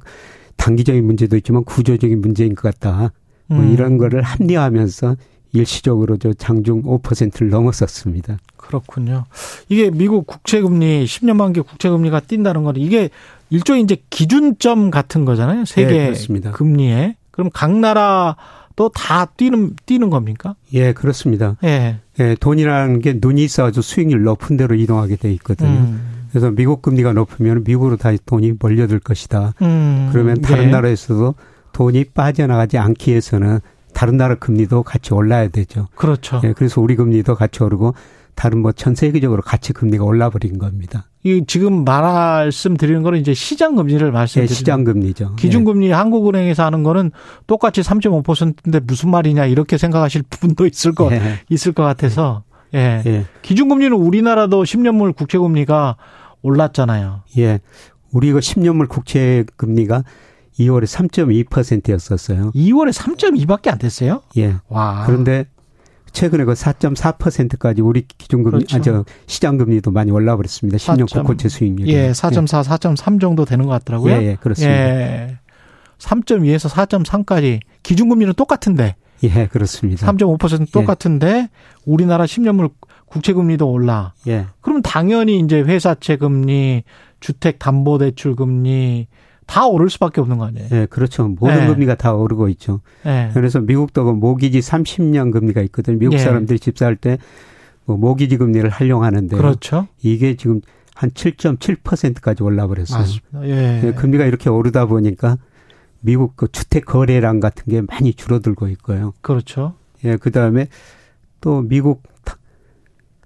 [0.55, 3.11] 단기적인 문제도 있지만 구조적인 문제인 것 같다.
[3.47, 3.72] 뭐 음.
[3.72, 5.15] 이런 거를 합리화하면서
[5.53, 8.38] 일시적으로 저 장중 5%를 넘었었습니다.
[8.57, 9.26] 그렇군요.
[9.70, 13.09] 이게 미국 국채금리 10년 만기 국채금리가 뛴다는 건 이게
[13.49, 15.65] 일종의 이제 기준점 같은 거잖아요.
[15.65, 16.51] 세계 네.
[16.51, 17.15] 금리에.
[17.32, 18.36] 그럼 각 나라
[18.78, 20.55] 도 다 뛰는 뛰는 겁니까?
[20.73, 21.57] 예, 그렇습니다.
[21.63, 21.97] 예.
[22.19, 25.69] 예, 돈이라는 게 눈이 있어가지고 수익률 높은 데로 이동하게 돼 있거든요.
[25.69, 26.28] 음.
[26.30, 29.53] 그래서 미국 금리가 높으면 미국으로 다시 돈이 몰려들 것이다.
[29.63, 30.09] 음.
[30.13, 30.67] 그러면 다른 예.
[30.67, 31.34] 나라에서도
[31.73, 33.59] 돈이 빠져나가지 않기 위해서는
[33.93, 35.88] 다른 나라 금리도 같이 올라야 되죠.
[35.95, 36.39] 그렇죠.
[36.43, 37.95] 예, 그래서 우리 금리도 같이 오르고
[38.38, 41.05] 다른 뭐 전 세계적으로 같이 금리가 올라 버린 겁니다.
[41.23, 45.35] 이 지금 말씀드리는 거는 이제 시장 금리를 예, 말씀드리는 시장 금리죠.
[45.35, 47.11] 기준 금리 한국은행에서 하는 거는
[47.47, 51.39] 똑같이 3.5%인데 무슨 말이냐 이렇게 생각하실 분도 있을 거 예.
[51.49, 52.43] 있을 것 같아서
[52.75, 53.01] 예.
[53.05, 53.25] 예.
[53.41, 55.97] 기준 금리는 우리나라도 10년물 국채 금리가
[56.43, 57.23] 올랐잖아요.
[57.39, 57.59] 예.
[58.13, 60.03] 우리 이거 10년물 국채 금리가
[60.59, 62.51] 2월에 3.2%였었어요.
[62.51, 64.21] 2월에 3.2밖에 안 됐어요?
[64.38, 64.55] 예.
[64.69, 65.03] 와.
[65.07, 65.45] 그런데
[66.12, 68.78] 최근에 그 4.4%까지 우리 기준금리, 그렇죠.
[68.78, 70.78] 아, 저 시장 금리도 많이 올라 버렸습니다.
[70.78, 71.22] 10년 4.3.
[71.22, 71.91] 국고채 수익률이.
[71.93, 74.14] 예, 4.4, 4.3 정도 되는 것 같더라고요.
[74.14, 74.74] 예, 예, 그렇습니다.
[74.74, 75.38] 예.
[75.99, 80.05] 3.2에서 4.3까지 기준금리는 똑같은데 예, 그렇습니다.
[80.12, 81.49] 3.5% 똑같은데
[81.86, 82.72] 우리나라 10년물
[83.08, 84.14] 국채금리도 올라.
[84.28, 84.45] 예.
[84.62, 86.84] 그럼 당연히 이제 회사채 금리,
[87.20, 89.08] 주택 담보 대출 금리
[89.47, 90.67] 다 오를 수밖에 없는 거 아니에요?
[90.71, 91.27] 예, 그렇죠.
[91.27, 91.67] 모든 예.
[91.67, 92.81] 금리가 다 오르고 있죠.
[93.05, 93.31] 예.
[93.33, 95.97] 그래서 미국도 그 모기지 30년 금리가 있거든요.
[95.97, 96.17] 미국 예.
[96.19, 99.39] 사람들이 집 살 때뭐 모기지 금리를 활용하는데요.
[99.41, 99.87] 그렇죠.
[100.03, 100.61] 이게 지금
[100.93, 102.99] 한 7.7%까지 올라버렸어요.
[102.99, 103.47] 맞습니다.
[103.47, 103.81] 예.
[103.87, 105.37] 예, 금리가 이렇게 오르다 보니까
[106.01, 109.13] 미국 그 주택 거래량 같은 게 많이 줄어들고 있고요.
[109.21, 109.73] 그렇죠.
[110.03, 110.67] 예, 그 다음에
[111.41, 112.37] 또 미국 타-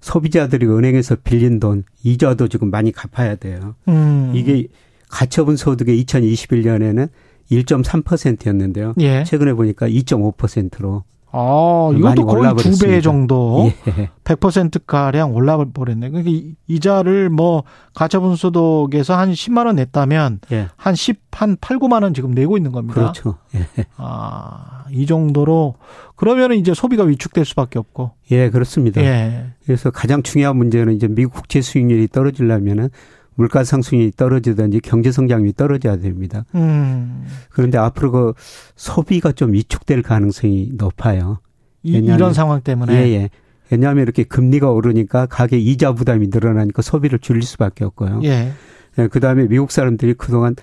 [0.00, 3.74] 소비자들이 은행에서 빌린 돈 이자도 지금 많이 갚아야 돼요.
[3.88, 4.32] 음.
[4.34, 4.66] 이게
[5.12, 7.08] 가처분 소득의 2021년에는
[7.50, 8.94] 1.3%였는데요.
[9.00, 9.24] 예.
[9.24, 11.04] 최근에 보니까 2.5%로
[11.34, 12.78] 아, 이것도 거의 두.
[12.86, 14.10] 배 정도 예.
[14.22, 16.10] 100% 가량 올라버렸네.
[16.10, 20.68] 그러니까 이- 이자를 뭐 가처분 소득에서 한 10만 원 냈다면 예.
[20.76, 22.94] 한 10, 한 8, 9만 원 지금 내고 있는 겁니다.
[22.94, 23.36] 그렇죠.
[23.54, 23.66] 예.
[23.96, 25.76] 아, 이 정도로
[26.16, 28.12] 그러면은 이제 소비가 위축될 수밖에 없고.
[28.30, 29.02] 예, 그렇습니다.
[29.02, 29.46] 예.
[29.64, 32.90] 그래서 가장 중요한 문제는 이제 미국 국채 수익률이 떨어지려면은
[33.34, 36.44] 물가 상승이 떨어지든지 경제 성장률이 떨어져야 됩니다.
[36.54, 37.24] 음.
[37.50, 38.32] 그런데 앞으로 그
[38.76, 41.38] 소비가 좀 위축될 가능성이 높아요.
[41.82, 43.30] 이, 왜냐하면- 이런 상황 때문에 예, 예.
[43.70, 48.20] 왜냐하면 이렇게 금리가 오르니까 가계 이자 부담이 늘어나니까 소비를 줄일 수밖에 없고요.
[48.24, 48.52] 예.
[48.98, 50.54] 예, 그 다음에 미국 사람들이 그동안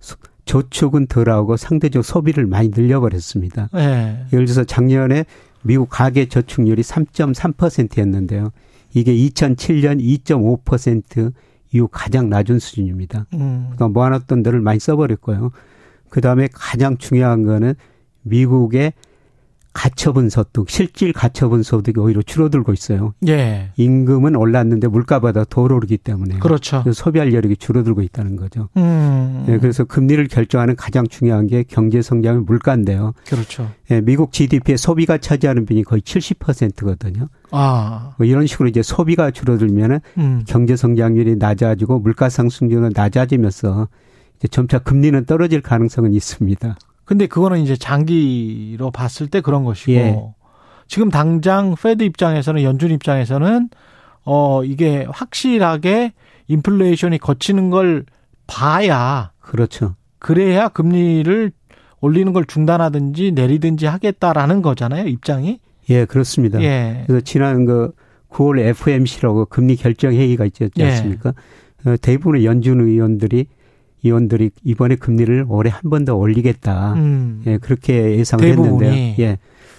[0.00, 3.70] 소- 저축은 덜하고 상대적 소비를 많이 늘려버렸습니다.
[3.76, 4.24] 예.
[4.32, 5.24] 예를 들어서 작년에
[5.62, 8.50] 미국 가계 저축률이 3.3%였는데요.
[8.94, 11.32] 이게 2007년 2.5%
[11.72, 13.26] 이후 가장 낮은 수준입니다.
[13.34, 13.70] 음.
[13.70, 15.50] 그러니까 모아놨던 데를 많이 써버렸고요.
[16.08, 17.74] 그 다음에 가장 중요한 거는
[18.22, 18.92] 미국의
[19.78, 23.14] 가처분 소득, 실질 가처분 소득이 오히려 줄어들고 있어요.
[23.28, 23.70] 예.
[23.76, 26.82] 임금은 올랐는데 물가보다 더 오르기 때문에 그렇죠.
[26.92, 28.68] 소비할 여력이 줄어들고 있다는 거죠.
[28.76, 29.46] 음.
[29.48, 33.12] 예, 그래서 금리를 결정하는 가장 중요한 게 경제 성장의 물가인데요.
[33.28, 33.70] 그렇죠.
[33.92, 37.28] 예, 미국 GDP의 소비가 차지하는 비율이 거의 70%거든요.
[37.52, 38.14] 아.
[38.18, 40.42] 뭐 이런 식으로 이제 소비가 줄어들면은 음.
[40.48, 43.86] 경제 성장률이 낮아지고 물가 상승률은 낮아지면서
[44.50, 46.76] 점차 금리는 떨어질 가능성은 있습니다.
[47.08, 50.22] 근데 그거는 이제 장기로 봤을 때 그런 것이고 예.
[50.88, 53.70] 지금 당장 페드 입장에서는 연준 입장에서는
[54.26, 56.12] 어 이게 확실하게
[56.48, 58.04] 인플레이션이 거치는 걸
[58.46, 59.94] 봐야 그렇죠.
[60.18, 61.50] 그래야 금리를
[62.02, 65.60] 올리는 걸 중단하든지 내리든지 하겠다라는 거잖아요, 입장이.
[65.88, 66.60] 예, 그렇습니다.
[66.60, 67.04] 예.
[67.06, 67.92] 그래서 지난 그
[68.28, 70.90] 9월 FMC라고 금리 결정 회의가 있지 예.
[70.90, 71.32] 않습니까?
[71.86, 73.46] 어, 대부분의 연준 의원들이
[74.04, 76.92] 의원들이 이번에 금리를 올해 한 번 더 올리겠다.
[76.94, 77.42] 음.
[77.46, 78.72] 예, 그렇게 예상을 대부분이.
[78.86, 79.14] 했는데요.
[79.18, 79.38] 예.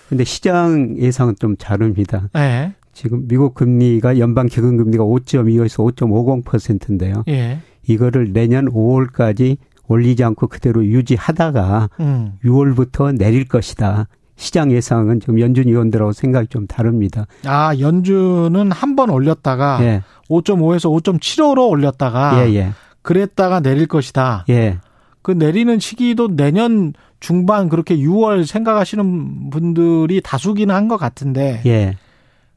[0.09, 2.29] 근데 시장 예상은 좀 다릅니다.
[2.35, 2.73] 예.
[2.93, 5.95] 지금 미국 금리가 연방 기금 금리가 5.25에서
[6.43, 7.23] 5.50%인데요.
[7.29, 7.59] 예.
[7.87, 12.33] 이거를 내년 5월까지 올리지 않고 그대로 유지하다가 음.
[12.43, 14.07] 6월부터 내릴 것이다.
[14.35, 17.25] 시장 예상은 좀 연준 위원들하고 생각이 좀 다릅니다.
[17.45, 20.01] 아, 연준은 한 번 올렸다가 예.
[20.29, 22.69] 5.5에서 5.75로 올렸다가 예, 예.
[23.01, 24.45] 그랬다가 내릴 것이다.
[24.49, 24.79] 예.
[25.21, 31.95] 그 내리는 시기도 내년 중반 그렇게 6월 생각하시는 분들이 다수기는 한 것 같은데 예.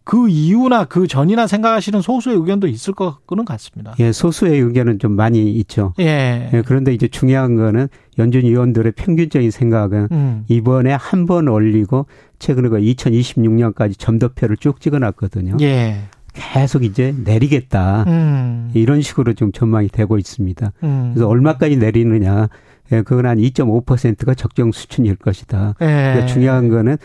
[0.05, 3.95] 그 이유나 그 전이나 생각하시는 소수의 의견도 있을 것는 같습니다.
[4.01, 5.95] 예, 소수의 의견은 좀 많이 있죠.
[6.01, 6.51] 예.
[6.53, 7.89] 예, 그런데 이제 중요한 거는
[8.19, 10.45] 연준 위원들의 평균적인 생각은 음.
[10.49, 12.07] 이번에 한 번 올리고
[12.41, 15.57] 최근에 그 2026년까지 점도표를 쭉 찍어놨거든요.
[15.61, 15.99] 예.
[16.33, 18.05] 계속 이제 내리겠다.
[18.07, 18.71] 음.
[18.75, 20.73] 이런 식으로 좀 전망이 되고 있습니다.
[20.83, 21.11] 음.
[21.13, 22.49] 그래서 얼마까지 내리느냐.
[22.93, 25.75] 예, 그건 한 2.5%가 적정 수준일 것이다.
[25.81, 25.85] 예.
[25.87, 26.97] 그러니까 중요한 거는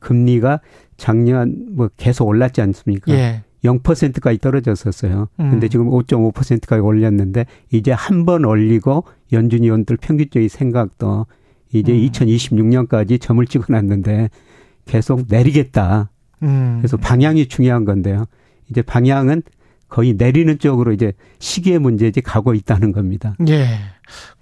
[0.00, 0.60] 금리가
[0.96, 3.12] 작년 뭐 계속 올랐지 않습니까?
[3.12, 3.42] 예.
[3.64, 5.28] 0%까지 떨어졌었어요.
[5.40, 5.50] 음.
[5.50, 11.26] 근데 지금 5.5%까지 올렸는데 이제 한 번 올리고 연준 위원들 평균적인 생각도
[11.72, 11.98] 이제 음.
[12.08, 14.30] 2026년까지 점을 찍어 놨는데
[14.84, 16.10] 계속 내리겠다.
[16.44, 16.76] 음.
[16.80, 18.26] 그래서 방향이 중요한 건데요.
[18.70, 19.42] 이제 방향은
[19.88, 23.34] 거의 내리는 쪽으로 이제 시기의 문제지 가고 있다는 겁니다.
[23.48, 23.66] 예.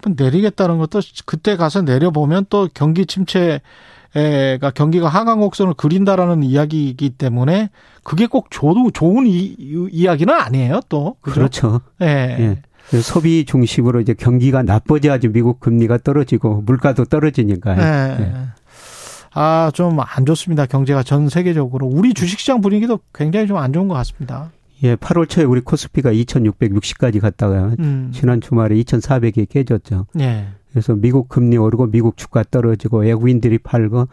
[0.05, 3.61] 내리겠다는 것도 그때 가서 내려보면 또 경기 침체
[4.61, 7.69] 가 경기가 하강 곡선을 그린다라는 이야기이기 때문에
[8.03, 9.55] 그게 꼭 좋은, 좋은 이,
[9.93, 11.17] 이야기는 아니에요, 또.
[11.21, 11.35] 그죠?
[11.35, 11.81] 그렇죠.
[12.01, 12.07] 예.
[12.95, 13.01] 예.
[13.03, 17.83] 소비 중심으로 이제 경기가 나빠져야지 미국 금리가 떨어지고 물가도 떨어지니까요.
[17.83, 18.25] 예.
[18.25, 18.33] 예.
[19.39, 20.65] 아, 좀 안 좋습니다.
[20.67, 21.87] 경제가 전 세계적으로.
[21.87, 24.51] 우리 주식시장 분위기도 굉장히 좀 안 좋은 것 같습니다.
[24.83, 28.11] 예, 8월 초에 우리 코스피가 2,660까지 갔다가 음.
[28.15, 30.07] 지난 주말에 2,400이 깨졌죠.
[30.21, 30.49] 예.
[30.71, 34.09] 그래서 미국 금리 오르고 미국 주가 떨어지고 외국인들이 팔고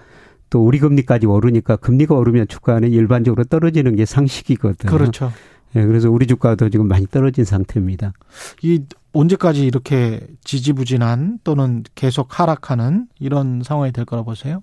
[0.49, 4.91] 또 우리 금리까지 오르니까 금리가 오르면 주가는 일반적으로 떨어지는 게 상식이거든요.
[4.91, 5.31] 그렇죠.
[5.75, 8.13] 예, 그래서 우리 주가도 지금 많이 떨어진 상태입니다.
[8.61, 8.83] 이
[9.13, 14.61] 언제까지 이렇게 지지부진한 또는 계속 하락하는 이런 상황이 될 거라 보세요?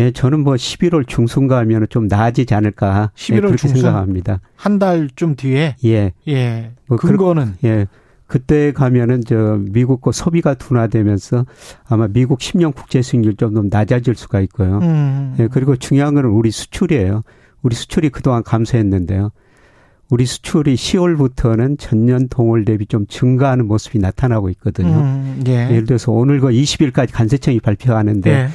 [0.00, 3.10] 예, 저는 뭐 11월 중순 가면 좀 나아지지 않을까.
[3.14, 3.82] 11월 예, 그렇게 중순?
[3.82, 4.40] 생각합니다.
[4.56, 6.12] 한 달쯤 뒤에 예.
[6.28, 6.72] 예.
[6.86, 7.86] 뭐 근거는 예.
[8.26, 11.46] 그때 가면은 저 미국 거 소비가 둔화되면서
[11.86, 14.78] 아마 미국 10년 국제 수익률 좀더 낮아질 수가 있고요.
[14.82, 15.36] 음.
[15.38, 17.22] 예, 그리고 중요한 거는 우리 수출이에요.
[17.62, 19.30] 우리 수출이 그동안 감소했는데요.
[20.10, 24.96] 우리 수출이 10월부터는 전년 동월 대비 좀 증가하는 모습이 나타나고 있거든요.
[24.96, 25.70] 음, 예.
[25.70, 28.48] 예를 들어서 오늘 그 20일까지 간세청이 발표하는데 예.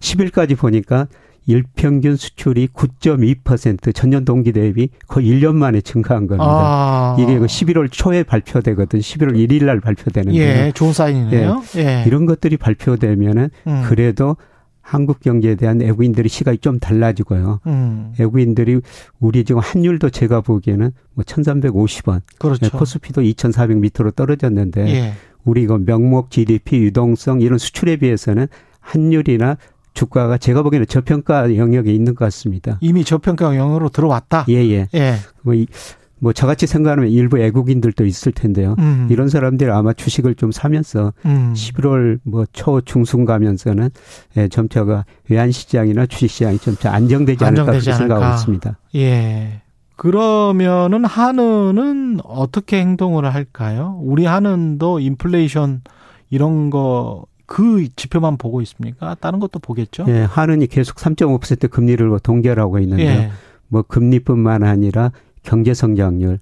[0.00, 1.08] 10일까지 보니까
[1.46, 6.44] 일평균 수출이 9.2% 전년 동기 대비 거의 1년 만에 증가한 겁니다.
[6.48, 7.16] 아.
[7.18, 8.98] 이게 그 11월 초에 발표되거든.
[8.98, 11.62] 11월 1일 날 발표되는데 예, 좋은 사인이네요.
[11.76, 12.04] 예.
[12.06, 13.82] 이런 것들이 발표되면은 음.
[13.86, 14.36] 그래도
[14.80, 17.60] 한국 경제에 대한 외국인들의 시각이 좀 달라지고요.
[17.66, 18.12] 음.
[18.18, 18.80] 외국인들이
[19.18, 22.70] 우리 지금 환율도 제가 보기에는 뭐 1,350원, 그렇죠.
[22.70, 25.12] 코스피도 2,400 밑으로 떨어졌는데 예.
[25.44, 28.46] 우리 이거 명목 GDP 유동성 이런 수출에 비해서는
[28.80, 29.56] 환율이나
[29.96, 32.78] 주가가 제가 보기에는 저평가 영역에 있는 것 같습니다.
[32.80, 34.44] 이미 저평가 영역으로 들어왔다.
[34.50, 34.86] 예, 예.
[34.94, 35.14] 예.
[35.42, 35.66] 뭐, 이,
[36.18, 38.76] 뭐 저같이 생각하면 일부 외국인들도 있을 텐데요.
[38.78, 39.08] 음.
[39.10, 41.52] 이런 사람들이 아마 주식을 좀 사면서 음.
[41.56, 43.90] 11월 뭐 초 중순 가면서는
[44.36, 48.34] 예, 점차가 외환 시장이나 주식 시장이 점차 안정되지 않을까 그렇게 생각하고.
[48.34, 48.78] 있습니다.
[48.96, 49.62] 예.
[49.96, 53.98] 그러면은 한은은 어떻게 행동을 할까요?
[54.02, 55.80] 우리 한은도 인플레이션
[56.28, 59.16] 이런 거 그 지표만 보고 있습니까?
[59.20, 60.04] 다른 것도 보겠죠?
[60.08, 63.08] 예, 한은이 계속 3.5% 금리를 동결 하고 있는데요.
[63.08, 63.30] 예.
[63.68, 65.12] 뭐 금리뿐만 아니라
[65.42, 66.38] 경제 성장률,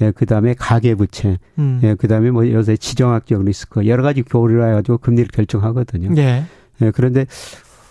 [0.00, 1.80] 예, 그 다음에 가계 부채, 음.
[1.82, 6.10] 예, 그 다음에 뭐 요새 지정학적 리스크 여러 가지 교류를 해 가지고 금리를 결정하거든요.
[6.20, 6.44] 예.
[6.82, 7.26] 예, 그런데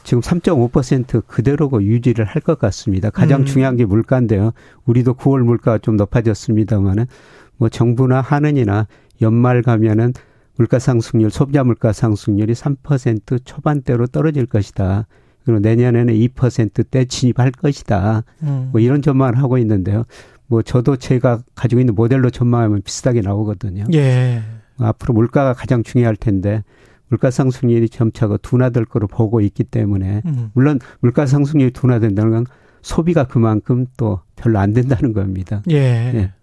[0.04, 3.10] 지금 3.5% 그대로 유지를 할 것 같습니다.
[3.10, 3.46] 가장 음.
[3.46, 4.52] 중요한 게 물가인데요.
[4.86, 7.08] 우리도 9월 물가가 좀 높아졌습니다만은
[7.58, 8.88] 뭐 정부나 한은이나
[9.22, 10.14] 연말 가면은
[10.58, 15.08] 물가 상승률, 소비자 물가 상승률이 3% 초반대로 떨어질 것이다.
[15.46, 18.24] 그리고 내년에는 2%대 진입할 것이다.
[18.44, 18.70] 음.
[18.72, 20.04] 뭐 이런 전망을 하고 있는데요.
[20.48, 23.86] 뭐 저도 제가 가지고 있는 모델로 전망하면 비슷하게 나오거든요.
[23.94, 24.42] 예.
[24.80, 26.64] 앞으로 물가가 가장 중요할 텐데
[27.10, 30.52] 물가 상승률이 점차 그 둔화될 거로 보고 있기 때문에 음.
[30.54, 32.46] 물론 물가 상승률이 둔화된다는 건
[32.82, 35.62] 소비가 그만큼 또 별로 안 된다는 겁니다.
[35.70, 35.76] 예.
[35.76, 36.34] 예.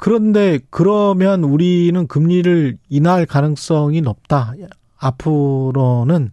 [0.00, 4.54] 그런데 그러면 우리는 금리를 인하할 가능성이 높다.
[4.98, 6.30] 앞으로는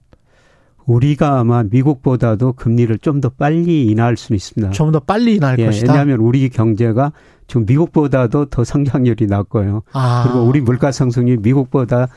[0.86, 4.72] 우리가 아마 미국보다도 금리를 좀 더 빨리 인하할 수 있습니다.
[4.72, 5.92] 좀 더 빨리 인하할 예, 것이다.
[5.92, 7.12] 왜냐하면 우리 경제가
[7.48, 9.82] 지금 미국보다도 더 성장률이 낮고요.
[9.94, 10.24] 아.
[10.24, 12.08] 그리고 우리 물가 상승률이 미국보다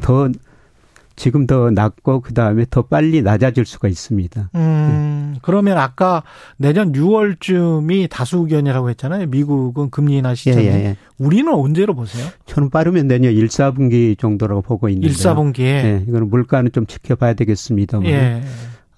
[0.00, 0.28] 더
[1.16, 4.50] 지금 더 낮고 그 다음에 더 빨리 낮아질 수가 있습니다.
[4.54, 6.22] 음, 그러면 아까
[6.56, 9.26] 내년 6월쯤이 다수 의견이라고 했잖아요.
[9.26, 10.64] 미국은 금리 인하 시점이.
[10.64, 10.96] 예, 예, 예.
[11.18, 12.26] 우리는 언제로 보세요?
[12.46, 15.08] 저는 빠르면 내년 1, 4분기 정도라고 보고 있는데.
[15.08, 15.60] 1, 4분기에.
[15.60, 18.06] 예, 이거는 물가는 좀 지켜봐야 되겠습니다만.
[18.08, 18.42] 예.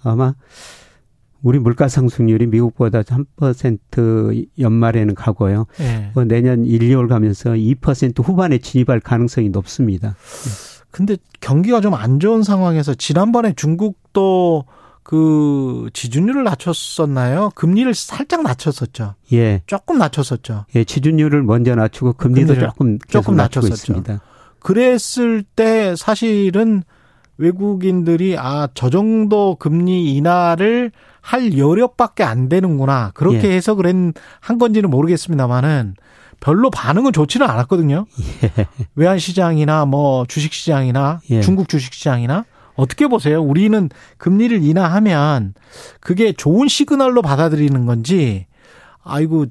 [0.02, 0.34] 아마
[1.42, 5.66] 우리 물가 상승률이 미국보다 3% 연말에는 가고요.
[5.80, 6.10] 예.
[6.14, 10.16] 뭐 내년 1, 2월 가면서 2% 후반에 진입할 가능성이 높습니다.
[10.96, 14.64] 근데 경기가 좀 안 좋은 상황에서 지난번에 중국도
[15.02, 17.50] 그 지준율을 낮췄었나요?
[17.54, 19.14] 금리를 살짝 낮췄었죠.
[19.34, 19.62] 예.
[19.66, 20.64] 조금 낮췄었죠.
[20.74, 23.74] 예, 지준율을 먼저 낮추고 금리도 금리를 조금 낮췄었죠.
[23.74, 24.20] 있습니다.
[24.60, 26.82] 그랬을 때 사실은
[27.36, 33.10] 외국인들이 아, 저 정도 금리 인하를 할 여력밖에 안 되는구나.
[33.12, 33.56] 그렇게 예.
[33.56, 35.94] 해석을 한, 한 건지는 모르겠습니다만은
[36.40, 38.06] 별로 반응은 좋지는 않았거든요.
[38.94, 41.40] 외환 시장이나 뭐 주식 시장이나 예.
[41.40, 42.44] 중국 주식 시장이나
[42.74, 43.42] 어떻게 보세요?
[43.42, 43.88] 우리는
[44.18, 45.54] 금리를 인하하면
[46.00, 48.46] 그게 좋은 시그널로 받아들이는 건지
[49.02, 49.46] 아이고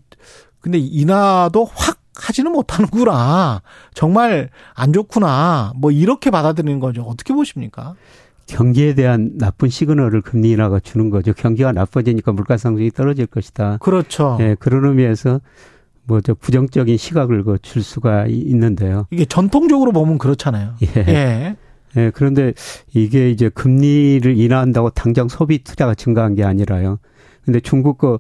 [0.62, 3.62] 근데 인하도 확 하지는 못하는구나.
[3.94, 5.74] 정말 안 좋구나.
[5.76, 7.04] 뭐 이렇게 받아들이는 거죠.
[7.04, 7.96] 어떻게 보십니까?
[8.48, 11.34] 경기에 대한 나쁜 시그널을 금리 인하가 주는 거죠.
[11.34, 13.78] 경기가 나빠지니까 물가 상승이 떨어질 것이다.
[13.78, 14.38] 그렇죠.
[14.40, 15.42] 예, 그런 의미에서
[16.08, 19.08] 뭐저 부정적인 시각을 그줄 수가 이- 있는데요.
[19.12, 20.76] 이게 전통적으로 보면 그렇잖아요.
[20.84, 21.00] 예.
[21.08, 21.56] 예.
[21.98, 22.54] 예, 그런데
[22.94, 27.00] 이게 이제 금리를 인하한다고 당장 소비 투자가 증가한 게 아니라요.
[27.44, 28.18] 근데 중국 그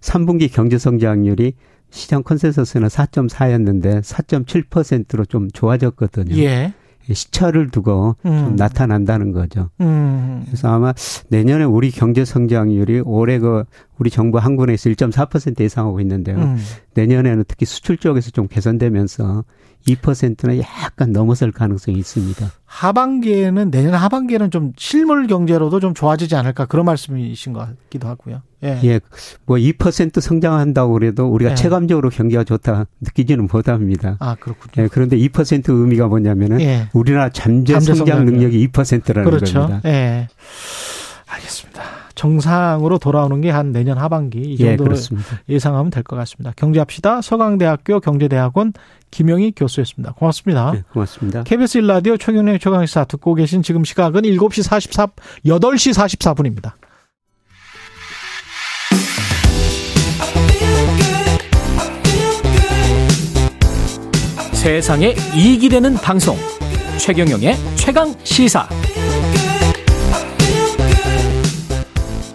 [0.00, 1.54] 3분기 경제 성장률이
[1.90, 6.36] 시장 컨센서스는 4.4였는데 4.7%로 좀 좋아졌거든요.
[6.42, 6.72] 예.
[7.12, 8.38] 시차를 두고 음.
[8.38, 9.70] 좀 나타난다는 거죠.
[9.80, 10.42] 음.
[10.46, 10.92] 그래서 아마
[11.28, 13.64] 내년에 우리 경제 성장률이 올해 그
[13.98, 16.36] 우리 정부 한군에서 1.4% 예상하고 있는데요.
[16.36, 16.58] 음.
[16.94, 19.44] 내년에는 특히 수출 쪽에서 좀 개선되면서
[19.86, 22.50] 2%는 약간 넘어설 가능성이 있습니다.
[22.64, 28.42] 하반기에는 내년 하반기에는 좀 실물 경제로도 좀 좋아지지 않을까 그런 말씀이신 것 같기도 하고요.
[28.66, 28.80] 예.
[28.84, 29.00] 예,
[29.46, 31.54] 뭐 2% 성장한다고 그래도 우리가 예.
[31.54, 34.16] 체감적으로 경기가 좋다 느끼지는 못합니다.
[34.20, 34.84] 아 그렇군요.
[34.84, 36.88] 예, 그런데 2% 의미가 뭐냐면은 예.
[36.92, 38.24] 우리나라 잠재, 잠재 성장.
[38.24, 39.60] 능력이 2%라는 그렇죠.
[39.60, 39.80] 겁니다.
[39.88, 40.28] 예.
[41.26, 41.82] 알겠습니다.
[42.14, 45.40] 정상으로 돌아오는 게 한 내년 하반기 이 예, 정도로 그렇습니다.
[45.48, 46.52] 예상하면 될 것 같습니다.
[46.56, 47.20] 경제합시다.
[47.20, 48.72] 서강대학교 경제대학원
[49.10, 50.12] 김영희 교수였습니다.
[50.12, 50.72] 고맙습니다.
[50.72, 51.42] 네, 고맙습니다.
[51.42, 55.06] KBS 1라디오 최경련의 최강시사 듣고 계신 지금 시각은 7시 44,
[55.44, 56.72] 8시 44분입니다.
[64.66, 66.34] 세상에 이익이 되는 방송
[66.98, 68.68] 최경영의 최강 시사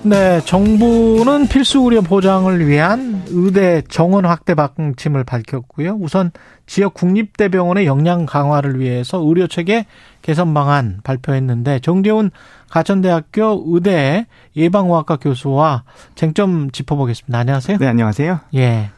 [0.04, 5.98] 네, 정부는 필수 의료 보장을 위한 의대 정원 확대 방침을 밝혔고요.
[6.00, 6.32] 우선
[6.68, 9.86] 지역 국립대병원의 역량 강화를 위해서 의료 체계
[10.22, 12.32] 개선 방안 발표했는데 정재훈
[12.70, 14.26] 가천대학교 의대
[14.56, 15.84] 예방의학과 교수와
[16.16, 17.38] 쟁점 짚어보겠습니다.
[17.38, 17.78] 안녕하세요.
[17.78, 18.40] 네, 안녕하세요.
[18.56, 18.90] 예.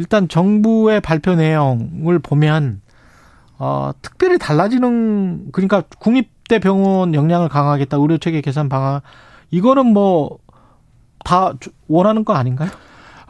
[0.00, 2.80] 일단 정부의 발표 내용을 보면
[3.58, 9.00] 어, 특별히 달라지는 그러니까 국립대 병원 역량을 강화하겠다 의료 체계 개선 방안
[9.50, 10.38] 이거는 뭐
[11.24, 11.52] 다
[11.88, 12.70] 원하는 거 아닌가요?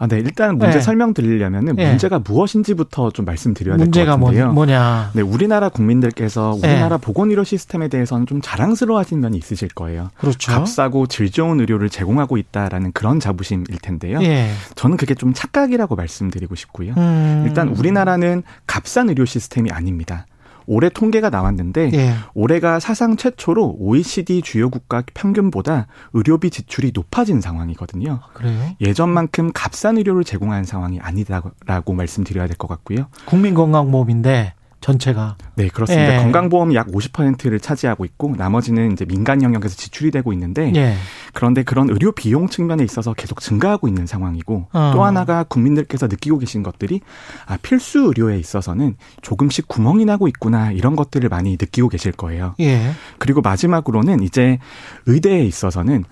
[0.00, 0.80] 아, 네, 일단 문제 네.
[0.80, 1.86] 설명 드리려면은 네.
[1.90, 4.52] 문제가 무엇인지부터 좀 말씀드려야 될것 문제가 뭐, 같은데요.
[4.52, 5.10] 뭐냐?
[5.12, 6.72] 네, 우리나라 국민들께서 네.
[6.72, 10.08] 우리나라 보건 의료 시스템에 대해서는 좀 자랑스러워하시는 면이 있으실 거예요.
[10.16, 10.52] 그렇죠.
[10.52, 14.22] 값싸고 질 좋은 의료를 제공하고 있다라는 그런 자부심일 텐데요.
[14.22, 14.50] 예.
[14.74, 16.94] 저는 그게 좀 착각이라고 말씀드리고 싶고요.
[16.96, 17.44] 음.
[17.46, 20.24] 일단 우리나라는 값싼 의료 시스템이 아닙니다.
[20.72, 22.14] 올해 통계가 나왔는데 예.
[22.32, 28.20] 올해가 사상 최초로 OECD 주요 국가 평균보다 의료비 지출이 높아진 상황이거든요.
[28.34, 28.76] 그래요?
[28.80, 33.06] 예전만큼 값싼 의료를 제공하는 상황이 아니다라고 말씀드려야 될 것 같고요.
[33.24, 35.36] 국민건강보험인데 전체가.
[35.56, 36.14] 네, 그렇습니다.
[36.14, 36.18] 예.
[36.18, 40.94] 건강보험이 약 50%를 차지하고 있고 나머지는 이제 민간 영역에서 지출이 되고 있는데 예.
[41.32, 44.90] 그런데 그런 의료 비용 측면에 있어서 계속 증가하고 있는 상황이고 어.
[44.94, 47.00] 또 하나가 국민들께서 느끼고 계신 것들이
[47.46, 52.54] 아, 필수 의료에 있어서는 조금씩 구멍이 나고 있구나 이런 것들을 많이 느끼고 계실 거예요.
[52.60, 52.92] 예.
[53.18, 54.58] 그리고 마지막으로는 이제
[55.06, 56.04] 의대에 있어서는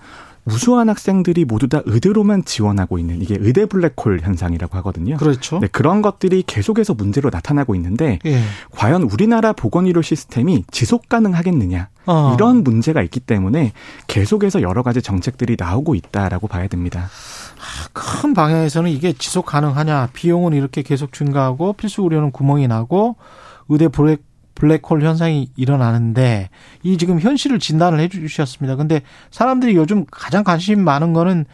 [0.45, 5.17] 우수한 학생들이 모두 다 의대로만 지원하고 있는 이게 의대 블랙홀 현상이라고 하거든요.
[5.17, 5.59] 그렇죠.
[5.59, 8.41] 네, 그런 것들이 계속해서 문제로 나타나고 있는데 예.
[8.71, 12.33] 과연 우리나라 보건의료 시스템이 지속 가능하겠느냐 어.
[12.35, 13.73] 이런 문제가 있기 때문에
[14.07, 17.09] 계속해서 여러 가지 정책들이 나오고 있다라고 봐야 됩니다.
[17.93, 23.17] 큰 방향에서는 이게 지속 가능하냐, 비용은 이렇게 계속 증가하고 필수 의료는 구멍이 나고
[23.67, 24.23] 의대 블랙
[24.59, 26.49] 블랙홀 현상이 일어나는데
[26.83, 28.75] 이 지금 현실을 진단을 해 주셨습니다.
[28.75, 31.45] 근데 사람들이 요즘 가장 관심 많은 거는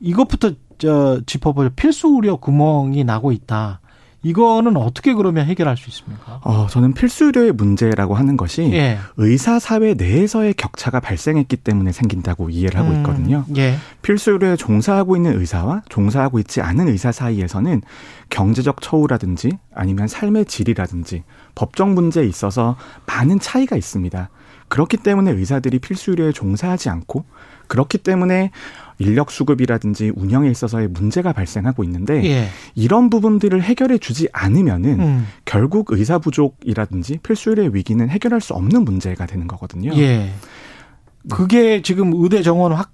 [0.00, 1.70] 이것부터 저 짚어보죠.
[1.76, 3.80] 필수 의료 구멍이 나고 있다.
[4.24, 6.40] 이거는 어떻게 그러면 해결할 수 있습니까?
[6.42, 8.98] 어, 저는 필수 의료의 문제라고 하는 것이 예.
[9.18, 13.44] 의사 사회 내에서의 격차가 발생했기 때문에 생긴다고 이해를 하고 음, 있거든요.
[13.56, 13.76] 예.
[14.02, 17.82] 필수 의료에 종사하고 있는 의사와 종사하고 있지 않은 의사 사이에서는
[18.30, 21.22] 경제적 처우라든지 아니면 삶의 질이라든지
[21.54, 22.76] 법적 문제에 있어서
[23.06, 24.30] 많은 차이가 있습니다.
[24.68, 27.26] 그렇기 때문에 의사들이 필수 의료에 종사하지 않고
[27.66, 28.50] 그렇기 때문에
[28.98, 32.48] 인력 수급이라든지 운영에 있어서의 문제가 발생하고 있는데 예.
[32.74, 35.26] 이런 부분들을 해결해 주지 않으면은 음.
[35.44, 39.92] 결국 의사 부족이라든지 필수 의료의 위기는 해결할 수 없는 문제가 되는 거거든요.
[39.96, 40.30] 예.
[41.30, 42.92] 그게 지금 의대 정원 확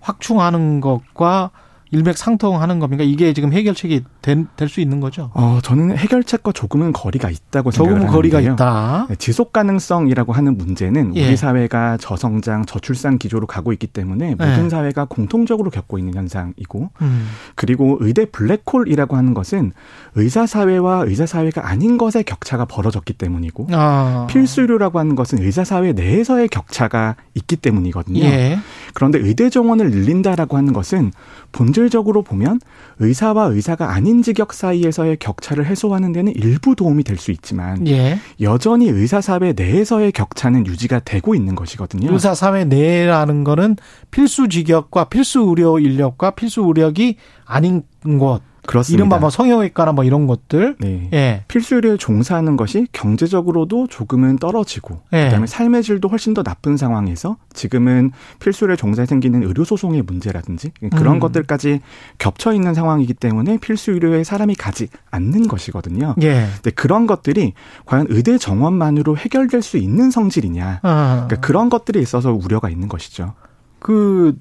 [0.00, 1.50] 확충하는 것과
[1.92, 3.04] 일맥상통하는 겁니까?
[3.04, 5.30] 이게 지금 해결책이 될 수 있는 거죠?
[5.34, 8.54] 어, 저는 해결책과 조금은 거리가 있다고 생각을 조금 거리가 하는데요.
[8.54, 9.06] 있다.
[9.08, 11.26] 네, 지속 가능성이라고 하는 문제는 예.
[11.26, 14.68] 우리 사회가 저성장, 저출산 기조로 가고 있기 때문에 모든 예.
[14.68, 17.28] 사회가 공통적으로 겪고 있는 현상이고 음.
[17.56, 19.72] 그리고 의대 블랙홀이라고 하는 것은
[20.14, 24.26] 의사 사회와 의사 사회가 아닌 것의 격차가 벌어졌기 때문이고 아.
[24.30, 28.20] 필수 의료라고 하는 것은 의사 사회 내에서의 격차가 있기 때문이거든요.
[28.20, 28.58] 예.
[28.94, 31.12] 그런데 의대 정원을 늘린다라고 하는 것은
[31.52, 32.60] 본질 적으로 보면
[32.98, 38.18] 의사와 의사가 아닌 직역 사이에서의 격차를 해소하는 데는 일부 도움이 될 수 있지만 예.
[38.40, 42.12] 여전히 의사 사회 내에서의 격차는 유지가 되고 있는 것이거든요.
[42.12, 43.76] 의사 사회 내라는 거는
[44.10, 47.82] 필수 직역과 필수 의료 인력과 필수 의력이 아닌
[48.18, 48.42] 곳.
[48.66, 49.00] 그렇습니다.
[49.00, 50.76] 이른바 뭐 성형외과나 뭐 이런 것들.
[50.80, 51.08] 네.
[51.14, 51.44] 예.
[51.48, 55.24] 필수 의료에 종사하는 것이 경제적으로도 조금은 떨어지고 예.
[55.24, 60.72] 그다음에 삶의 질도 훨씬 더 나쁜 상황에서 지금은 필수 의료에 종사에 생기는 의료 소송의 문제라든지
[60.94, 61.20] 그런 음.
[61.20, 61.80] 것들까지
[62.18, 66.14] 겹쳐 있는 상황이기 때문에 필수 의료에 사람이 가지 않는 것이거든요.
[66.22, 66.46] 예.
[66.56, 67.54] 근데 그런 것들이
[67.86, 70.80] 과연 의대 정원만으로 해결될 수 있는 성질이냐?
[70.82, 71.24] 아.
[71.26, 73.32] 그러니까 그런 것들이 있어서 우려가 있는 것이죠.
[73.78, 74.38] 그, 가-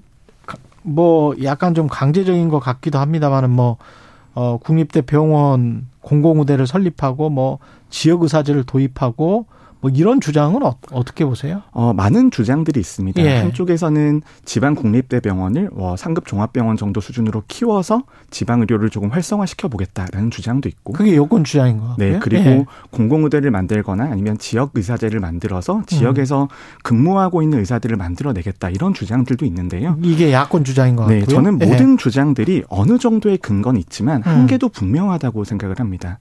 [0.83, 3.77] 뭐, 약간 좀 강제적인 것 같기도 합니다만은 뭐,
[4.33, 9.45] 어, 국립대 병원 공공의대를 설립하고 뭐, 지역 의사제를 도입하고
[9.81, 11.61] 뭐 이런 주장은 어, 어떻게 보세요?
[11.71, 13.21] 어, 많은 주장들이 있습니다.
[13.21, 13.37] 예.
[13.37, 20.31] 한쪽에서는 지방 국립대 병원을 어, 상급 종합병원 정도 수준으로 키워서 지방 의료를 조금 활성화시켜 보겠다라는
[20.31, 20.93] 주장도 있고.
[20.93, 22.11] 그게 요건 주장인 것 같고요.
[22.11, 22.65] 네, 그리고 예.
[22.91, 26.47] 공공의대를 만들거나 아니면 지역 의사제를 만들어서 지역에서 음.
[26.83, 29.97] 근무하고 있는 의사들을 만들어 내겠다 이런 주장들도 있는데요.
[30.01, 31.19] 이게 야권 주장인 것 같고요.
[31.19, 31.65] 네, 저는 예.
[31.65, 34.21] 모든 주장들이 어느 정도의 근거는 있지만 음.
[34.23, 36.19] 한계도 분명하다고 생각을 합니다.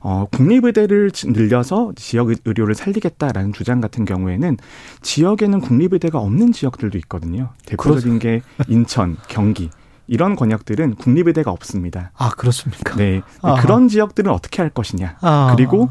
[0.00, 4.56] 어, 국립의대를 지- 늘려서 지역 의- 의료를 살리겠다라는 주장 같은 경우에는
[5.02, 7.50] 지역에는 국립의대가 없는 지역들도 있거든요.
[7.66, 9.70] 대표적인 게 인천, 경기
[10.06, 12.12] 이런 권역들은 국립의대가 없습니다.
[12.16, 12.94] 아 그렇습니까?
[12.96, 13.60] 네, 아하.
[13.60, 15.16] 그런 지역들은 어떻게 할 것이냐.
[15.20, 15.52] 아.
[15.54, 15.90] 그리고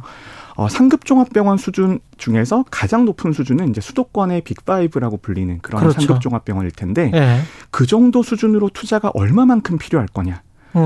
[0.55, 5.99] 어, 상급 종합병원 수준 중에서 가장 높은 수준은 이제 수도권의 빅5라고 불리는 그런 그렇죠.
[5.99, 7.41] 상급 종합병원일 텐데 예.
[7.69, 10.41] 그 정도 수준으로 투자가 얼마만큼 필요할 거냐.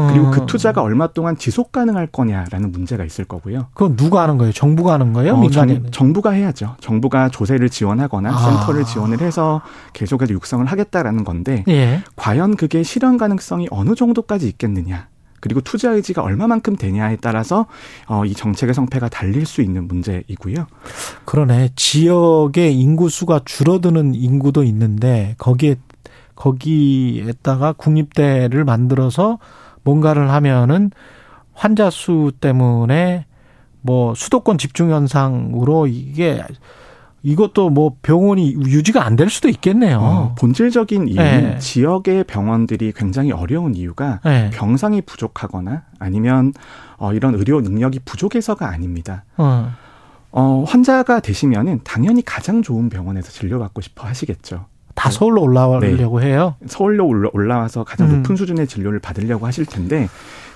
[0.09, 0.31] 그리고 음.
[0.31, 3.67] 그 투자가 얼마 동안 지속 가능할 거냐라는 문제가 있을 거고요.
[3.73, 4.53] 그건 누가 하는 거예요?
[4.53, 5.33] 정부가 하는 거예요?
[5.33, 5.75] 어, 민간이?
[5.75, 6.75] 정, 정부가 해야죠.
[6.79, 8.37] 정부가 조세를 지원하거나 아.
[8.37, 9.61] 센터를 지원을 해서
[9.93, 12.03] 계속해서 육성을 하겠다라는 건데 예.
[12.15, 15.07] 과연 그게 실현 가능성이 어느 정도까지 있겠느냐.
[15.41, 17.65] 그리고 투자 의지가 얼마만큼 되냐에 따라서
[18.07, 20.67] 어, 이 정책의 성패가 달릴 수 있는 문제이고요.
[21.25, 21.69] 그러네.
[21.75, 25.75] 지역의 인구 수가 줄어드는 인구도 있는데 거기에
[26.35, 29.39] 거기에다가 국립대를 만들어서
[29.83, 30.91] 뭔가를 하면은
[31.53, 33.25] 환자 수 때문에
[33.81, 36.43] 뭐 수도권 집중 현상으로 이게
[37.23, 39.99] 이것도 뭐 병원이 유지가 안 될 수도 있겠네요.
[39.99, 41.57] 어, 본질적인 이유는 네.
[41.59, 44.49] 지역의 병원들이 굉장히 어려운 이유가 네.
[44.51, 46.53] 병상이 부족하거나 아니면
[46.97, 49.23] 어, 이런 의료 능력이 부족해서가 아닙니다.
[49.37, 49.71] 어.
[50.31, 54.65] 어, 환자가 되시면은 당연히 가장 좋은 병원에서 진료받고 싶어 하시겠죠.
[54.95, 56.27] 다 서울로 올라오려고 네.
[56.27, 56.55] 해요.
[56.67, 58.17] 서울로 올라- 올라와서 가장 음.
[58.17, 60.07] 높은 수준의 진료를 받으려고 하실 텐데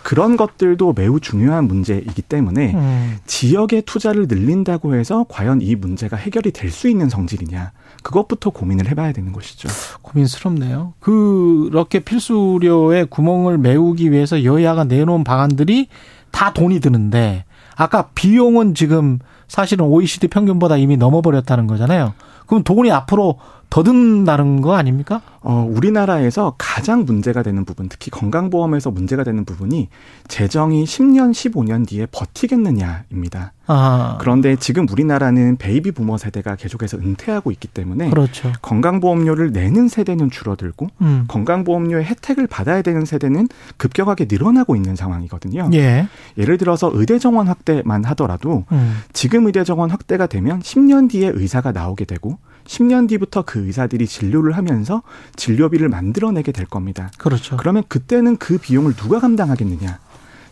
[0.04, 3.18] 그런 것들도 매우 중요한 문제이기 때문에 음.
[3.26, 7.72] 지역의 투자를 늘린다고 해서 과연 이 문제가 해결이 될 수 있는 성질이냐
[8.04, 9.68] 그것부터 고민을 해봐야 되는 것이죠.
[10.04, 10.94] 고민스럽네요.
[11.00, 15.88] 그렇게 필수료의 구멍을 메우기 위해서 여야가 내놓은 방안들이
[16.32, 17.46] 다 돈이 드는데
[17.76, 22.14] 아까 비용은 지금 사실은 OECD 평균보다 이미 넘어버렸다는 거잖아요.
[22.46, 23.40] 그럼 돈이 앞으로
[23.70, 25.22] 더 든다는 거 아닙니까?
[25.42, 29.90] 어, 우리나라에서 가장 문제가 되는 부분, 특히 건강보험에서 문제가 되는 부분이
[30.30, 33.52] 재정이 10년, 15년 뒤에 버티겠느냐입니다.
[33.68, 38.54] 아, 그런데 지금 우리나라는 baby boomer 세대가 계속해서 은퇴하고 있기 때문에 그렇죠.
[38.62, 41.26] 건강보험료를 내는 세대는 줄어들고 음.
[41.28, 45.70] 건강보험료의 혜택을 받아야 되는 세대는 급격하게 늘어나고 있는 상황이거든요.
[45.74, 46.08] 예.
[46.38, 49.00] 예를 들어서 의대 정원 확대만 하더라도 음.
[49.14, 54.58] 지금 의대 정원 확대가 되면 10년 뒤에 의사가 나오게 되고 10년 뒤부터 그 의사들이 진료를
[54.58, 55.02] 하면서
[55.36, 57.12] 진료비를 만들어내게 될 겁니다.
[57.18, 57.58] 그렇죠.
[57.58, 60.00] 그러면 그때는 그 비용을 누가 감당하겠느냐?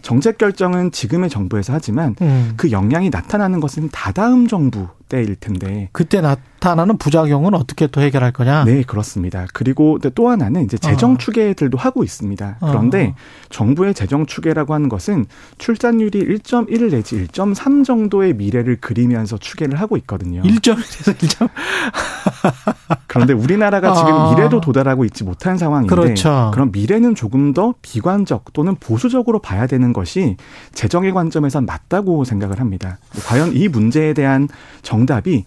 [0.02, 2.54] 정책 결정은 지금의 정부에서 하지만 음.
[2.58, 5.90] 그 영향이 나타나는 것은 다다음 정부 때일 텐데.
[5.92, 8.64] 그때 나 타나는 부작용은 어떻게 또 해결할 거냐?
[8.64, 9.48] 네, 그렇습니다.
[9.52, 12.58] 그리고 또 하나는 이제 재정 추계들도 하고 있습니다.
[12.62, 13.16] 그런데 어.
[13.50, 15.26] 정부의 재정 추계라고 하는 것은
[15.58, 20.42] 출산율이 1.1 내지 1.3 정도의 미래를 그리면서 추계를 하고 있거든요.
[20.42, 21.50] 1점에서 1점.
[23.08, 24.34] 그런데 우리나라가 지금 아.
[24.34, 26.54] 미래도 도달하고 있지 못한 상황인데 그렇죠.
[26.56, 30.38] 럼 미래는 조금 더 비관적 또는 보수적으로 봐야 되는 것이
[30.72, 33.00] 재정의 관점에선 맞다고 생각을 합니다.
[33.28, 34.48] 과연 이 문제에 대한
[34.82, 35.44] 정답이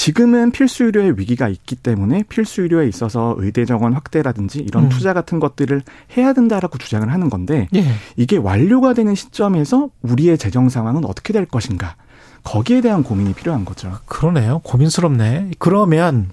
[0.00, 4.88] 지금은 필수 의료의 위기가 있기 때문에 필수 의료에 있어서 의대 정원 확대라든지 이런 음.
[4.88, 5.82] 투자 같은 것들을
[6.16, 7.84] 해야 된다라고 주장을 하는 건데 예.
[8.16, 11.96] 이게 완료가 되는 시점에서 우리의 재정 상황은 어떻게 될 것인가
[12.44, 13.92] 거기에 대한 고민이 필요한 거죠.
[14.06, 14.60] 그러네요.
[14.60, 15.50] 고민스럽네.
[15.58, 16.30] 그러면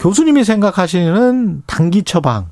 [0.00, 2.48] 교수님이 생각하시는 단기 처방,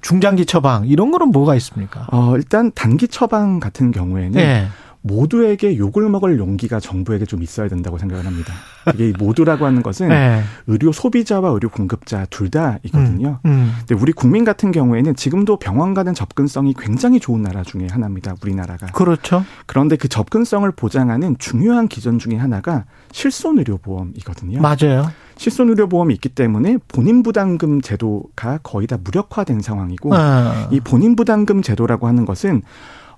[0.00, 2.08] 중장기 처방 이런 거는 뭐가 있습니까?
[2.10, 4.66] 어, 일단 단기 처방 같은 경우에는 예.
[5.02, 8.52] 모두에게 욕을 먹을 용기가 정부에게 좀 있어야 된다고 생각을 합니다.
[8.94, 10.42] 이게 이 모두라고 하는 것은 예.
[10.66, 13.40] 의료 소비자와 의료 공급자 둘 다이거든요.
[13.46, 13.72] 음.
[13.78, 18.34] 근데 우리 국민 같은 경우에는 지금도 병원 가는 접근성이 굉장히 좋은 나라 중에 하나입니다.
[18.42, 18.86] 우리나라가.
[18.88, 19.44] 그렇죠.
[19.66, 24.60] 그런데 그 접근성을 보장하는 중요한 기전 중에 하나가 실손 의료 보험이거든요.
[24.60, 25.10] 맞아요.
[25.36, 30.68] 실손 의료 보험이 있기 때문에 본인 부담금 제도가 거의 다 무력화된 상황이고 아.
[30.70, 32.60] 이 본인 부담금 제도라고 하는 것은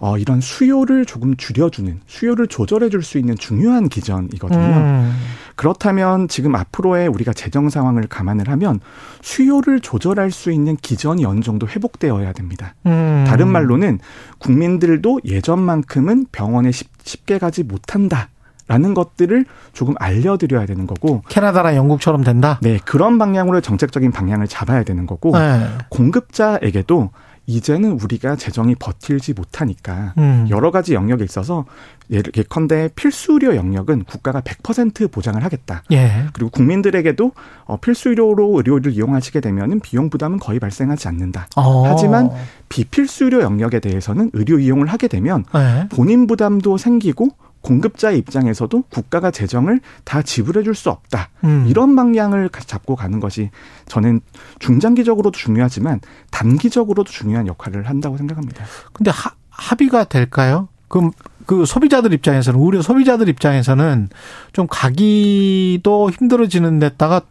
[0.03, 4.61] 어, 이런 수요를 조금 줄여주는 수요를 조절해 줄 수 있는 중요한 기전이거든요.
[4.61, 5.17] 음.
[5.55, 8.81] 그렇다면 지금 앞으로의 우리가 재정 상황을 감안을 하면
[9.21, 12.75] 수요를 조절할 수 있는 기전이 어느 정도 회복되어야 됩니다.
[12.87, 13.25] 음.
[13.29, 14.01] 다른 말로는
[14.39, 18.29] 국민들도 예전만큼은 병원에 쉽, 쉽게 가지 못한다.
[18.69, 21.23] 라는 것들을 조금 알려드려야 되는 거고.
[21.29, 22.59] 캐나다나 영국처럼 된다?
[22.63, 25.37] 네, 그런 방향으로 정책적인 방향을 잡아야 되는 거고.
[25.37, 25.67] 네.
[25.91, 27.11] 공급자에게도
[27.47, 30.47] 이제는 우리가 재정이 버틸지 못하니까 음.
[30.49, 31.65] 여러 가지 영역에 있어서
[32.11, 35.83] 예컨대 필수 의료 영역은 국가가 100% 보장을 하겠다.
[35.93, 36.27] 예.
[36.33, 37.33] 그리고 국민들에게도
[37.65, 41.49] 어, 필수 의료로 의료를 이용하시게 되면은 비용 부담은 거의 발생하지 않는다.
[41.57, 41.85] 어.
[41.87, 42.31] 하지만
[42.69, 45.89] 비필수 의료 영역에 대해서는 의료 이용을 하게 되면 네.
[45.91, 47.31] 본인 부담도 생기고
[47.63, 51.31] 공급자의 입장에서도 국가가 재정을 다 지불해 줄 수 없다.
[51.45, 51.67] 음.
[51.69, 53.51] 이런 방향을 가- 잡고 가는 것이
[53.87, 54.21] 저는
[54.59, 58.65] 중장기적으로도 중요하지만 단기적으로도 중요한 역할을 한다고 생각합니다.
[58.93, 60.69] 근데 하, 합의가 될까요?
[60.89, 61.11] 그럼
[61.47, 64.09] 그 소비자들 입장에서는 의료 소비자들 입장에서는
[64.53, 67.23] 좀 가기도 힘들어지는 데다가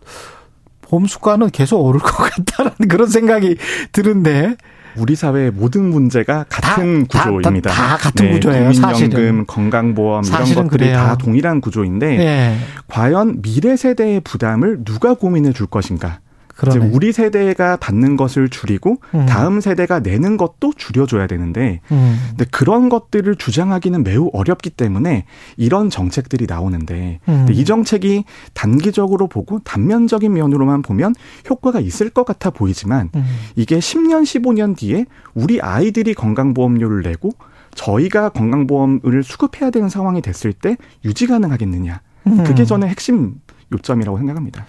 [0.81, 3.57] 보험 수가는 계속 오를 것 같다는 그런 생각이
[3.91, 4.55] 드는데
[4.97, 7.69] 우리 사회의 모든 문제가 같은 다- 다- 구조입니다.
[7.69, 9.45] 네, 다 같은 구조예요, 국민연금, 사실은.
[9.47, 10.97] 건강보험 이런 사실은 것들이 그래요.
[10.97, 12.55] 다 동일한 구조인데 예.
[12.87, 16.19] 과연 미래 세대의 부담을 누가 고민해 줄 것인가?
[16.67, 16.95] 이제 그러네.
[16.95, 19.25] 우리 세대가 받는 것을 줄이고 음.
[19.25, 22.17] 다음 세대가 내는 것도 줄여줘야 되는데 음.
[22.29, 25.25] 근데 그런 것들을 주장하기는 매우 어렵기 때문에
[25.57, 27.45] 이런 정책들이 나오는데 음.
[27.45, 31.15] 근데 이 정책이 단기적으로 보고 단면적인 면으로만 보면
[31.49, 33.25] 효과가 있을 것 같아 보이지만 음.
[33.55, 37.31] 이게 10년, 15년 뒤에 우리 아이들이 건강보험료를 내고
[37.75, 42.01] 저희가 건강보험을 수급해야 되는 상황이 됐을 때 유지 가능하겠느냐.
[42.27, 42.43] 음.
[42.43, 43.35] 그게 저는 핵심
[43.71, 44.65] 요점이라고 생각합니다.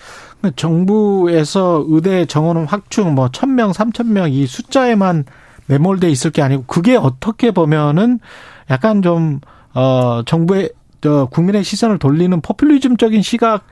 [0.57, 5.25] 정부에서 의대 정원 확충 뭐 1000명, 3000명 이 숫자에만
[5.67, 8.21] 매몰돼 있을 게 아니고 그게 어떻게 보면은
[8.71, 9.41] 약간 좀
[9.75, 10.71] 어 정부의
[11.01, 13.65] 저 국민의 시선을 돌리는 포퓰리즘적인 시각이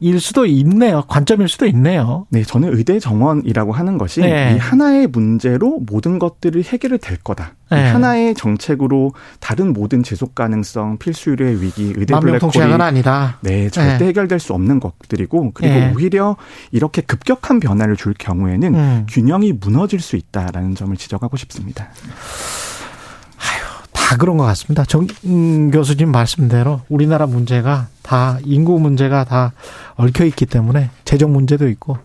[0.00, 1.02] 일 수도 있네요.
[1.08, 2.26] 관점일 수도 있네요.
[2.30, 4.54] 네, 저는 의대 정원이라고 하는 것이 네.
[4.54, 7.54] 이 하나의 문제로 모든 것들이 해결이 될 거다.
[7.72, 7.88] 이 네.
[7.90, 13.38] 하나의 정책으로 다른 모든 지속 가능성, 필수의료의 위기, 의대 블랙홀이 아니다.
[13.40, 14.06] 네, 절대 네.
[14.06, 15.92] 해결될 수 없는 것들이고 그리고 네.
[15.94, 16.36] 오히려
[16.70, 19.06] 이렇게 급격한 변화를 줄 경우에는 음.
[19.08, 21.88] 균형이 무너질 수 있다라는 점을 지적하고 싶습니다.
[24.08, 24.86] 다 그런 것 같습니다.
[24.86, 29.52] 정 음, 교수님 말씀대로 우리나라 문제가 다 인구 문제가 다
[29.96, 31.98] 얽혀 있기 때문에 재정 문제도 있고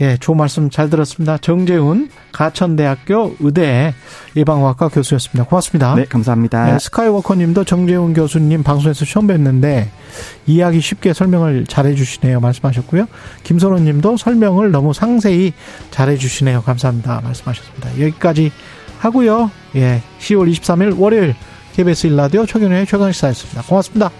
[0.00, 1.36] 예, 좋은 말씀 잘 들었습니다.
[1.38, 3.92] 정재훈 가천대학교 의대
[4.36, 5.48] 예방의학과 교수였습니다.
[5.48, 5.96] 고맙습니다.
[5.96, 6.72] 네, 감사합니다.
[6.72, 9.88] 네, 스카이워커님도 정재훈 교수님 방송에서 처음 뵀는데
[10.46, 12.38] 이야기 쉽게 설명을 잘해주시네요.
[12.38, 13.06] 말씀하셨고요.
[13.42, 15.54] 김선호님도 설명을 너무 상세히
[15.90, 16.62] 잘해주시네요.
[16.62, 17.20] 감사합니다.
[17.24, 18.00] 말씀하셨습니다.
[18.00, 18.52] 여기까지
[18.98, 19.50] 하고요.
[19.76, 21.34] 예, 10월 23일 월요일
[21.74, 23.62] KBS 일라디오 최경영의 최강시사였습니다.
[23.62, 24.10] 고맙습니다.